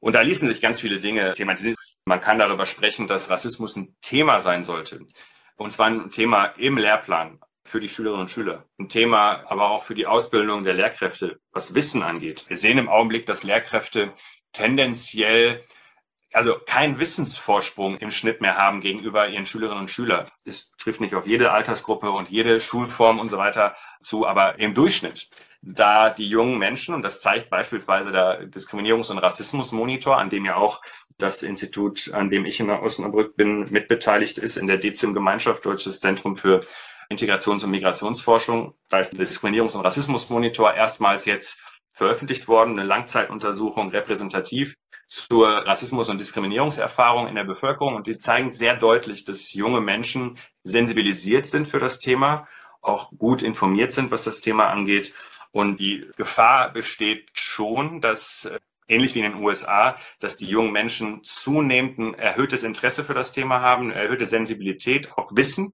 Und 0.00 0.14
da 0.14 0.20
ließen 0.20 0.48
sich 0.48 0.60
ganz 0.60 0.80
viele 0.80 1.00
Dinge 1.00 1.32
thematisieren. 1.32 1.76
Man 2.04 2.20
kann 2.20 2.38
darüber 2.38 2.66
sprechen, 2.66 3.06
dass 3.06 3.30
Rassismus 3.30 3.76
ein 3.76 3.96
Thema 4.00 4.40
sein 4.40 4.62
sollte. 4.62 5.00
Und 5.56 5.72
zwar 5.72 5.86
ein 5.86 6.10
Thema 6.10 6.46
im 6.58 6.76
Lehrplan, 6.76 7.40
für 7.64 7.80
die 7.80 7.88
Schülerinnen 7.88 8.22
und 8.22 8.30
Schüler. 8.30 8.64
Ein 8.78 8.88
Thema 8.88 9.44
aber 9.48 9.70
auch 9.70 9.84
für 9.84 9.94
die 9.94 10.06
Ausbildung 10.06 10.64
der 10.64 10.74
Lehrkräfte, 10.74 11.40
was 11.52 11.74
Wissen 11.74 12.02
angeht. 12.02 12.44
Wir 12.48 12.56
sehen 12.56 12.78
im 12.78 12.88
Augenblick, 12.88 13.26
dass 13.26 13.42
Lehrkräfte 13.42 14.12
tendenziell 14.52 15.64
also 16.34 16.56
keinen 16.66 16.98
Wissensvorsprung 16.98 17.96
im 17.98 18.10
Schnitt 18.10 18.40
mehr 18.40 18.56
haben 18.56 18.80
gegenüber 18.80 19.28
ihren 19.28 19.46
Schülerinnen 19.46 19.82
und 19.82 19.90
Schülern. 19.90 20.26
Es 20.44 20.72
trifft 20.76 21.00
nicht 21.00 21.14
auf 21.14 21.26
jede 21.26 21.52
Altersgruppe 21.52 22.10
und 22.10 22.28
jede 22.28 22.60
Schulform 22.60 23.20
und 23.20 23.28
so 23.28 23.38
weiter 23.38 23.76
zu, 24.00 24.26
aber 24.26 24.58
im 24.58 24.74
Durchschnitt. 24.74 25.28
Da 25.62 26.10
die 26.10 26.28
jungen 26.28 26.58
Menschen, 26.58 26.94
und 26.94 27.02
das 27.02 27.20
zeigt 27.20 27.50
beispielsweise 27.50 28.10
der 28.10 28.48
Diskriminierungs- 28.48 29.12
und 29.12 29.18
Rassismusmonitor, 29.18 30.18
an 30.18 30.28
dem 30.28 30.44
ja 30.44 30.56
auch 30.56 30.82
das 31.18 31.44
Institut, 31.44 32.12
an 32.12 32.28
dem 32.28 32.44
ich 32.44 32.58
in 32.58 32.68
Osnabrück 32.68 33.36
bin, 33.36 33.70
mitbeteiligt 33.70 34.36
ist, 34.36 34.56
in 34.56 34.66
der 34.66 34.78
DEZIM 34.78 35.14
Gemeinschaft 35.14 35.64
Deutsches 35.64 36.00
Zentrum 36.00 36.36
für 36.36 36.60
Integrations- 37.10 37.64
und 37.64 37.70
Migrationsforschung. 37.70 38.74
Da 38.88 38.98
ist 38.98 39.16
der 39.16 39.26
Diskriminierungs- 39.26 39.76
und 39.76 39.84
Rassismusmonitor 39.84 40.74
erstmals 40.74 41.24
jetzt 41.24 41.60
veröffentlicht 41.92 42.48
worden, 42.48 42.78
eine 42.78 42.86
Langzeituntersuchung 42.86 43.90
repräsentativ 43.90 44.74
zur 45.06 45.48
Rassismus- 45.48 46.08
und 46.08 46.18
Diskriminierungserfahrung 46.18 47.28
in 47.28 47.34
der 47.34 47.44
Bevölkerung. 47.44 47.94
Und 47.94 48.06
die 48.06 48.18
zeigen 48.18 48.52
sehr 48.52 48.74
deutlich, 48.76 49.24
dass 49.24 49.52
junge 49.52 49.80
Menschen 49.80 50.38
sensibilisiert 50.62 51.46
sind 51.46 51.68
für 51.68 51.78
das 51.78 52.00
Thema, 52.00 52.48
auch 52.80 53.10
gut 53.16 53.42
informiert 53.42 53.92
sind, 53.92 54.10
was 54.10 54.24
das 54.24 54.40
Thema 54.40 54.68
angeht. 54.68 55.14
Und 55.52 55.78
die 55.78 56.10
Gefahr 56.16 56.72
besteht 56.72 57.30
schon, 57.34 58.00
dass 58.00 58.46
äh, 58.46 58.58
ähnlich 58.88 59.14
wie 59.14 59.20
in 59.20 59.32
den 59.32 59.42
USA, 59.42 59.96
dass 60.18 60.36
die 60.36 60.46
jungen 60.46 60.72
Menschen 60.72 61.22
zunehmend 61.22 61.98
ein 61.98 62.14
erhöhtes 62.14 62.64
Interesse 62.64 63.04
für 63.04 63.14
das 63.14 63.32
Thema 63.32 63.60
haben, 63.60 63.92
eine 63.92 63.94
erhöhte 63.94 64.26
Sensibilität, 64.26 65.12
auch 65.16 65.30
Wissen 65.34 65.72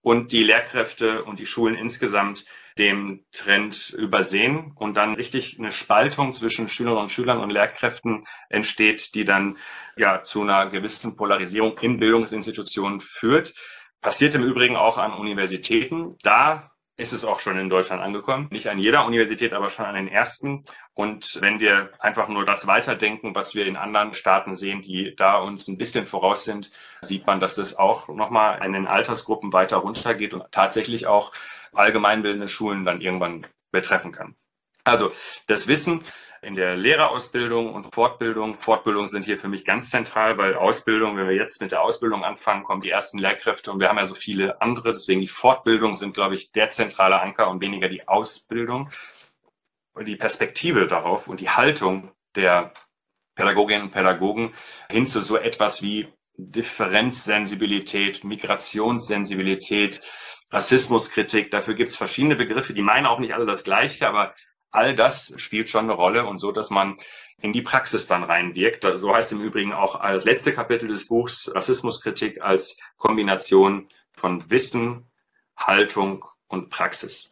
und 0.00 0.32
die 0.32 0.42
Lehrkräfte 0.42 1.24
und 1.24 1.38
die 1.38 1.46
Schulen 1.46 1.74
insgesamt 1.74 2.44
dem 2.78 3.24
Trend 3.32 3.90
übersehen 3.90 4.72
und 4.76 4.96
dann 4.96 5.14
richtig 5.14 5.58
eine 5.58 5.72
Spaltung 5.72 6.32
zwischen 6.32 6.68
Schülerinnen 6.68 7.04
und 7.04 7.10
Schülern 7.10 7.40
und 7.40 7.50
Lehrkräften 7.50 8.24
entsteht, 8.48 9.14
die 9.14 9.24
dann 9.24 9.56
ja 9.96 10.22
zu 10.22 10.42
einer 10.42 10.66
gewissen 10.66 11.16
Polarisierung 11.16 11.76
in 11.78 11.98
Bildungsinstitutionen 11.98 13.00
führt. 13.00 13.54
Passiert 14.00 14.36
im 14.36 14.44
Übrigen 14.44 14.76
auch 14.76 14.96
an 14.96 15.12
Universitäten. 15.12 16.16
Da 16.22 16.70
ist 16.98 17.12
es 17.12 17.24
auch 17.24 17.38
schon 17.38 17.58
in 17.58 17.70
Deutschland 17.70 18.02
angekommen. 18.02 18.48
Nicht 18.50 18.68
an 18.68 18.78
jeder 18.78 19.06
Universität, 19.06 19.52
aber 19.52 19.70
schon 19.70 19.86
an 19.86 19.94
den 19.94 20.08
ersten. 20.08 20.64
Und 20.94 21.38
wenn 21.40 21.60
wir 21.60 21.90
einfach 22.00 22.28
nur 22.28 22.44
das 22.44 22.66
weiterdenken, 22.66 23.36
was 23.36 23.54
wir 23.54 23.66
in 23.66 23.76
anderen 23.76 24.14
Staaten 24.14 24.56
sehen, 24.56 24.82
die 24.82 25.14
da 25.14 25.38
uns 25.38 25.68
ein 25.68 25.78
bisschen 25.78 26.06
voraus 26.06 26.44
sind, 26.44 26.72
sieht 27.00 27.24
man, 27.24 27.38
dass 27.38 27.54
das 27.54 27.78
auch 27.78 28.08
nochmal 28.08 28.64
in 28.64 28.72
den 28.72 28.88
Altersgruppen 28.88 29.52
weiter 29.52 29.76
runtergeht 29.76 30.34
und 30.34 30.50
tatsächlich 30.50 31.06
auch 31.06 31.32
allgemeinbildende 31.72 32.48
Schulen 32.48 32.84
dann 32.84 33.00
irgendwann 33.00 33.46
betreffen 33.70 34.10
kann. 34.10 34.34
Also 34.82 35.12
das 35.46 35.68
Wissen 35.68 36.02
in 36.42 36.54
der 36.54 36.76
Lehrerausbildung 36.76 37.74
und 37.74 37.92
Fortbildung. 37.94 38.54
Fortbildung 38.54 39.06
sind 39.08 39.24
hier 39.24 39.38
für 39.38 39.48
mich 39.48 39.64
ganz 39.64 39.90
zentral, 39.90 40.38
weil 40.38 40.54
Ausbildung, 40.54 41.16
wenn 41.16 41.28
wir 41.28 41.34
jetzt 41.34 41.60
mit 41.60 41.72
der 41.72 41.82
Ausbildung 41.82 42.24
anfangen, 42.24 42.64
kommen 42.64 42.80
die 42.80 42.90
ersten 42.90 43.18
Lehrkräfte 43.18 43.72
und 43.72 43.80
wir 43.80 43.88
haben 43.88 43.98
ja 43.98 44.04
so 44.04 44.14
viele 44.14 44.60
andere. 44.60 44.92
Deswegen 44.92 45.20
die 45.20 45.28
Fortbildung 45.28 45.94
sind, 45.94 46.14
glaube 46.14 46.34
ich, 46.34 46.52
der 46.52 46.70
zentrale 46.70 47.20
Anker 47.20 47.50
und 47.50 47.60
weniger 47.60 47.88
die 47.88 48.06
Ausbildung. 48.06 48.90
Und 49.92 50.06
die 50.06 50.16
Perspektive 50.16 50.86
darauf 50.86 51.26
und 51.26 51.40
die 51.40 51.50
Haltung 51.50 52.12
der 52.36 52.72
Pädagoginnen 53.34 53.82
und 53.84 53.90
Pädagogen 53.90 54.52
hin 54.90 55.06
zu 55.06 55.20
so 55.20 55.36
etwas 55.36 55.82
wie 55.82 56.08
Differenzsensibilität, 56.36 58.22
Migrationssensibilität, 58.22 60.00
Rassismuskritik. 60.50 61.50
Dafür 61.50 61.74
gibt 61.74 61.90
es 61.90 61.96
verschiedene 61.96 62.36
Begriffe, 62.36 62.74
die 62.74 62.82
meinen 62.82 63.06
auch 63.06 63.18
nicht 63.18 63.34
alle 63.34 63.44
das 63.44 63.64
Gleiche, 63.64 64.08
aber 64.08 64.34
All 64.70 64.94
das 64.94 65.34
spielt 65.36 65.68
schon 65.68 65.84
eine 65.84 65.94
Rolle 65.94 66.26
und 66.26 66.38
so, 66.38 66.52
dass 66.52 66.70
man 66.70 66.98
in 67.40 67.52
die 67.52 67.62
Praxis 67.62 68.06
dann 68.06 68.24
reinwirkt. 68.24 68.86
So 68.94 69.14
heißt 69.14 69.32
im 69.32 69.40
Übrigen 69.40 69.72
auch 69.72 70.00
das 70.00 70.24
letzte 70.24 70.52
Kapitel 70.52 70.88
des 70.88 71.06
Buchs 71.06 71.50
Rassismuskritik 71.54 72.42
als 72.42 72.78
Kombination 72.96 73.86
von 74.12 74.50
Wissen, 74.50 75.06
Haltung 75.56 76.24
und 76.48 76.70
Praxis. 76.70 77.30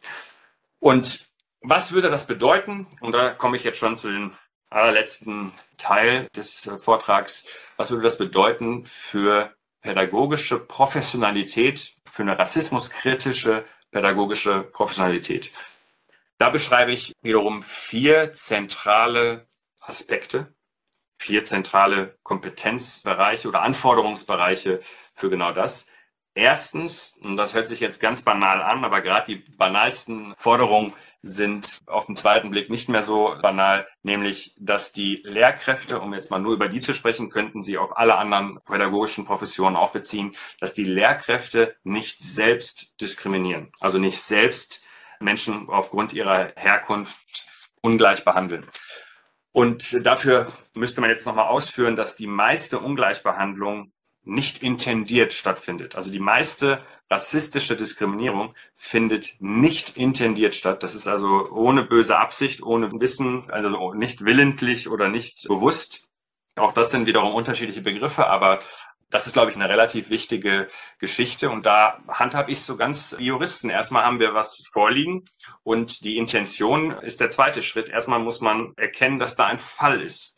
Und 0.79 1.27
was 1.61 1.91
würde 1.91 2.09
das 2.09 2.27
bedeuten? 2.27 2.87
Und 3.01 3.11
da 3.11 3.31
komme 3.31 3.57
ich 3.57 3.63
jetzt 3.63 3.79
schon 3.79 3.97
zu 3.97 4.09
dem 4.09 4.33
allerletzten 4.69 5.51
Teil 5.77 6.27
des 6.35 6.69
Vortrags. 6.77 7.45
Was 7.77 7.91
würde 7.91 8.03
das 8.03 8.17
bedeuten 8.17 8.83
für 8.83 9.53
pädagogische 9.81 10.59
Professionalität, 10.59 11.95
für 12.09 12.23
eine 12.23 12.37
rassismuskritische 12.37 13.65
pädagogische 13.91 14.63
Professionalität? 14.63 15.51
Da 16.37 16.49
beschreibe 16.49 16.91
ich 16.91 17.13
wiederum 17.21 17.63
vier 17.63 18.31
zentrale 18.33 19.47
Aspekte, 19.79 20.53
vier 21.17 21.43
zentrale 21.43 22.17
Kompetenzbereiche 22.23 23.47
oder 23.47 23.63
Anforderungsbereiche 23.63 24.81
für 25.15 25.29
genau 25.29 25.51
das. 25.51 25.87
Erstens, 26.35 27.17
und 27.23 27.35
das 27.35 27.55
hört 27.55 27.65
sich 27.65 27.79
jetzt 27.79 27.99
ganz 27.99 28.21
banal 28.21 28.61
an, 28.61 28.85
aber 28.85 29.01
gerade 29.01 29.25
die 29.25 29.51
banalsten 29.57 30.35
Forderungen 30.37 30.93
sind 31.23 31.79
auf 31.87 32.05
den 32.05 32.15
zweiten 32.15 32.51
Blick 32.51 32.69
nicht 32.69 32.89
mehr 32.89 33.01
so 33.01 33.35
banal, 33.41 33.87
nämlich, 34.03 34.53
dass 34.59 34.93
die 34.93 35.23
Lehrkräfte, 35.23 35.99
um 35.99 36.13
jetzt 36.13 36.29
mal 36.29 36.37
nur 36.37 36.53
über 36.53 36.67
die 36.67 36.79
zu 36.79 36.93
sprechen, 36.93 37.31
könnten 37.31 37.63
sie 37.63 37.79
auf 37.79 37.97
alle 37.97 38.19
anderen 38.19 38.59
pädagogischen 38.65 39.25
Professionen 39.25 39.75
auch 39.75 39.91
beziehen, 39.91 40.33
dass 40.59 40.75
die 40.75 40.83
Lehrkräfte 40.83 41.75
nicht 41.83 42.19
selbst 42.19 43.01
diskriminieren, 43.01 43.71
also 43.79 43.97
nicht 43.97 44.21
selbst 44.21 44.83
Menschen 45.19 45.69
aufgrund 45.69 46.13
ihrer 46.13 46.51
Herkunft 46.55 47.17
ungleich 47.81 48.23
behandeln. 48.25 48.65
Und 49.51 50.05
dafür 50.05 50.51
müsste 50.73 51.01
man 51.01 51.09
jetzt 51.09 51.25
nochmal 51.25 51.47
ausführen, 51.47 51.95
dass 51.95 52.15
die 52.15 52.27
meiste 52.27 52.79
Ungleichbehandlung 52.79 53.91
nicht 54.23 54.61
intendiert 54.61 55.33
stattfindet. 55.33 55.95
Also 55.95 56.11
die 56.11 56.19
meiste 56.19 56.81
rassistische 57.09 57.75
Diskriminierung 57.75 58.53
findet 58.75 59.35
nicht 59.39 59.95
intendiert 59.95 60.53
statt. 60.53 60.83
Das 60.83 60.93
ist 60.93 61.07
also 61.07 61.49
ohne 61.49 61.83
böse 61.83 62.17
Absicht, 62.17 62.61
ohne 62.61 62.91
Wissen, 62.99 63.49
also 63.49 63.93
nicht 63.93 64.25
willentlich 64.25 64.89
oder 64.89 65.07
nicht 65.07 65.47
bewusst. 65.47 66.09
Auch 66.55 66.73
das 66.73 66.91
sind 66.91 67.07
wiederum 67.07 67.33
unterschiedliche 67.33 67.81
Begriffe, 67.81 68.27
aber 68.27 68.59
das 69.09 69.27
ist, 69.27 69.33
glaube 69.33 69.51
ich, 69.51 69.55
eine 69.55 69.69
relativ 69.69 70.09
wichtige 70.09 70.67
Geschichte. 70.99 71.49
Und 71.49 71.65
da 71.65 71.99
handhabe 72.07 72.51
ich 72.51 72.61
so 72.61 72.75
ganz 72.75 73.15
Juristen. 73.19 73.69
Erstmal 73.69 74.03
haben 74.03 74.19
wir 74.19 74.33
was 74.33 74.63
vorliegen 74.71 75.25
und 75.63 76.03
die 76.03 76.17
Intention 76.17 76.91
ist 76.91 77.21
der 77.21 77.29
zweite 77.29 77.63
Schritt. 77.63 77.89
Erstmal 77.89 78.19
muss 78.19 78.41
man 78.41 78.73
erkennen, 78.75 79.19
dass 79.19 79.35
da 79.35 79.45
ein 79.45 79.57
Fall 79.57 80.01
ist. 80.01 80.37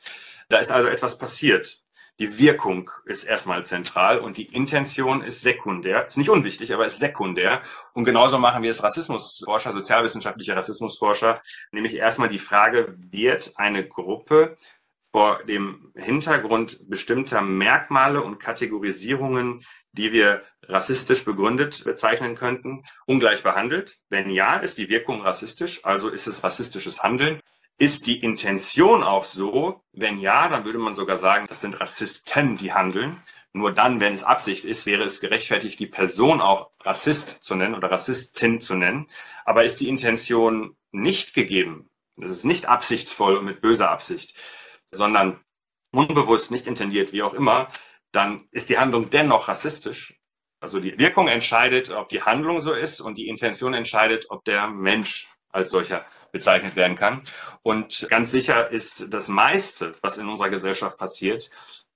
Da 0.50 0.58
ist 0.58 0.72
also 0.72 0.88
etwas 0.88 1.18
passiert. 1.18 1.82
Die 2.20 2.38
Wirkung 2.38 2.92
ist 3.06 3.24
erstmal 3.24 3.66
zentral 3.66 4.20
und 4.20 4.36
die 4.36 4.54
Intention 4.54 5.24
ist 5.24 5.42
sekundär. 5.42 6.06
Ist 6.06 6.18
nicht 6.18 6.30
unwichtig, 6.30 6.74
aber 6.74 6.86
ist 6.86 7.00
sekundär. 7.00 7.62
Und 7.94 8.04
genauso 8.04 8.38
machen 8.38 8.62
wir 8.62 8.70
es 8.70 8.84
Rassismusforscher, 8.84 9.72
sozialwissenschaftliche 9.72 10.54
Rassismusforscher, 10.54 11.42
nämlich 11.72 11.96
erstmal 11.96 12.28
die 12.28 12.40
Frage, 12.40 12.94
wird 12.98 13.54
eine 13.56 13.88
Gruppe 13.88 14.58
vor 15.12 15.44
dem 15.44 15.92
Hintergrund 15.96 16.90
bestimmter 16.90 17.42
Merkmale 17.42 18.22
und 18.22 18.40
Kategorisierungen, 18.40 19.66
die 19.92 20.12
wir 20.12 20.44
rassistisch 20.64 21.26
begründet 21.26 21.84
bezeichnen 21.84 22.36
könnten, 22.36 22.84
ungleich 23.08 23.44
behandelt? 23.44 23.98
Wenn 24.10 24.30
ja, 24.30 24.58
ist 24.58 24.78
die 24.78 24.90
Wirkung 24.90 25.22
rassistisch, 25.22 25.84
also 25.84 26.10
ist 26.10 26.28
es 26.28 26.44
rassistisches 26.44 27.02
Handeln. 27.02 27.40
Ist 27.78 28.08
die 28.08 28.20
Intention 28.20 29.04
auch 29.04 29.24
so? 29.24 29.82
Wenn 29.94 30.20
ja, 30.20 30.50
dann 30.50 30.66
würde 30.66 30.80
man 30.80 30.96
sogar 30.96 31.18
sagen, 31.18 31.46
das 31.48 31.62
sind 31.62 31.80
Rassisten, 31.80 32.58
die 32.58 32.74
handeln. 32.74 33.18
Nur 33.54 33.74
dann, 33.74 34.00
wenn 34.00 34.14
es 34.14 34.24
Absicht 34.24 34.66
ist, 34.66 34.86
wäre 34.86 35.04
es 35.04 35.22
gerechtfertigt, 35.22 35.80
die 35.80 35.88
Person 35.88 36.40
auch 36.42 36.72
Rassist 36.82 37.42
zu 37.42 37.56
nennen 37.56 37.74
oder 37.74 37.90
Rassistin 37.90 38.62
zu 38.62 38.76
nennen. 38.76 39.08
Aber 39.46 39.64
ist 39.64 39.80
die 39.80 39.88
Intention 39.88 40.76
nicht 40.92 41.34
gegeben, 41.34 41.90
das 42.18 42.32
ist 42.32 42.46
nicht 42.46 42.68
absichtsvoll 42.68 43.38
und 43.38 43.46
mit 43.46 43.62
böser 43.62 43.90
Absicht, 43.90 44.36
sondern 44.92 45.40
unbewusst, 45.92 46.52
nicht 46.52 46.68
intendiert, 46.68 47.14
wie 47.14 47.24
auch 47.24 47.34
immer, 47.34 47.70
dann 48.12 48.48
ist 48.52 48.70
die 48.70 48.78
Handlung 48.78 49.10
dennoch 49.10 49.48
rassistisch. 49.48 50.20
Also 50.62 50.80
die 50.80 50.98
Wirkung 50.98 51.28
entscheidet, 51.28 51.90
ob 51.92 52.10
die 52.10 52.22
Handlung 52.22 52.60
so 52.60 52.74
ist 52.74 53.02
und 53.02 53.18
die 53.18 53.30
Intention 53.30 53.74
entscheidet, 53.74 54.26
ob 54.30 54.44
der 54.46 54.68
Mensch 54.68 55.28
als 55.52 55.72
solcher 55.72 56.06
bezeichnet 56.32 56.76
werden 56.76 56.96
kann. 56.96 57.22
Und 57.64 58.08
ganz 58.10 58.32
sicher 58.32 58.70
ist 58.70 59.14
das 59.14 59.30
meiste, 59.30 59.96
was 60.02 60.18
in 60.18 60.28
unserer 60.28 60.50
Gesellschaft 60.50 60.98
passiert, 60.98 61.50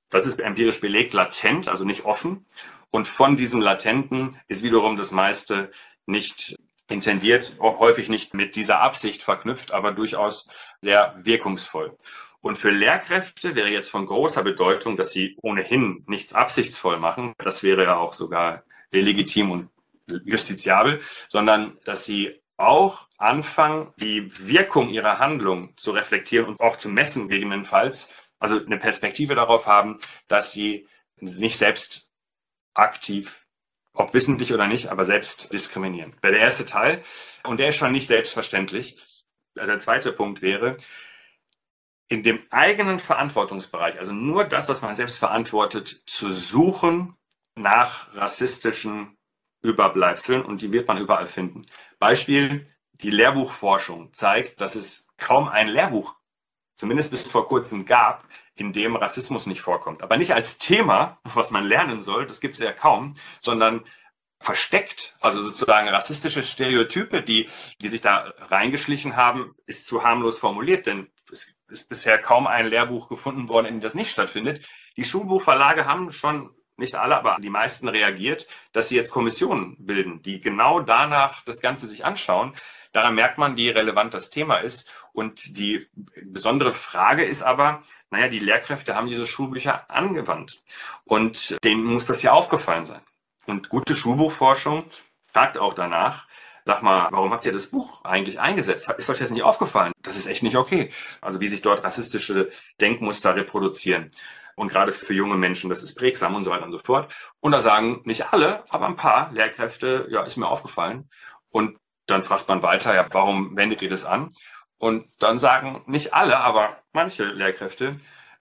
das 0.09 0.27
ist 0.27 0.39
empirisch 0.39 0.79
belegt, 0.79 1.13
latent, 1.13 1.67
also 1.67 1.85
nicht 1.85 2.05
offen. 2.05 2.45
Und 2.91 3.07
von 3.07 3.35
diesem 3.35 3.61
Latenten 3.61 4.39
ist 4.47 4.61
wiederum 4.61 4.95
das 4.95 5.11
meiste 5.11 5.71
nicht 6.05 6.55
intendiert, 6.87 7.53
häufig 7.59 8.09
nicht 8.09 8.35
mit 8.35 8.55
dieser 8.55 8.81
Absicht 8.81 9.23
verknüpft, 9.23 9.71
aber 9.71 9.91
durchaus 9.91 10.49
sehr 10.81 11.15
wirkungsvoll. 11.17 11.97
Und 12.43 12.57
für 12.57 12.71
Lehrkräfte 12.71 13.55
wäre 13.55 13.69
jetzt 13.69 13.89
von 13.89 14.05
großer 14.05 14.43
Bedeutung, 14.43 14.97
dass 14.97 15.11
sie 15.11 15.37
ohnehin 15.41 16.03
nichts 16.07 16.33
absichtsvoll 16.33 16.99
machen. 16.99 17.33
Das 17.37 17.63
wäre 17.63 17.83
ja 17.83 17.95
auch 17.95 18.13
sogar 18.13 18.65
legitim 18.91 19.49
und 19.49 19.69
justiziabel, 20.25 20.99
sondern 21.29 21.77
dass 21.85 22.03
sie 22.03 22.41
auch 22.57 23.07
anfangen, 23.17 23.93
die 23.95 24.29
Wirkung 24.45 24.89
ihrer 24.89 25.19
Handlung 25.19 25.71
zu 25.77 25.91
reflektieren 25.91 26.47
und 26.47 26.59
auch 26.59 26.75
zu 26.75 26.89
messen, 26.89 27.29
gegebenenfalls. 27.29 28.13
Also 28.39 28.59
eine 28.59 28.77
Perspektive 28.77 29.35
darauf 29.35 29.65
haben, 29.65 29.99
dass 30.27 30.51
sie 30.51 30.85
nicht 31.21 31.57
selbst 31.57 32.09
aktiv, 32.73 33.47
ob 33.93 34.13
wissentlich 34.13 34.53
oder 34.53 34.67
nicht, 34.67 34.89
aber 34.89 35.05
selbst 35.05 35.53
diskriminieren. 35.53 36.13
Wäre 36.21 36.33
der 36.33 36.41
erste 36.41 36.65
Teil. 36.65 37.05
Und 37.45 37.61
der 37.61 37.69
ist 37.69 37.77
schon 37.77 37.93
nicht 37.93 38.07
selbstverständlich. 38.07 38.97
Der 39.55 39.79
zweite 39.79 40.11
Punkt 40.11 40.41
wäre, 40.41 40.75
in 42.09 42.23
dem 42.23 42.39
eigenen 42.49 42.99
Verantwortungsbereich, 42.99 43.97
also 43.99 44.13
nur 44.13 44.43
das, 44.43 44.69
was 44.69 44.81
man 44.81 44.95
selbst 44.95 45.19
verantwortet, 45.19 46.03
zu 46.05 46.31
suchen 46.31 47.15
nach 47.55 48.13
rassistischen 48.13 49.17
Überbleibseln 49.61 50.43
und 50.43 50.61
die 50.61 50.71
wird 50.71 50.87
man 50.87 50.97
überall 50.97 51.27
finden. 51.27 51.63
Beispiel, 51.99 52.67
die 52.91 53.09
Lehrbuchforschung 53.09 54.13
zeigt, 54.13 54.61
dass 54.61 54.75
es 54.75 55.07
kaum 55.17 55.47
ein 55.47 55.67
Lehrbuch, 55.67 56.15
zumindest 56.75 57.11
bis 57.11 57.31
vor 57.31 57.47
kurzem 57.47 57.85
gab, 57.85 58.25
in 58.55 58.73
dem 58.73 58.95
Rassismus 58.95 59.47
nicht 59.47 59.61
vorkommt. 59.61 60.03
Aber 60.03 60.17
nicht 60.17 60.33
als 60.33 60.57
Thema, 60.57 61.19
was 61.23 61.49
man 61.49 61.63
lernen 61.63 62.01
soll, 62.01 62.27
das 62.27 62.41
gibt 62.41 62.53
es 62.53 62.59
ja 62.59 62.71
kaum, 62.71 63.15
sondern 63.41 63.83
versteckt, 64.39 65.15
also 65.21 65.41
sozusagen 65.41 65.87
rassistische 65.87 66.43
Stereotype, 66.43 67.23
die, 67.23 67.49
die 67.81 67.87
sich 67.87 68.01
da 68.01 68.33
reingeschlichen 68.49 69.15
haben, 69.15 69.55
ist 69.65 69.85
zu 69.87 70.03
harmlos 70.03 70.37
formuliert, 70.37 70.85
denn 70.85 71.07
es 71.33 71.55
ist 71.67 71.89
bisher 71.89 72.19
kaum 72.19 72.47
ein 72.47 72.67
Lehrbuch 72.67 73.09
gefunden 73.09 73.49
worden, 73.49 73.65
in 73.65 73.75
dem 73.75 73.81
das 73.81 73.95
nicht 73.95 74.11
stattfindet. 74.11 74.67
Die 74.95 75.03
Schulbuchverlage 75.03 75.85
haben 75.85 76.11
schon 76.11 76.51
nicht 76.77 76.95
alle, 76.95 77.17
aber 77.17 77.37
die 77.39 77.49
meisten 77.49 77.87
reagiert, 77.87 78.47
dass 78.71 78.89
sie 78.89 78.95
jetzt 78.95 79.11
Kommissionen 79.11 79.75
bilden, 79.79 80.21
die 80.21 80.41
genau 80.41 80.79
danach 80.79 81.43
das 81.43 81.61
Ganze 81.61 81.87
sich 81.87 82.05
anschauen. 82.05 82.53
Daran 82.91 83.15
merkt 83.15 83.37
man, 83.37 83.57
wie 83.57 83.69
relevant 83.69 84.13
das 84.13 84.29
Thema 84.29 84.57
ist. 84.57 84.89
Und 85.13 85.57
die 85.57 85.87
besondere 86.23 86.73
Frage 86.73 87.23
ist 87.23 87.41
aber, 87.41 87.83
naja, 88.09 88.27
die 88.27 88.39
Lehrkräfte 88.39 88.95
haben 88.95 89.07
diese 89.07 89.27
Schulbücher 89.27 89.89
angewandt. 89.89 90.63
Und 91.03 91.57
denen 91.63 91.83
muss 91.83 92.05
das 92.05 92.21
ja 92.21 92.31
aufgefallen 92.31 92.85
sein. 92.85 93.01
Und 93.45 93.69
gute 93.69 93.95
Schulbuchforschung 93.95 94.85
fragt 95.27 95.57
auch 95.57 95.73
danach, 95.73 96.27
sag 96.65 96.81
mal, 96.81 97.07
warum 97.11 97.31
habt 97.31 97.45
ihr 97.45 97.51
das 97.51 97.67
Buch 97.67 98.03
eigentlich 98.03 98.39
eingesetzt? 98.39 98.89
Ist 98.97 99.09
euch 99.09 99.19
das 99.19 99.31
nicht 99.31 99.43
aufgefallen? 99.43 99.93
Das 100.01 100.15
ist 100.15 100.27
echt 100.27 100.43
nicht 100.43 100.55
okay. 100.55 100.89
Also 101.21 101.39
wie 101.39 101.47
sich 101.47 101.61
dort 101.61 101.83
rassistische 101.83 102.49
Denkmuster 102.79 103.35
reproduzieren. 103.35 104.11
Und 104.55 104.69
gerade 104.69 104.91
für 104.91 105.13
junge 105.13 105.35
Menschen, 105.35 105.69
das 105.69 105.83
ist 105.83 105.95
prägsam 105.95 106.35
und 106.35 106.43
so 106.43 106.51
weiter 106.51 106.65
und 106.65 106.71
so 106.71 106.79
fort. 106.79 107.13
Und 107.39 107.51
da 107.51 107.59
sagen 107.59 108.01
nicht 108.05 108.33
alle, 108.33 108.63
aber 108.71 108.85
ein 108.85 108.95
paar 108.95 109.31
Lehrkräfte, 109.33 110.07
ja, 110.11 110.23
ist 110.23 110.37
mir 110.37 110.47
aufgefallen. 110.47 111.09
Und 111.49 111.77
dann 112.05 112.23
fragt 112.23 112.47
man 112.47 112.61
weiter, 112.61 112.93
ja, 112.93 113.07
warum 113.11 113.57
wendet 113.57 113.81
ihr 113.81 113.89
das 113.89 114.05
an? 114.05 114.29
Und 114.77 115.05
dann 115.19 115.39
sagen 115.39 115.81
nicht 115.87 116.13
alle, 116.13 116.37
aber 116.37 116.77
manche 116.91 117.25
Lehrkräfte, 117.25 117.95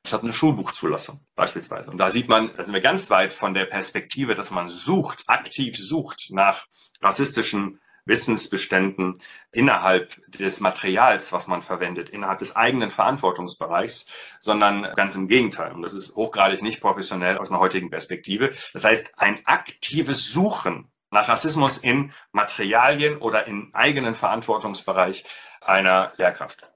es 0.04 0.12
hat 0.12 0.22
eine 0.22 0.32
Schulbuchzulassung 0.32 1.20
beispielsweise. 1.36 1.90
Und 1.90 1.98
da 1.98 2.10
sieht 2.10 2.28
man, 2.28 2.50
da 2.56 2.64
sind 2.64 2.74
wir 2.74 2.80
ganz 2.80 3.08
weit 3.10 3.32
von 3.32 3.54
der 3.54 3.66
Perspektive, 3.66 4.34
dass 4.34 4.50
man 4.50 4.68
sucht, 4.68 5.24
aktiv 5.28 5.78
sucht 5.78 6.30
nach 6.30 6.66
rassistischen 7.00 7.80
Wissensbeständen 8.05 9.18
innerhalb 9.53 10.16
des 10.32 10.61
Materials, 10.61 11.32
was 11.32 11.46
man 11.46 11.62
verwendet, 11.62 12.09
innerhalb 12.09 12.38
des 12.40 12.57
eigenen 12.57 12.90
Verantwortungsbereichs, 12.90 14.07
sondern 14.40 14.94
ganz 14.96 15.14
im 15.14 15.28
Gegenteil. 15.28 15.72
Und 15.72 15.82
das 15.82 15.94
ist 15.94 16.16
hochgradig 16.16 16.62
nicht 16.62 16.80
professionell 16.80 17.38
aus 17.38 17.50
einer 17.50 17.61
heutigen 17.61 17.90
Perspektive. 17.90 18.50
Das 18.72 18.84
heißt, 18.84 19.18
ein 19.18 19.40
aktives 19.46 20.32
Suchen 20.32 20.90
nach 21.11 21.28
Rassismus 21.28 21.78
in 21.78 22.12
Materialien 22.32 23.18
oder 23.18 23.46
im 23.46 23.70
eigenen 23.74 24.14
Verantwortungsbereich 24.14 25.24
einer 25.61 26.12
Lehrkraft. 26.16 26.66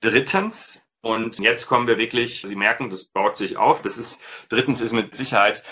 Drittens, 0.00 0.82
und 1.02 1.38
jetzt 1.38 1.66
kommen 1.66 1.86
wir 1.86 1.98
wirklich, 1.98 2.42
Sie 2.42 2.56
merken, 2.56 2.90
das 2.90 3.04
baut 3.04 3.36
sich 3.36 3.56
auf. 3.58 3.82
Das 3.82 3.98
ist, 3.98 4.22
drittens 4.48 4.80
ist 4.80 4.92
mit 4.92 5.14
Sicherheit 5.14 5.62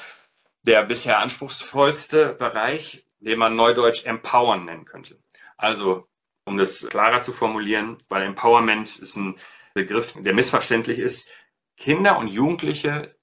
der 0.64 0.84
bisher 0.84 1.18
anspruchsvollste 1.18 2.34
Bereich, 2.34 3.05
den 3.22 3.38
man 3.38 3.56
neudeutsch 3.56 4.04
empowern 4.04 4.64
nennen 4.64 4.84
könnte. 4.84 5.18
Also, 5.56 6.06
um 6.44 6.58
das 6.58 6.88
klarer 6.88 7.20
zu 7.20 7.32
formulieren, 7.32 7.96
weil 8.08 8.22
Empowerment 8.22 8.98
ist 8.98 9.16
ein 9.16 9.36
Begriff, 9.74 10.14
der 10.18 10.34
missverständlich 10.34 10.98
ist. 10.98 11.30
Kinder 11.76 12.18
und 12.18 12.28
Jugendliche, 12.28 13.16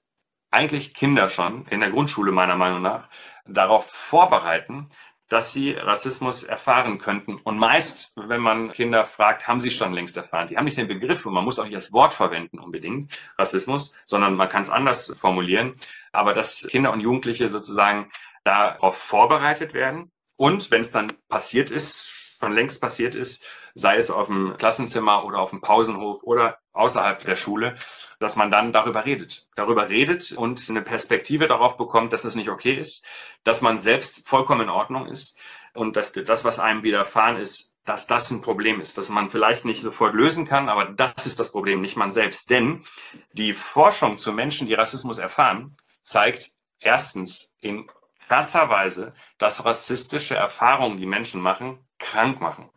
eigentlich 0.50 0.94
Kinder 0.94 1.28
schon, 1.28 1.66
in 1.66 1.80
der 1.80 1.90
Grundschule 1.90 2.32
meiner 2.32 2.56
Meinung 2.56 2.82
nach, 2.82 3.08
darauf 3.46 3.86
vorbereiten, 3.90 4.88
dass 5.28 5.52
sie 5.52 5.72
Rassismus 5.72 6.42
erfahren 6.42 6.98
könnten. 6.98 7.36
Und 7.36 7.56
meist, 7.56 8.12
wenn 8.16 8.40
man 8.40 8.72
Kinder 8.72 9.04
fragt, 9.04 9.46
haben 9.46 9.60
sie 9.60 9.70
schon 9.70 9.92
längst 9.92 10.16
erfahren. 10.16 10.48
Die 10.48 10.58
haben 10.58 10.64
nicht 10.64 10.76
den 10.76 10.88
Begriff 10.88 11.24
und 11.24 11.32
man 11.32 11.44
muss 11.44 11.58
auch 11.58 11.64
nicht 11.64 11.76
das 11.76 11.92
Wort 11.92 12.12
verwenden 12.12 12.58
unbedingt, 12.58 13.16
Rassismus, 13.38 13.94
sondern 14.06 14.34
man 14.34 14.48
kann 14.48 14.62
es 14.62 14.70
anders 14.70 15.16
formulieren. 15.16 15.74
Aber 16.10 16.34
dass 16.34 16.66
Kinder 16.66 16.92
und 16.92 17.00
Jugendliche 17.00 17.46
sozusagen 17.48 18.08
darauf 18.44 18.96
vorbereitet 18.96 19.74
werden. 19.74 20.10
Und 20.36 20.70
wenn 20.70 20.80
es 20.80 20.90
dann 20.90 21.12
passiert 21.28 21.70
ist, 21.70 22.36
schon 22.40 22.52
längst 22.52 22.80
passiert 22.80 23.14
ist, 23.14 23.44
sei 23.74 23.96
es 23.96 24.10
auf 24.10 24.26
dem 24.26 24.56
Klassenzimmer 24.56 25.24
oder 25.24 25.38
auf 25.38 25.50
dem 25.50 25.60
Pausenhof 25.60 26.22
oder 26.22 26.58
außerhalb 26.72 27.20
der 27.20 27.36
Schule, 27.36 27.76
dass 28.18 28.36
man 28.36 28.50
dann 28.50 28.72
darüber 28.72 29.04
redet. 29.04 29.48
Darüber 29.54 29.88
redet 29.88 30.32
und 30.32 30.64
eine 30.68 30.82
Perspektive 30.82 31.46
darauf 31.46 31.76
bekommt, 31.76 32.12
dass 32.12 32.24
es 32.24 32.34
nicht 32.34 32.50
okay 32.50 32.74
ist, 32.74 33.04
dass 33.44 33.60
man 33.60 33.78
selbst 33.78 34.26
vollkommen 34.26 34.62
in 34.62 34.68
Ordnung 34.70 35.06
ist 35.06 35.38
und 35.74 35.96
dass 35.96 36.12
das, 36.12 36.44
was 36.44 36.58
einem 36.58 36.82
widerfahren 36.82 37.36
ist, 37.36 37.76
dass 37.84 38.06
das 38.06 38.30
ein 38.30 38.42
Problem 38.42 38.80
ist, 38.80 38.98
dass 38.98 39.08
man 39.08 39.30
vielleicht 39.30 39.64
nicht 39.64 39.82
sofort 39.82 40.14
lösen 40.14 40.44
kann, 40.44 40.68
aber 40.68 40.84
das 40.84 41.26
ist 41.26 41.40
das 41.40 41.50
Problem, 41.50 41.80
nicht 41.80 41.96
man 41.96 42.10
selbst. 42.10 42.50
Denn 42.50 42.84
die 43.32 43.54
Forschung 43.54 44.18
zu 44.18 44.32
Menschen, 44.32 44.66
die 44.66 44.74
Rassismus 44.74 45.18
erfahren, 45.18 45.76
zeigt 46.02 46.52
erstens 46.78 47.54
in 47.60 47.90
krasser 48.30 48.70
Weise, 48.70 49.12
dass 49.38 49.64
rassistische 49.64 50.36
Erfahrungen, 50.36 50.98
die 50.98 51.06
Menschen 51.06 51.40
machen, 51.40 51.84
krank 51.98 52.40
machen. 52.40 52.70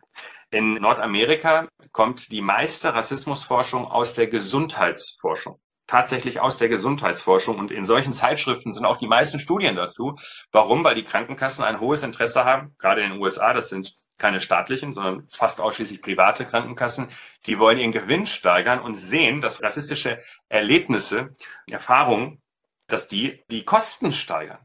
In 0.50 0.74
Nordamerika 0.74 1.68
kommt 1.92 2.32
die 2.32 2.40
meiste 2.40 2.92
Rassismusforschung 2.92 3.86
aus 3.86 4.14
der 4.14 4.26
Gesundheitsforschung. 4.26 5.60
Tatsächlich 5.86 6.40
aus 6.40 6.58
der 6.58 6.68
Gesundheitsforschung. 6.68 7.56
Und 7.56 7.70
in 7.70 7.84
solchen 7.84 8.12
Zeitschriften 8.12 8.74
sind 8.74 8.84
auch 8.84 8.96
die 8.96 9.06
meisten 9.06 9.38
Studien 9.38 9.76
dazu. 9.76 10.16
Warum? 10.50 10.82
Weil 10.82 10.96
die 10.96 11.04
Krankenkassen 11.04 11.64
ein 11.64 11.78
hohes 11.78 12.02
Interesse 12.02 12.44
haben, 12.44 12.74
gerade 12.78 13.02
in 13.02 13.12
den 13.12 13.22
USA, 13.22 13.52
das 13.52 13.68
sind 13.68 13.94
keine 14.18 14.40
staatlichen, 14.40 14.92
sondern 14.92 15.28
fast 15.28 15.60
ausschließlich 15.60 16.02
private 16.02 16.46
Krankenkassen, 16.46 17.06
die 17.46 17.60
wollen 17.60 17.78
ihren 17.78 17.92
Gewinn 17.92 18.26
steigern 18.26 18.80
und 18.80 18.94
sehen, 18.96 19.40
dass 19.40 19.62
rassistische 19.62 20.18
Erlebnisse, 20.48 21.32
Erfahrungen, 21.70 22.42
dass 22.88 23.06
die 23.06 23.44
die 23.50 23.64
Kosten 23.64 24.10
steigern. 24.10 24.58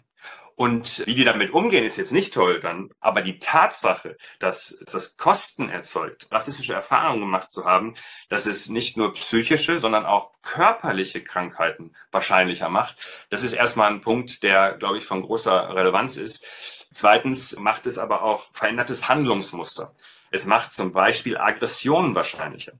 Und 0.59 1.05
wie 1.05 1.15
die 1.15 1.23
damit 1.23 1.51
umgehen, 1.51 1.85
ist 1.85 1.95
jetzt 1.95 2.11
nicht 2.11 2.33
toll 2.33 2.59
dann. 2.59 2.89
Aber 2.99 3.21
die 3.21 3.39
Tatsache, 3.39 4.17
dass 4.39 4.83
das 4.91 5.15
Kosten 5.15 5.69
erzeugt, 5.69 6.27
rassistische 6.31 6.73
Erfahrungen 6.73 7.21
gemacht 7.21 7.49
zu 7.49 7.63
haben, 7.63 7.95
dass 8.27 8.45
es 8.45 8.67
nicht 8.67 8.97
nur 8.97 9.13
psychische, 9.13 9.79
sondern 9.79 10.05
auch 10.05 10.33
körperliche 10.41 11.23
Krankheiten 11.23 11.93
wahrscheinlicher 12.11 12.67
macht, 12.67 13.07
das 13.29 13.43
ist 13.43 13.53
erstmal 13.53 13.89
ein 13.89 14.01
Punkt, 14.01 14.43
der, 14.43 14.73
glaube 14.73 14.97
ich, 14.97 15.05
von 15.05 15.21
großer 15.21 15.73
Relevanz 15.75 16.17
ist. 16.17 16.45
Zweitens 16.91 17.57
macht 17.57 17.85
es 17.85 17.97
aber 17.97 18.23
auch 18.23 18.49
verändertes 18.51 19.07
Handlungsmuster. 19.07 19.95
Es 20.29 20.45
macht 20.45 20.73
zum 20.73 20.91
Beispiel 20.91 21.37
Aggressionen 21.37 22.15
wahrscheinlicher. 22.15 22.73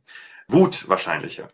Wut 0.50 0.90
wahrscheinlicher. 0.90 1.48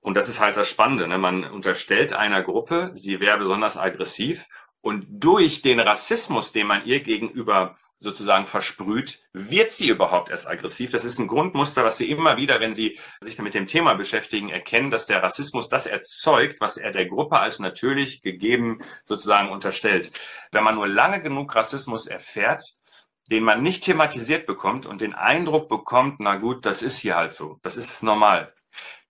Und 0.00 0.14
das 0.14 0.30
ist 0.30 0.40
halt 0.40 0.56
das 0.56 0.70
Spannende. 0.70 1.06
Ne? 1.06 1.18
Man 1.18 1.44
unterstellt 1.44 2.14
einer 2.14 2.42
Gruppe, 2.42 2.92
sie 2.94 3.20
wäre 3.20 3.36
besonders 3.36 3.76
aggressiv 3.76 4.46
und 4.80 5.06
durch 5.08 5.62
den 5.62 5.80
Rassismus, 5.80 6.52
den 6.52 6.66
man 6.66 6.84
ihr 6.84 7.00
gegenüber 7.00 7.76
sozusagen 7.98 8.46
versprüht, 8.46 9.20
wird 9.32 9.70
sie 9.70 9.88
überhaupt 9.88 10.30
erst 10.30 10.46
aggressiv. 10.46 10.90
Das 10.90 11.04
ist 11.04 11.18
ein 11.18 11.26
Grundmuster, 11.26 11.84
was 11.84 11.98
Sie 11.98 12.08
immer 12.10 12.36
wieder, 12.36 12.60
wenn 12.60 12.72
Sie 12.72 12.98
sich 13.20 13.38
mit 13.40 13.54
dem 13.54 13.66
Thema 13.66 13.94
beschäftigen, 13.94 14.50
erkennen, 14.50 14.90
dass 14.90 15.06
der 15.06 15.22
Rassismus 15.22 15.68
das 15.68 15.86
erzeugt, 15.86 16.60
was 16.60 16.76
er 16.76 16.92
der 16.92 17.06
Gruppe 17.06 17.40
als 17.40 17.58
natürlich 17.58 18.22
gegeben 18.22 18.80
sozusagen 19.04 19.50
unterstellt. 19.50 20.12
Wenn 20.52 20.64
man 20.64 20.76
nur 20.76 20.86
lange 20.86 21.20
genug 21.20 21.56
Rassismus 21.56 22.06
erfährt, 22.06 22.62
den 23.30 23.42
man 23.42 23.62
nicht 23.62 23.84
thematisiert 23.84 24.46
bekommt 24.46 24.86
und 24.86 25.00
den 25.00 25.14
Eindruck 25.14 25.68
bekommt, 25.68 26.20
na 26.20 26.36
gut, 26.36 26.64
das 26.64 26.82
ist 26.82 26.98
hier 26.98 27.16
halt 27.16 27.34
so, 27.34 27.58
das 27.62 27.76
ist 27.76 28.02
normal, 28.02 28.54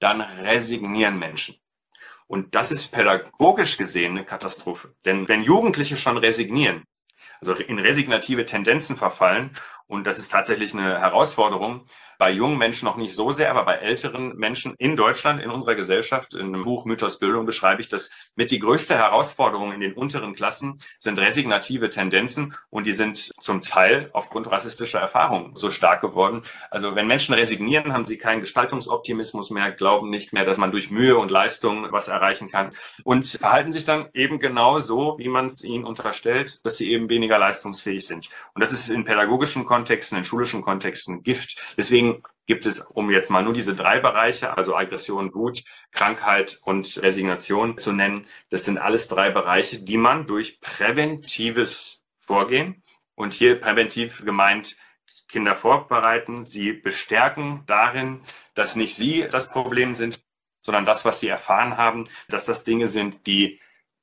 dann 0.01 0.23
resignieren 0.23 1.19
Menschen. 1.19 1.57
Und 2.29 2.55
das 2.55 2.71
ist 2.71 2.93
pädagogisch 2.93 3.77
gesehen 3.79 4.13
eine 4.13 4.25
Katastrophe. 4.25 4.95
Denn 5.05 5.29
wenn 5.29 5.43
Jugendliche 5.43 5.97
schon 5.97 6.19
resignieren, 6.19 6.85
also 7.41 7.55
in 7.55 7.79
resignative 7.79 8.45
Tendenzen 8.45 8.97
verfallen, 8.97 9.51
und 9.87 10.07
das 10.07 10.19
ist 10.19 10.31
tatsächlich 10.31 10.75
eine 10.75 11.01
Herausforderung, 11.01 11.87
bei 12.19 12.33
jungen 12.33 12.59
Menschen 12.59 12.85
noch 12.85 12.97
nicht 12.97 13.15
so 13.15 13.31
sehr, 13.31 13.51
aber 13.51 13.65
bei 13.65 13.77
älteren 13.77 14.37
Menschen 14.37 14.75
in 14.79 14.97
Deutschland, 14.97 15.41
in 15.41 15.51
unserer 15.51 15.77
Gesellschaft, 15.77 16.35
in 16.35 16.47
einem 16.47 16.65
Buch 16.65 16.85
Mythos 16.85 17.21
Bildung 17.21 17.47
beschreibe 17.47 17.81
ich 17.81 17.89
das 17.89 18.11
mit 18.35 18.51
die 18.51 18.59
größte 18.59 18.97
Herausforderung 18.97 19.73
in 19.73 19.81
den 19.81 19.95
unteren 19.95 20.35
Klassen 20.35 20.81
sind 20.99 21.19
resignative 21.19 21.89
Tendenzen 21.91 22.55
und 22.71 22.87
die 22.87 22.93
sind 22.93 23.31
zum 23.41 23.61
Teil 23.61 24.11
aufgrund 24.13 24.51
rassistischer 24.51 24.99
Erfahrungen 24.99 25.55
so 25.55 25.71
stark 25.71 26.01
geworden. 26.01 26.43
Also 26.71 26.97
wenn 26.97 27.07
Menschen 27.07 27.35
resignieren, 27.35 27.93
haben 27.93 28.05
sie 28.05 28.19
keinen 28.19 28.41
Gestaltungsoptimismus 28.41 29.51
mehr, 29.51 29.71
glauben 29.71 30.11
nicht 30.11 30.33
mehr, 30.33 30.45
dass 30.45 30.59
man 30.59 30.73
durch 30.73 30.91
Mühe 30.91 31.17
und 31.17 31.31
Leistung 31.31 31.87
was 31.91 32.09
erreichen 32.09 32.49
kann 32.49 32.73
und 33.05 33.29
verhalten 33.29 33.73
sich 33.73 33.85
dann 33.85 34.09
eben 34.13 34.41
genau 34.41 34.81
so, 34.81 35.17
wie 35.19 35.29
man 35.29 35.47
es 35.47 35.63
ihnen 35.63 35.85
unterstellt, 35.85 36.61
dass 36.65 36.77
sie 36.79 36.91
eben 36.91 37.09
weniger 37.09 37.39
leistungsfähig 37.39 38.05
sind. 38.05 38.29
Und 38.55 38.63
das 38.63 38.73
ist 38.73 38.89
in 38.89 39.05
pädagogischen 39.05 39.65
Kontexten, 39.65 40.19
in 40.19 40.25
schulischen 40.25 40.63
Kontexten 40.63 41.23
Gift. 41.23 41.61
Deswegen 41.77 42.08
Deswegen 42.09 42.23
gibt 42.47 42.65
es, 42.65 42.81
um 42.81 43.11
jetzt 43.11 43.31
mal 43.31 43.43
nur 43.43 43.53
diese 43.53 43.75
drei 43.77 44.01
Bereiche, 44.01 44.57
also 44.57 44.75
Aggression, 44.75 45.35
Wut, 45.35 45.65
Krankheit 45.93 46.59
und 46.65 47.01
Resignation 47.03 47.77
zu 47.77 47.93
nennen, 47.93 48.23
das 48.49 48.65
sind 48.65 48.79
alles 48.79 49.09
drei 49.09 49.31
Bereiche, 49.31 49.81
die 49.81 49.99
man 49.99 50.27
durch 50.27 50.61
präventives 50.61 52.03
Vorgehen 52.21 52.83
und 53.15 53.33
hier 53.33 53.61
präventiv 53.61 54.25
gemeint 54.25 54.77
Kinder 55.29 55.55
vorbereiten, 55.55 56.43
sie 56.43 56.73
bestärken 56.73 57.65
darin, 57.67 58.23
dass 58.55 58.77
nicht 58.77 58.97
sie 58.97 59.27
das 59.31 59.51
Problem 59.51 59.93
sind, 59.93 60.21
sondern 60.63 60.87
das, 60.87 61.05
was 61.05 61.21
sie 61.21 61.29
erfahren 61.29 61.77
haben, 61.77 62.05
dass 62.29 62.47
das 62.47 62.65
Dinge 62.65 62.89
sind, 62.89 63.27
die 63.27 63.61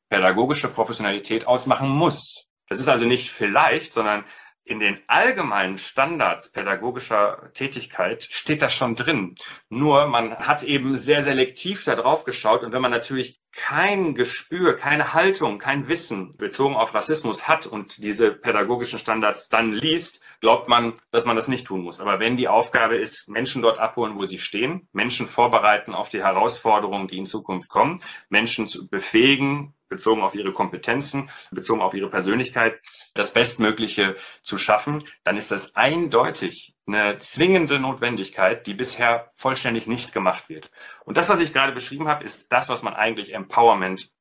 pädagogische 0.10 0.68
Professionalität 0.68 1.48
ausmachen 1.48 1.90
muss. 1.90 2.48
Das 2.68 2.80
ist 2.80 2.88
also 2.88 3.06
nicht 3.06 3.32
vielleicht, 3.32 3.92
sondern 3.92 4.24
in 4.66 4.80
den 4.80 5.00
allgemeinen 5.06 5.78
Standards 5.78 6.52
pädagogischer 6.52 7.52
Tätigkeit 7.54 8.28
steht 8.30 8.64
das 8.64 8.74
schon 8.74 8.96
drin. 8.96 9.36
Nur 9.70 10.08
man 10.08 10.36
hat 10.40 10.64
eben 10.64 10.98
sehr 10.98 11.22
selektiv 11.22 11.84
da 11.84 11.96
drauf 11.96 12.24
geschaut 12.24 12.64
und 12.64 12.74
wenn 12.74 12.82
man 12.82 12.92
natürlich 12.92 13.40
kein 13.56 14.16
Gespür, 14.16 14.76
keine 14.76 15.14
Haltung, 15.14 15.60
kein 15.60 15.88
Wissen 15.88 16.36
bezogen 16.36 16.76
auf 16.76 16.94
Rassismus 16.94 17.48
hat 17.48 17.68
und 17.68 18.04
diese 18.04 18.34
pädagogischen 18.34 19.00
Standards 19.00 19.48
dann 19.48 19.72
liest, 19.72 20.22
glaubt 20.42 20.68
man, 20.68 20.94
dass 21.12 21.26
man 21.26 21.38
das 21.38 21.48
nicht 21.48 21.66
tun 21.66 21.82
muss. 21.82 22.02
Aber 22.02 22.20
wenn 22.20 22.36
die 22.36 22.50
Aufgabe 22.50 22.98
ist, 22.98 23.30
Menschen 23.30 23.62
dort 23.62 23.78
abholen, 23.78 24.18
wo 24.18 24.26
sie 24.26 24.40
stehen, 24.40 24.90
Menschen 24.92 25.28
vorbereiten 25.28 25.94
auf 25.94 26.10
die 26.10 26.24
Herausforderungen, 26.24 27.08
die 27.08 27.18
in 27.18 27.26
Zukunft 27.26 27.70
kommen, 27.70 28.02
Menschen 28.30 28.68
zu 28.68 28.90
befähigen, 28.90 29.75
bezogen 29.96 30.22
auf 30.22 30.36
ihre 30.36 30.52
Kompetenzen, 30.52 31.30
bezogen 31.52 31.82
auf 31.82 31.94
ihre 31.94 32.10
Persönlichkeit, 32.10 32.80
das 33.14 33.32
Bestmögliche 33.32 34.16
zu 34.42 34.58
schaffen, 34.58 35.04
dann 35.24 35.38
ist 35.38 35.52
das 35.52 35.76
eindeutig 35.76 36.76
eine 36.86 37.18
zwingende 37.18 37.80
Notwendigkeit, 37.80 38.68
die 38.68 38.74
bisher 38.74 39.32
vollständig 39.36 39.88
nicht 39.88 40.12
gemacht 40.12 40.50
wird. 40.50 40.70
Und 41.06 41.16
das, 41.18 41.30
was 41.30 41.40
ich 41.40 41.54
gerade 41.54 41.72
beschrieben 41.72 42.08
habe, 42.10 42.26
ist 42.26 42.52
das, 42.52 42.68
was 42.70 42.84
man 42.84 42.94
eigentlich 42.94 43.34
Empowerment 43.34 44.12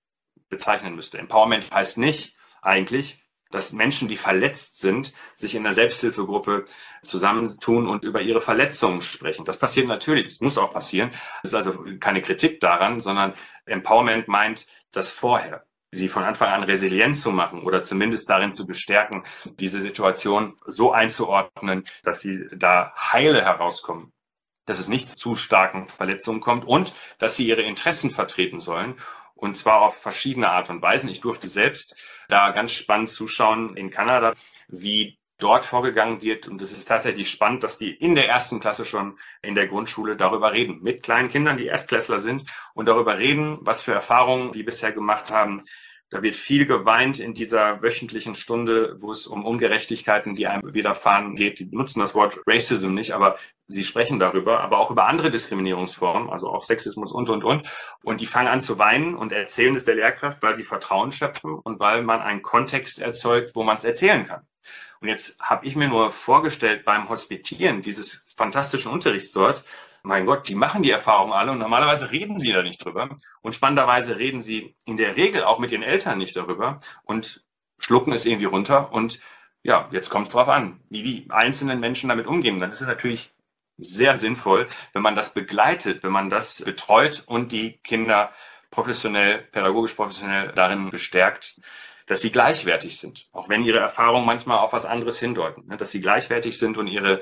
bezeichnen 0.48 0.94
müsste. 0.94 1.18
Empowerment 1.18 1.70
heißt 1.72 1.98
nicht 1.98 2.36
eigentlich, 2.62 3.23
dass 3.54 3.72
Menschen, 3.72 4.08
die 4.08 4.16
verletzt 4.16 4.80
sind, 4.80 5.12
sich 5.36 5.54
in 5.54 5.62
der 5.62 5.74
Selbsthilfegruppe 5.74 6.64
zusammentun 7.04 7.86
und 7.86 8.04
über 8.04 8.20
ihre 8.20 8.40
Verletzungen 8.40 9.00
sprechen. 9.00 9.44
Das 9.44 9.60
passiert 9.60 9.86
natürlich, 9.86 10.28
das 10.28 10.40
muss 10.40 10.58
auch 10.58 10.72
passieren. 10.72 11.10
Das 11.42 11.52
ist 11.52 11.54
also 11.54 11.84
keine 12.00 12.20
Kritik 12.20 12.58
daran, 12.58 13.00
sondern 13.00 13.34
Empowerment 13.64 14.26
meint 14.26 14.66
das 14.92 15.12
vorher 15.12 15.64
sie 15.92 16.08
von 16.08 16.24
Anfang 16.24 16.48
an 16.48 16.64
resilient 16.64 17.16
zu 17.16 17.30
machen 17.30 17.62
oder 17.62 17.84
zumindest 17.84 18.28
darin 18.28 18.50
zu 18.50 18.66
bestärken, 18.66 19.22
diese 19.60 19.80
Situation 19.80 20.58
so 20.66 20.90
einzuordnen, 20.90 21.84
dass 22.02 22.20
sie 22.20 22.48
da 22.52 22.92
heile 22.96 23.42
herauskommen, 23.42 24.12
dass 24.66 24.80
es 24.80 24.88
nicht 24.88 25.08
zu 25.08 25.36
starken 25.36 25.86
Verletzungen 25.86 26.40
kommt 26.40 26.64
und 26.64 26.92
dass 27.18 27.36
sie 27.36 27.46
ihre 27.46 27.62
Interessen 27.62 28.10
vertreten 28.10 28.58
sollen 28.58 28.96
und 29.44 29.54
zwar 29.54 29.82
auf 29.82 29.98
verschiedene 29.98 30.48
Art 30.48 30.70
und 30.70 30.80
Weisen. 30.80 31.10
Ich 31.10 31.20
durfte 31.20 31.48
selbst 31.48 31.96
da 32.28 32.50
ganz 32.50 32.72
spannend 32.72 33.10
zuschauen 33.10 33.76
in 33.76 33.90
Kanada, 33.90 34.32
wie 34.68 35.18
dort 35.38 35.66
vorgegangen 35.66 36.22
wird. 36.22 36.48
Und 36.48 36.62
es 36.62 36.72
ist 36.72 36.86
tatsächlich 36.86 37.30
spannend, 37.30 37.62
dass 37.62 37.76
die 37.76 37.92
in 37.92 38.14
der 38.14 38.26
ersten 38.26 38.58
Klasse 38.58 38.86
schon 38.86 39.18
in 39.42 39.54
der 39.54 39.66
Grundschule 39.66 40.16
darüber 40.16 40.52
reden, 40.52 40.80
mit 40.82 41.02
kleinen 41.02 41.28
Kindern, 41.28 41.58
die 41.58 41.66
Erstklässler 41.66 42.20
sind 42.20 42.50
und 42.72 42.86
darüber 42.86 43.18
reden, 43.18 43.58
was 43.60 43.82
für 43.82 43.92
Erfahrungen 43.92 44.52
die 44.52 44.62
bisher 44.62 44.92
gemacht 44.92 45.30
haben, 45.30 45.62
da 46.14 46.22
wird 46.22 46.36
viel 46.36 46.64
geweint 46.64 47.18
in 47.18 47.34
dieser 47.34 47.82
wöchentlichen 47.82 48.36
Stunde, 48.36 48.94
wo 49.00 49.10
es 49.10 49.26
um 49.26 49.44
Ungerechtigkeiten, 49.44 50.36
die 50.36 50.46
einem 50.46 50.72
widerfahren 50.72 51.34
geht. 51.34 51.58
Die 51.58 51.64
benutzen 51.64 51.98
das 51.98 52.14
Wort 52.14 52.38
Racism 52.46 52.94
nicht, 52.94 53.14
aber 53.14 53.36
sie 53.66 53.82
sprechen 53.82 54.20
darüber, 54.20 54.60
aber 54.60 54.78
auch 54.78 54.92
über 54.92 55.08
andere 55.08 55.32
Diskriminierungsformen, 55.32 56.30
also 56.30 56.52
auch 56.52 56.62
Sexismus 56.62 57.10
und, 57.10 57.30
und, 57.30 57.42
und. 57.42 57.68
Und 58.04 58.20
die 58.20 58.26
fangen 58.26 58.46
an 58.46 58.60
zu 58.60 58.78
weinen 58.78 59.16
und 59.16 59.32
erzählen 59.32 59.74
es 59.74 59.86
der 59.86 59.96
Lehrkraft, 59.96 60.40
weil 60.40 60.54
sie 60.54 60.62
Vertrauen 60.62 61.10
schöpfen 61.10 61.56
und 61.56 61.80
weil 61.80 62.02
man 62.02 62.20
einen 62.20 62.42
Kontext 62.42 63.00
erzeugt, 63.00 63.56
wo 63.56 63.64
man 63.64 63.78
es 63.78 63.82
erzählen 63.82 64.24
kann. 64.24 64.46
Und 65.00 65.08
jetzt 65.08 65.40
habe 65.40 65.66
ich 65.66 65.74
mir 65.74 65.88
nur 65.88 66.12
vorgestellt 66.12 66.84
beim 66.84 67.08
Hospitieren 67.08 67.82
dieses 67.82 68.24
fantastischen 68.36 68.92
Unterrichts 68.92 69.32
dort, 69.32 69.64
mein 70.04 70.26
Gott, 70.26 70.48
die 70.48 70.54
machen 70.54 70.82
die 70.82 70.90
Erfahrung 70.90 71.32
alle 71.32 71.50
und 71.50 71.58
normalerweise 71.58 72.10
reden 72.12 72.38
sie 72.38 72.52
da 72.52 72.62
nicht 72.62 72.84
drüber. 72.84 73.16
Und 73.40 73.54
spannenderweise 73.54 74.18
reden 74.18 74.42
sie 74.42 74.76
in 74.84 74.98
der 74.98 75.16
Regel 75.16 75.42
auch 75.44 75.58
mit 75.58 75.70
den 75.70 75.82
Eltern 75.82 76.18
nicht 76.18 76.36
darüber 76.36 76.78
und 77.04 77.42
schlucken 77.78 78.12
es 78.12 78.26
irgendwie 78.26 78.44
runter. 78.44 78.92
Und 78.92 79.18
ja, 79.62 79.88
jetzt 79.92 80.10
kommt 80.10 80.26
es 80.26 80.32
drauf 80.34 80.48
an, 80.48 80.78
wie 80.90 81.02
die 81.02 81.26
einzelnen 81.30 81.80
Menschen 81.80 82.10
damit 82.10 82.26
umgehen. 82.26 82.58
Dann 82.58 82.70
ist 82.70 82.82
es 82.82 82.86
natürlich 82.86 83.32
sehr 83.78 84.16
sinnvoll, 84.16 84.68
wenn 84.92 85.00
man 85.00 85.16
das 85.16 85.32
begleitet, 85.32 86.02
wenn 86.02 86.12
man 86.12 86.28
das 86.28 86.62
betreut 86.62 87.24
und 87.26 87.50
die 87.50 87.78
Kinder 87.78 88.30
professionell, 88.70 89.38
pädagogisch 89.38 89.94
professionell 89.94 90.52
darin 90.52 90.90
bestärkt, 90.90 91.60
dass 92.06 92.20
sie 92.20 92.30
gleichwertig 92.30 92.98
sind, 92.98 93.28
auch 93.32 93.48
wenn 93.48 93.64
ihre 93.64 93.78
Erfahrungen 93.78 94.26
manchmal 94.26 94.58
auf 94.58 94.74
was 94.74 94.84
anderes 94.84 95.18
hindeuten, 95.18 95.66
ne, 95.66 95.78
dass 95.78 95.90
sie 95.90 96.02
gleichwertig 96.02 96.58
sind 96.58 96.76
und 96.76 96.88
ihre 96.88 97.20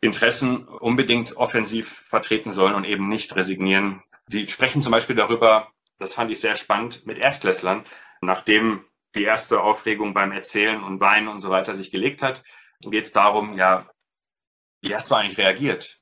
Interessen 0.00 0.66
unbedingt 0.66 1.36
offensiv 1.36 2.04
vertreten 2.08 2.50
sollen 2.50 2.74
und 2.74 2.84
eben 2.84 3.08
nicht 3.08 3.34
resignieren. 3.34 4.02
Die 4.28 4.46
sprechen 4.46 4.82
zum 4.82 4.92
Beispiel 4.92 5.16
darüber, 5.16 5.72
das 5.98 6.14
fand 6.14 6.30
ich 6.30 6.40
sehr 6.40 6.56
spannend, 6.56 7.04
mit 7.06 7.18
Erstklässlern, 7.18 7.84
nachdem 8.20 8.84
die 9.14 9.24
erste 9.24 9.60
Aufregung 9.60 10.14
beim 10.14 10.32
Erzählen 10.32 10.82
und 10.82 11.00
Weinen 11.00 11.28
und 11.28 11.38
so 11.38 11.50
weiter 11.50 11.74
sich 11.74 11.90
gelegt 11.90 12.22
hat, 12.22 12.44
geht 12.80 13.04
es 13.04 13.12
darum, 13.12 13.56
ja, 13.56 13.90
wie 14.80 14.94
hast 14.94 15.10
du 15.10 15.16
eigentlich 15.16 15.38
reagiert, 15.38 15.98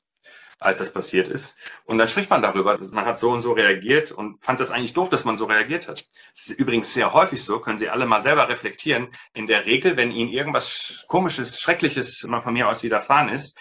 als 0.58 0.78
das 0.80 0.92
passiert 0.92 1.28
ist? 1.28 1.56
Und 1.84 1.96
dann 1.96 2.08
spricht 2.08 2.28
man 2.28 2.42
darüber, 2.42 2.78
man 2.92 3.06
hat 3.06 3.18
so 3.18 3.30
und 3.30 3.40
so 3.40 3.52
reagiert 3.52 4.12
und 4.12 4.44
fand 4.44 4.60
es 4.60 4.70
eigentlich 4.70 4.92
doof, 4.92 5.08
dass 5.08 5.24
man 5.24 5.36
so 5.36 5.46
reagiert 5.46 5.88
hat. 5.88 6.04
Es 6.34 6.48
ist 6.48 6.58
übrigens 6.58 6.92
sehr 6.92 7.14
häufig 7.14 7.42
so, 7.42 7.60
können 7.60 7.78
Sie 7.78 7.88
alle 7.88 8.04
mal 8.04 8.20
selber 8.20 8.48
reflektieren. 8.48 9.08
In 9.32 9.46
der 9.46 9.64
Regel, 9.64 9.96
wenn 9.96 10.10
Ihnen 10.10 10.30
irgendwas 10.30 11.06
Komisches, 11.08 11.60
Schreckliches 11.60 12.24
mal 12.24 12.42
von 12.42 12.52
mir 12.52 12.68
aus 12.68 12.82
widerfahren 12.82 13.30
ist, 13.30 13.58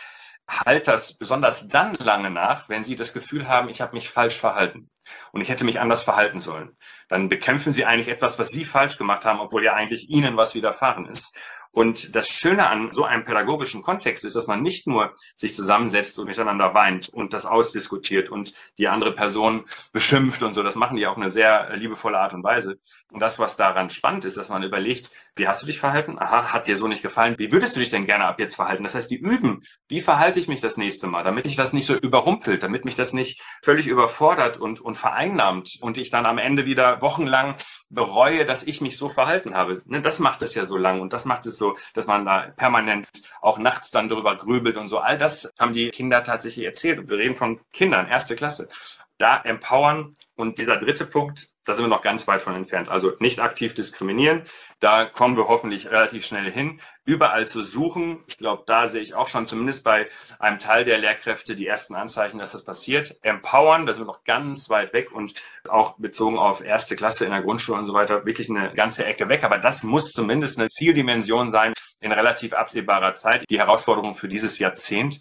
halt 0.47 0.87
das 0.87 1.17
besonders 1.17 1.67
dann 1.67 1.95
lange 1.95 2.29
nach, 2.29 2.69
wenn 2.69 2.83
Sie 2.83 2.95
das 2.95 3.13
Gefühl 3.13 3.47
haben, 3.47 3.69
ich 3.69 3.81
habe 3.81 3.95
mich 3.95 4.09
falsch 4.09 4.37
verhalten. 4.37 4.89
und 5.31 5.41
ich 5.41 5.49
hätte 5.49 5.65
mich 5.65 5.79
anders 5.79 6.03
verhalten 6.03 6.39
sollen. 6.39 6.75
Dann 7.09 7.29
bekämpfen 7.29 7.73
Sie 7.73 7.85
eigentlich 7.85 8.07
etwas, 8.09 8.39
was 8.39 8.49
Sie 8.49 8.65
falsch 8.65 8.97
gemacht 8.97 9.25
haben, 9.25 9.39
obwohl 9.39 9.63
ja 9.63 9.73
eigentlich 9.73 10.09
Ihnen 10.09 10.37
was 10.37 10.55
widerfahren 10.55 11.05
ist. 11.05 11.37
Und 11.75 12.15
das 12.15 12.29
Schöne 12.29 12.69
an 12.69 12.93
so 12.93 13.03
einem 13.03 13.25
pädagogischen 13.25 13.83
Kontext 13.83 14.23
ist, 14.23 14.37
dass 14.37 14.47
man 14.47 14.61
nicht 14.61 14.87
nur 14.87 15.13
sich 15.35 15.53
zusammensetzt 15.53 16.17
und 16.17 16.27
miteinander 16.27 16.73
weint 16.73 17.09
und 17.09 17.33
das 17.33 17.45
ausdiskutiert 17.45 18.29
und 18.29 18.53
die 18.77 18.87
andere 18.87 19.11
Person 19.11 19.65
beschimpft 19.91 20.41
und 20.41 20.53
so. 20.53 20.63
Das 20.63 20.75
machen 20.75 20.95
die 20.95 21.05
auf 21.05 21.17
eine 21.17 21.31
sehr 21.31 21.75
liebevolle 21.75 22.17
Art 22.17 22.33
und 22.33 22.45
Weise. 22.45 22.79
Und 23.11 23.19
das, 23.19 23.39
was 23.39 23.57
daran 23.57 23.89
spannend 23.89 24.23
ist, 24.23 24.37
dass 24.37 24.47
man 24.47 24.63
überlegt, 24.63 25.11
wie 25.35 25.49
hast 25.49 25.63
du 25.63 25.65
dich 25.65 25.77
verhalten? 25.77 26.17
Aha, 26.17 26.53
hat 26.53 26.67
dir 26.67 26.77
so 26.77 26.87
nicht 26.87 27.01
gefallen. 27.01 27.35
Wie 27.37 27.51
würdest 27.51 27.75
du 27.75 27.81
dich 27.81 27.89
denn 27.89 28.05
gerne 28.05 28.23
ab 28.23 28.39
jetzt 28.39 28.55
verhalten? 28.55 28.83
Das 28.83 28.95
heißt, 28.95 29.11
die 29.11 29.17
üben, 29.17 29.61
wie 29.89 29.99
verhalte 29.99 30.39
ich 30.39 30.47
mich 30.47 30.61
das 30.61 30.77
nächste 30.77 31.07
Mal, 31.07 31.23
damit 31.23 31.43
mich 31.43 31.57
das 31.57 31.73
nicht 31.73 31.87
so 31.87 31.95
überrumpelt, 31.95 32.63
damit 32.63 32.85
mich 32.85 32.95
das 32.95 33.11
nicht 33.11 33.41
völlig 33.61 33.87
überfordert 33.87 34.57
und, 34.57 34.79
und 34.79 34.95
vereinnahmt 34.95 35.77
und 35.81 35.97
ich 35.97 36.09
dann 36.09 36.25
am 36.25 36.37
Ende 36.37 36.65
wieder 36.65 37.01
wochenlang 37.01 37.55
bereue, 37.95 38.45
dass 38.45 38.63
ich 38.63 38.81
mich 38.81 38.97
so 38.97 39.09
verhalten 39.09 39.55
habe. 39.55 39.81
Ne, 39.85 40.01
das 40.01 40.19
macht 40.19 40.41
es 40.43 40.53
ja 40.53 40.65
so 40.65 40.77
lang 40.77 41.01
und 41.01 41.13
das 41.13 41.25
macht 41.25 41.45
es 41.45 41.57
so, 41.57 41.75
dass 41.93 42.05
man 42.05 42.25
da 42.25 42.53
permanent 42.55 43.07
auch 43.41 43.57
nachts 43.57 43.89
dann 43.89 44.09
drüber 44.09 44.35
grübelt 44.35 44.77
und 44.77 44.87
so. 44.87 44.99
All 44.99 45.17
das 45.17 45.51
haben 45.57 45.73
die 45.73 45.89
Kinder 45.89 46.23
tatsächlich 46.23 46.65
erzählt. 46.65 46.99
Und 46.99 47.09
wir 47.09 47.17
reden 47.17 47.35
von 47.35 47.59
Kindern, 47.71 48.07
erste 48.07 48.35
Klasse. 48.35 48.69
Da 49.17 49.41
empowern 49.41 50.15
und 50.35 50.57
dieser 50.57 50.77
dritte 50.77 51.05
Punkt, 51.05 51.49
da 51.65 51.73
sind 51.73 51.85
wir 51.85 51.89
noch 51.89 52.03
ganz 52.03 52.27
weit 52.27 52.43
von 52.43 52.53
entfernt. 52.55 52.89
Also 52.89 53.13
nicht 53.19 53.39
aktiv 53.39 53.73
diskriminieren. 53.73 54.43
Da 54.79 55.05
kommen 55.05 55.35
wir 55.35 55.47
hoffentlich 55.47 55.89
relativ 55.89 56.25
schnell 56.25 56.51
hin. 56.51 56.79
Überall 57.05 57.47
zu 57.47 57.63
suchen. 57.63 58.23
Ich 58.27 58.37
glaube, 58.37 58.63
da 58.67 58.87
sehe 58.87 59.01
ich 59.01 59.15
auch 59.15 59.27
schon 59.27 59.47
zumindest 59.47 59.83
bei 59.83 60.07
einem 60.37 60.59
Teil 60.59 60.83
der 60.83 60.99
Lehrkräfte 60.99 61.55
die 61.55 61.65
ersten 61.65 61.95
Anzeichen, 61.95 62.37
dass 62.37 62.51
das 62.51 62.63
passiert. 62.63 63.17
Empowern, 63.23 63.87
da 63.87 63.93
sind 63.93 64.03
wir 64.03 64.07
noch 64.07 64.23
ganz 64.23 64.69
weit 64.69 64.93
weg 64.93 65.11
und 65.11 65.41
auch 65.67 65.97
bezogen 65.97 66.37
auf 66.37 66.63
erste 66.63 66.95
Klasse 66.95 67.25
in 67.25 67.31
der 67.31 67.41
Grundschule 67.41 67.79
und 67.79 67.85
so 67.85 67.93
weiter 67.93 68.25
wirklich 68.25 68.49
eine 68.49 68.71
ganze 68.73 69.05
Ecke 69.05 69.27
weg. 69.27 69.43
Aber 69.43 69.57
das 69.57 69.81
muss 69.81 70.11
zumindest 70.11 70.59
eine 70.59 70.69
Zieldimension 70.69 71.49
sein 71.49 71.73
in 71.99 72.11
relativ 72.11 72.53
absehbarer 72.53 73.15
Zeit. 73.15 73.43
Die 73.49 73.57
Herausforderung 73.57 74.13
für 74.13 74.27
dieses 74.27 74.59
Jahrzehnt. 74.59 75.19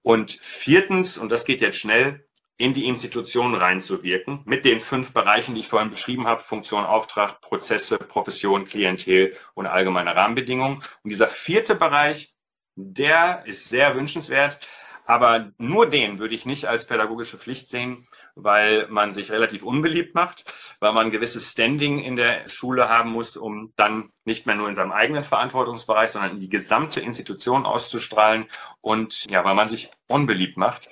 Und 0.00 0.32
viertens, 0.32 1.18
und 1.18 1.30
das 1.30 1.44
geht 1.44 1.60
jetzt 1.60 1.78
schnell, 1.78 2.24
in 2.56 2.72
die 2.72 2.86
Institutionen 2.86 3.54
reinzuwirken, 3.54 4.40
mit 4.44 4.64
den 4.64 4.80
fünf 4.80 5.12
Bereichen, 5.12 5.54
die 5.54 5.60
ich 5.60 5.68
vorhin 5.68 5.90
beschrieben 5.90 6.26
habe, 6.26 6.42
Funktion, 6.42 6.84
Auftrag, 6.84 7.40
Prozesse, 7.40 7.98
Profession, 7.98 8.64
Klientel 8.64 9.36
und 9.54 9.66
allgemeine 9.66 10.14
Rahmenbedingungen. 10.14 10.76
Und 10.76 11.10
dieser 11.10 11.28
vierte 11.28 11.74
Bereich, 11.74 12.32
der 12.76 13.42
ist 13.46 13.68
sehr 13.68 13.94
wünschenswert, 13.94 14.60
aber 15.04 15.52
nur 15.58 15.88
den 15.88 16.18
würde 16.18 16.34
ich 16.34 16.46
nicht 16.46 16.66
als 16.66 16.86
pädagogische 16.86 17.36
Pflicht 17.36 17.68
sehen, 17.68 18.06
weil 18.34 18.86
man 18.88 19.12
sich 19.12 19.32
relativ 19.32 19.62
unbeliebt 19.62 20.14
macht, 20.14 20.44
weil 20.78 20.92
man 20.92 21.06
ein 21.06 21.10
gewisses 21.10 21.50
Standing 21.50 21.98
in 21.98 22.16
der 22.16 22.48
Schule 22.48 22.88
haben 22.88 23.10
muss, 23.10 23.36
um 23.36 23.72
dann 23.76 24.10
nicht 24.24 24.46
mehr 24.46 24.54
nur 24.54 24.68
in 24.68 24.74
seinem 24.74 24.92
eigenen 24.92 25.24
Verantwortungsbereich, 25.24 26.10
sondern 26.10 26.32
in 26.32 26.40
die 26.40 26.48
gesamte 26.48 27.00
Institution 27.00 27.66
auszustrahlen 27.66 28.46
und 28.80 29.28
ja, 29.30 29.44
weil 29.44 29.54
man 29.54 29.68
sich 29.68 29.90
unbeliebt 30.06 30.56
macht. 30.56 30.88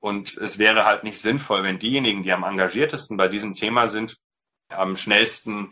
Und 0.00 0.36
es 0.38 0.58
wäre 0.58 0.86
halt 0.86 1.04
nicht 1.04 1.20
sinnvoll, 1.20 1.62
wenn 1.62 1.78
diejenigen, 1.78 2.22
die 2.22 2.32
am 2.32 2.42
engagiertesten 2.42 3.16
bei 3.16 3.28
diesem 3.28 3.54
Thema 3.54 3.86
sind, 3.86 4.16
am 4.68 4.96
schnellsten 4.96 5.70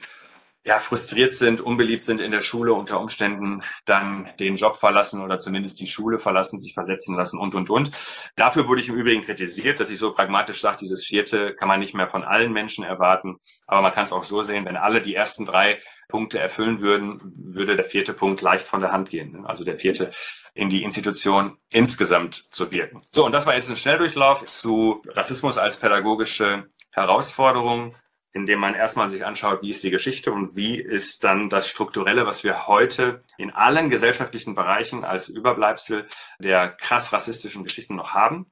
ja, 0.65 0.79
frustriert 0.79 1.35
sind, 1.35 1.61
unbeliebt 1.61 2.05
sind 2.05 2.21
in 2.21 2.31
der 2.31 2.41
Schule 2.41 2.75
unter 2.75 3.01
Umständen, 3.01 3.63
dann 3.87 4.29
den 4.39 4.57
Job 4.57 4.77
verlassen 4.77 5.23
oder 5.23 5.39
zumindest 5.39 5.81
die 5.81 5.87
Schule 5.87 6.19
verlassen, 6.19 6.59
sich 6.59 6.75
versetzen 6.75 7.17
lassen 7.17 7.39
und, 7.39 7.55
und, 7.55 7.71
und. 7.71 7.91
Dafür 8.37 8.69
wurde 8.69 8.81
ich 8.81 8.89
im 8.89 8.97
Übrigen 8.97 9.25
kritisiert, 9.25 9.81
dass 9.81 9.91
ich 9.91 9.99
so 9.99 10.13
pragmatisch 10.13 10.61
sage, 10.61 10.79
dieses 10.81 11.05
vierte 11.05 11.55
kann 11.55 11.69
man 11.69 11.81
nicht 11.81 11.95
mehr 11.95 12.09
von 12.09 12.23
allen 12.23 12.53
Menschen 12.53 12.85
erwarten. 12.85 13.37
Aber 13.67 13.83
man 13.83 13.93
kann 13.93 14.05
es 14.05 14.13
auch 14.13 14.25
so 14.25 14.43
sehen, 14.43 14.67
wenn 14.67 14.77
alle 14.77 15.01
die 15.01 15.15
ersten 15.15 15.47
drei 15.47 15.81
Punkte 16.09 16.39
erfüllen 16.39 16.81
würden, 16.81 17.21
würde 17.37 17.77
der 17.77 17.85
vierte 17.85 18.13
Punkt 18.13 18.43
leicht 18.43 18.67
von 18.67 18.81
der 18.81 18.93
Hand 18.93 19.11
gehen. 19.11 19.47
Also 19.47 19.65
der 19.65 19.79
vierte 19.79 20.11
in 20.55 20.69
die 20.69 20.83
Institution 20.83 21.57
insgesamt 21.71 22.35
zu 22.51 22.71
wirken. 22.71 23.03
So, 23.13 23.25
und 23.25 23.33
das 23.33 23.47
war 23.47 23.55
jetzt 23.55 23.71
ein 23.71 23.77
Schnelldurchlauf 23.77 24.45
zu 24.45 25.03
Rassismus 25.09 25.57
als 25.57 25.77
pädagogische 25.77 26.69
Herausforderung 26.91 27.95
indem 28.39 28.61
man 28.61 28.75
erstmal 28.75 29.09
sich 29.09 29.25
anschaut, 29.25 29.63
wie 29.63 29.71
ist 29.71 29.83
die 29.85 29.91
Geschichte 29.91 30.33
und 30.33 30.57
wie 30.57 30.81
ist 30.81 31.25
dann 31.25 31.51
das 31.51 31.69
Strukturelle, 31.69 32.27
was 32.27 32.45
wir 32.45 32.67
heute 32.67 33.23
in 33.37 33.51
allen 33.51 33.91
gesellschaftlichen 33.91 34.55
Bereichen 34.55 35.05
als 35.05 35.29
Überbleibsel 35.29 36.07
der 36.39 36.69
krass 36.69 37.13
rassistischen 37.13 37.65
Geschichten 37.65 37.97
noch 37.97 38.15
haben 38.15 38.47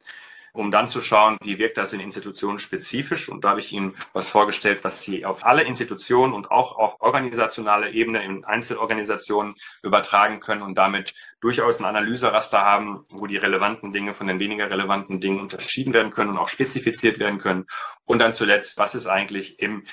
um 0.56 0.70
dann 0.70 0.88
zu 0.88 1.00
schauen, 1.00 1.36
wie 1.42 1.58
wirkt 1.58 1.76
das 1.76 1.92
in 1.92 2.00
Institutionen 2.00 2.58
spezifisch. 2.58 3.28
Und 3.28 3.44
da 3.44 3.50
habe 3.50 3.60
ich 3.60 3.72
Ihnen 3.72 3.94
was 4.12 4.30
vorgestellt, 4.30 4.84
was 4.84 5.02
Sie 5.02 5.24
auf 5.24 5.44
alle 5.44 5.62
Institutionen 5.62 6.32
und 6.32 6.50
auch 6.50 6.76
auf 6.76 7.00
organisationaler 7.00 7.90
Ebene 7.90 8.24
in 8.24 8.44
Einzelorganisationen 8.44 9.54
übertragen 9.82 10.40
können 10.40 10.62
und 10.62 10.76
damit 10.76 11.14
durchaus 11.40 11.80
ein 11.80 11.84
Analyseraster 11.84 12.62
haben, 12.62 13.04
wo 13.10 13.26
die 13.26 13.36
relevanten 13.36 13.92
Dinge 13.92 14.14
von 14.14 14.26
den 14.26 14.40
weniger 14.40 14.70
relevanten 14.70 15.20
Dingen 15.20 15.40
unterschieden 15.40 15.92
werden 15.92 16.10
können 16.10 16.30
und 16.30 16.38
auch 16.38 16.48
spezifiziert 16.48 17.18
werden 17.18 17.38
können. 17.38 17.66
Und 18.04 18.18
dann 18.18 18.32
zuletzt, 18.32 18.78
was 18.78 18.94
ist 18.94 19.06
eigentlich 19.06 19.58
im 19.60 19.84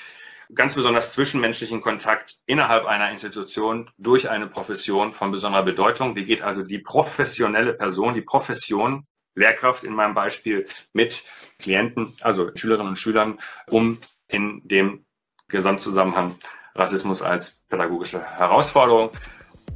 ganz 0.54 0.74
besonders 0.74 1.12
zwischenmenschlichen 1.12 1.80
Kontakt 1.80 2.36
innerhalb 2.46 2.86
einer 2.86 3.10
Institution 3.10 3.90
durch 3.98 4.30
eine 4.30 4.46
Profession 4.46 5.12
von 5.12 5.30
besonderer 5.30 5.62
Bedeutung. 5.62 6.16
Wie 6.16 6.24
geht 6.24 6.42
also 6.42 6.62
die 6.62 6.78
professionelle 6.78 7.74
Person, 7.74 8.14
die 8.14 8.20
Profession 8.20 9.06
Lehrkraft 9.34 9.84
in 9.84 9.94
meinem 9.94 10.14
Beispiel 10.14 10.66
mit 10.92 11.24
Klienten, 11.58 12.12
also 12.20 12.50
Schülerinnen 12.54 12.88
und 12.88 12.96
Schülern, 12.96 13.38
um 13.68 13.98
in 14.28 14.62
dem 14.64 15.04
Gesamtzusammenhang 15.48 16.34
Rassismus 16.74 17.22
als 17.22 17.62
pädagogische 17.68 18.24
Herausforderung. 18.24 19.10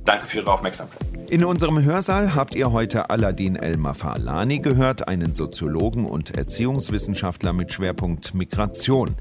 Danke 0.09 0.25
für 0.25 0.39
Ihre 0.39 0.51
Aufmerksamkeit. 0.51 1.03
In 1.29 1.45
unserem 1.45 1.85
Hörsaal 1.85 2.35
habt 2.35 2.55
ihr 2.55 2.73
heute 2.73 3.11
Aladin 3.11 3.57
El-Mafalani 3.57 4.61
gehört, 4.61 5.07
einen 5.07 5.35
Soziologen 5.35 6.07
und 6.07 6.35
Erziehungswissenschaftler 6.35 7.53
mit 7.53 7.71
Schwerpunkt 7.75 8.33
Migration. 8.33 9.17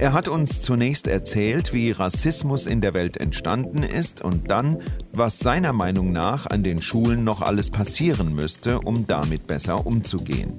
Er 0.00 0.12
hat 0.12 0.26
uns 0.26 0.60
zunächst 0.60 1.06
erzählt, 1.06 1.72
wie 1.72 1.92
Rassismus 1.92 2.66
in 2.66 2.80
der 2.80 2.92
Welt 2.92 3.18
entstanden 3.18 3.84
ist 3.84 4.20
und 4.20 4.50
dann, 4.50 4.78
was 5.12 5.38
seiner 5.38 5.72
Meinung 5.72 6.10
nach 6.10 6.46
an 6.46 6.64
den 6.64 6.82
Schulen 6.82 7.22
noch 7.22 7.40
alles 7.40 7.70
passieren 7.70 8.34
müsste, 8.34 8.80
um 8.80 9.06
damit 9.06 9.46
besser 9.46 9.86
umzugehen. 9.86 10.58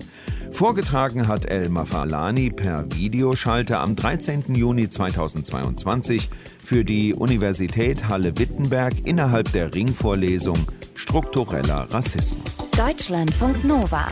Vorgetragen 0.53 1.27
hat 1.27 1.45
El 1.45 1.67
Mafalani 1.67 2.51
per 2.51 2.85
Videoschalte 2.93 3.79
am 3.79 3.97
13. 3.97 4.55
Juni 4.55 4.87
2022 4.87 6.29
für 6.73 6.83
die 6.83 7.13
Universität 7.13 8.09
Halle-Wittenberg 8.09 9.05
innerhalb 9.05 9.51
der 9.51 9.75
Ringvorlesung 9.75 10.57
Struktureller 10.95 11.85
Rassismus. 11.91 12.67
Deutschlandfunk 12.75 13.63
Nova. 13.63 14.07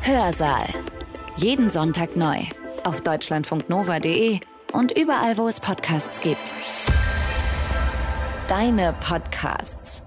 Hörsaal. 0.00 0.70
Jeden 1.36 1.68
Sonntag 1.68 2.16
neu. 2.16 2.38
Auf 2.84 3.02
deutschlandfunknova.de 3.02 4.40
und 4.72 4.96
überall, 4.96 5.36
wo 5.36 5.48
es 5.48 5.60
Podcasts 5.60 6.22
gibt. 6.22 6.54
Deine 8.48 8.94
Podcasts. 9.06 10.02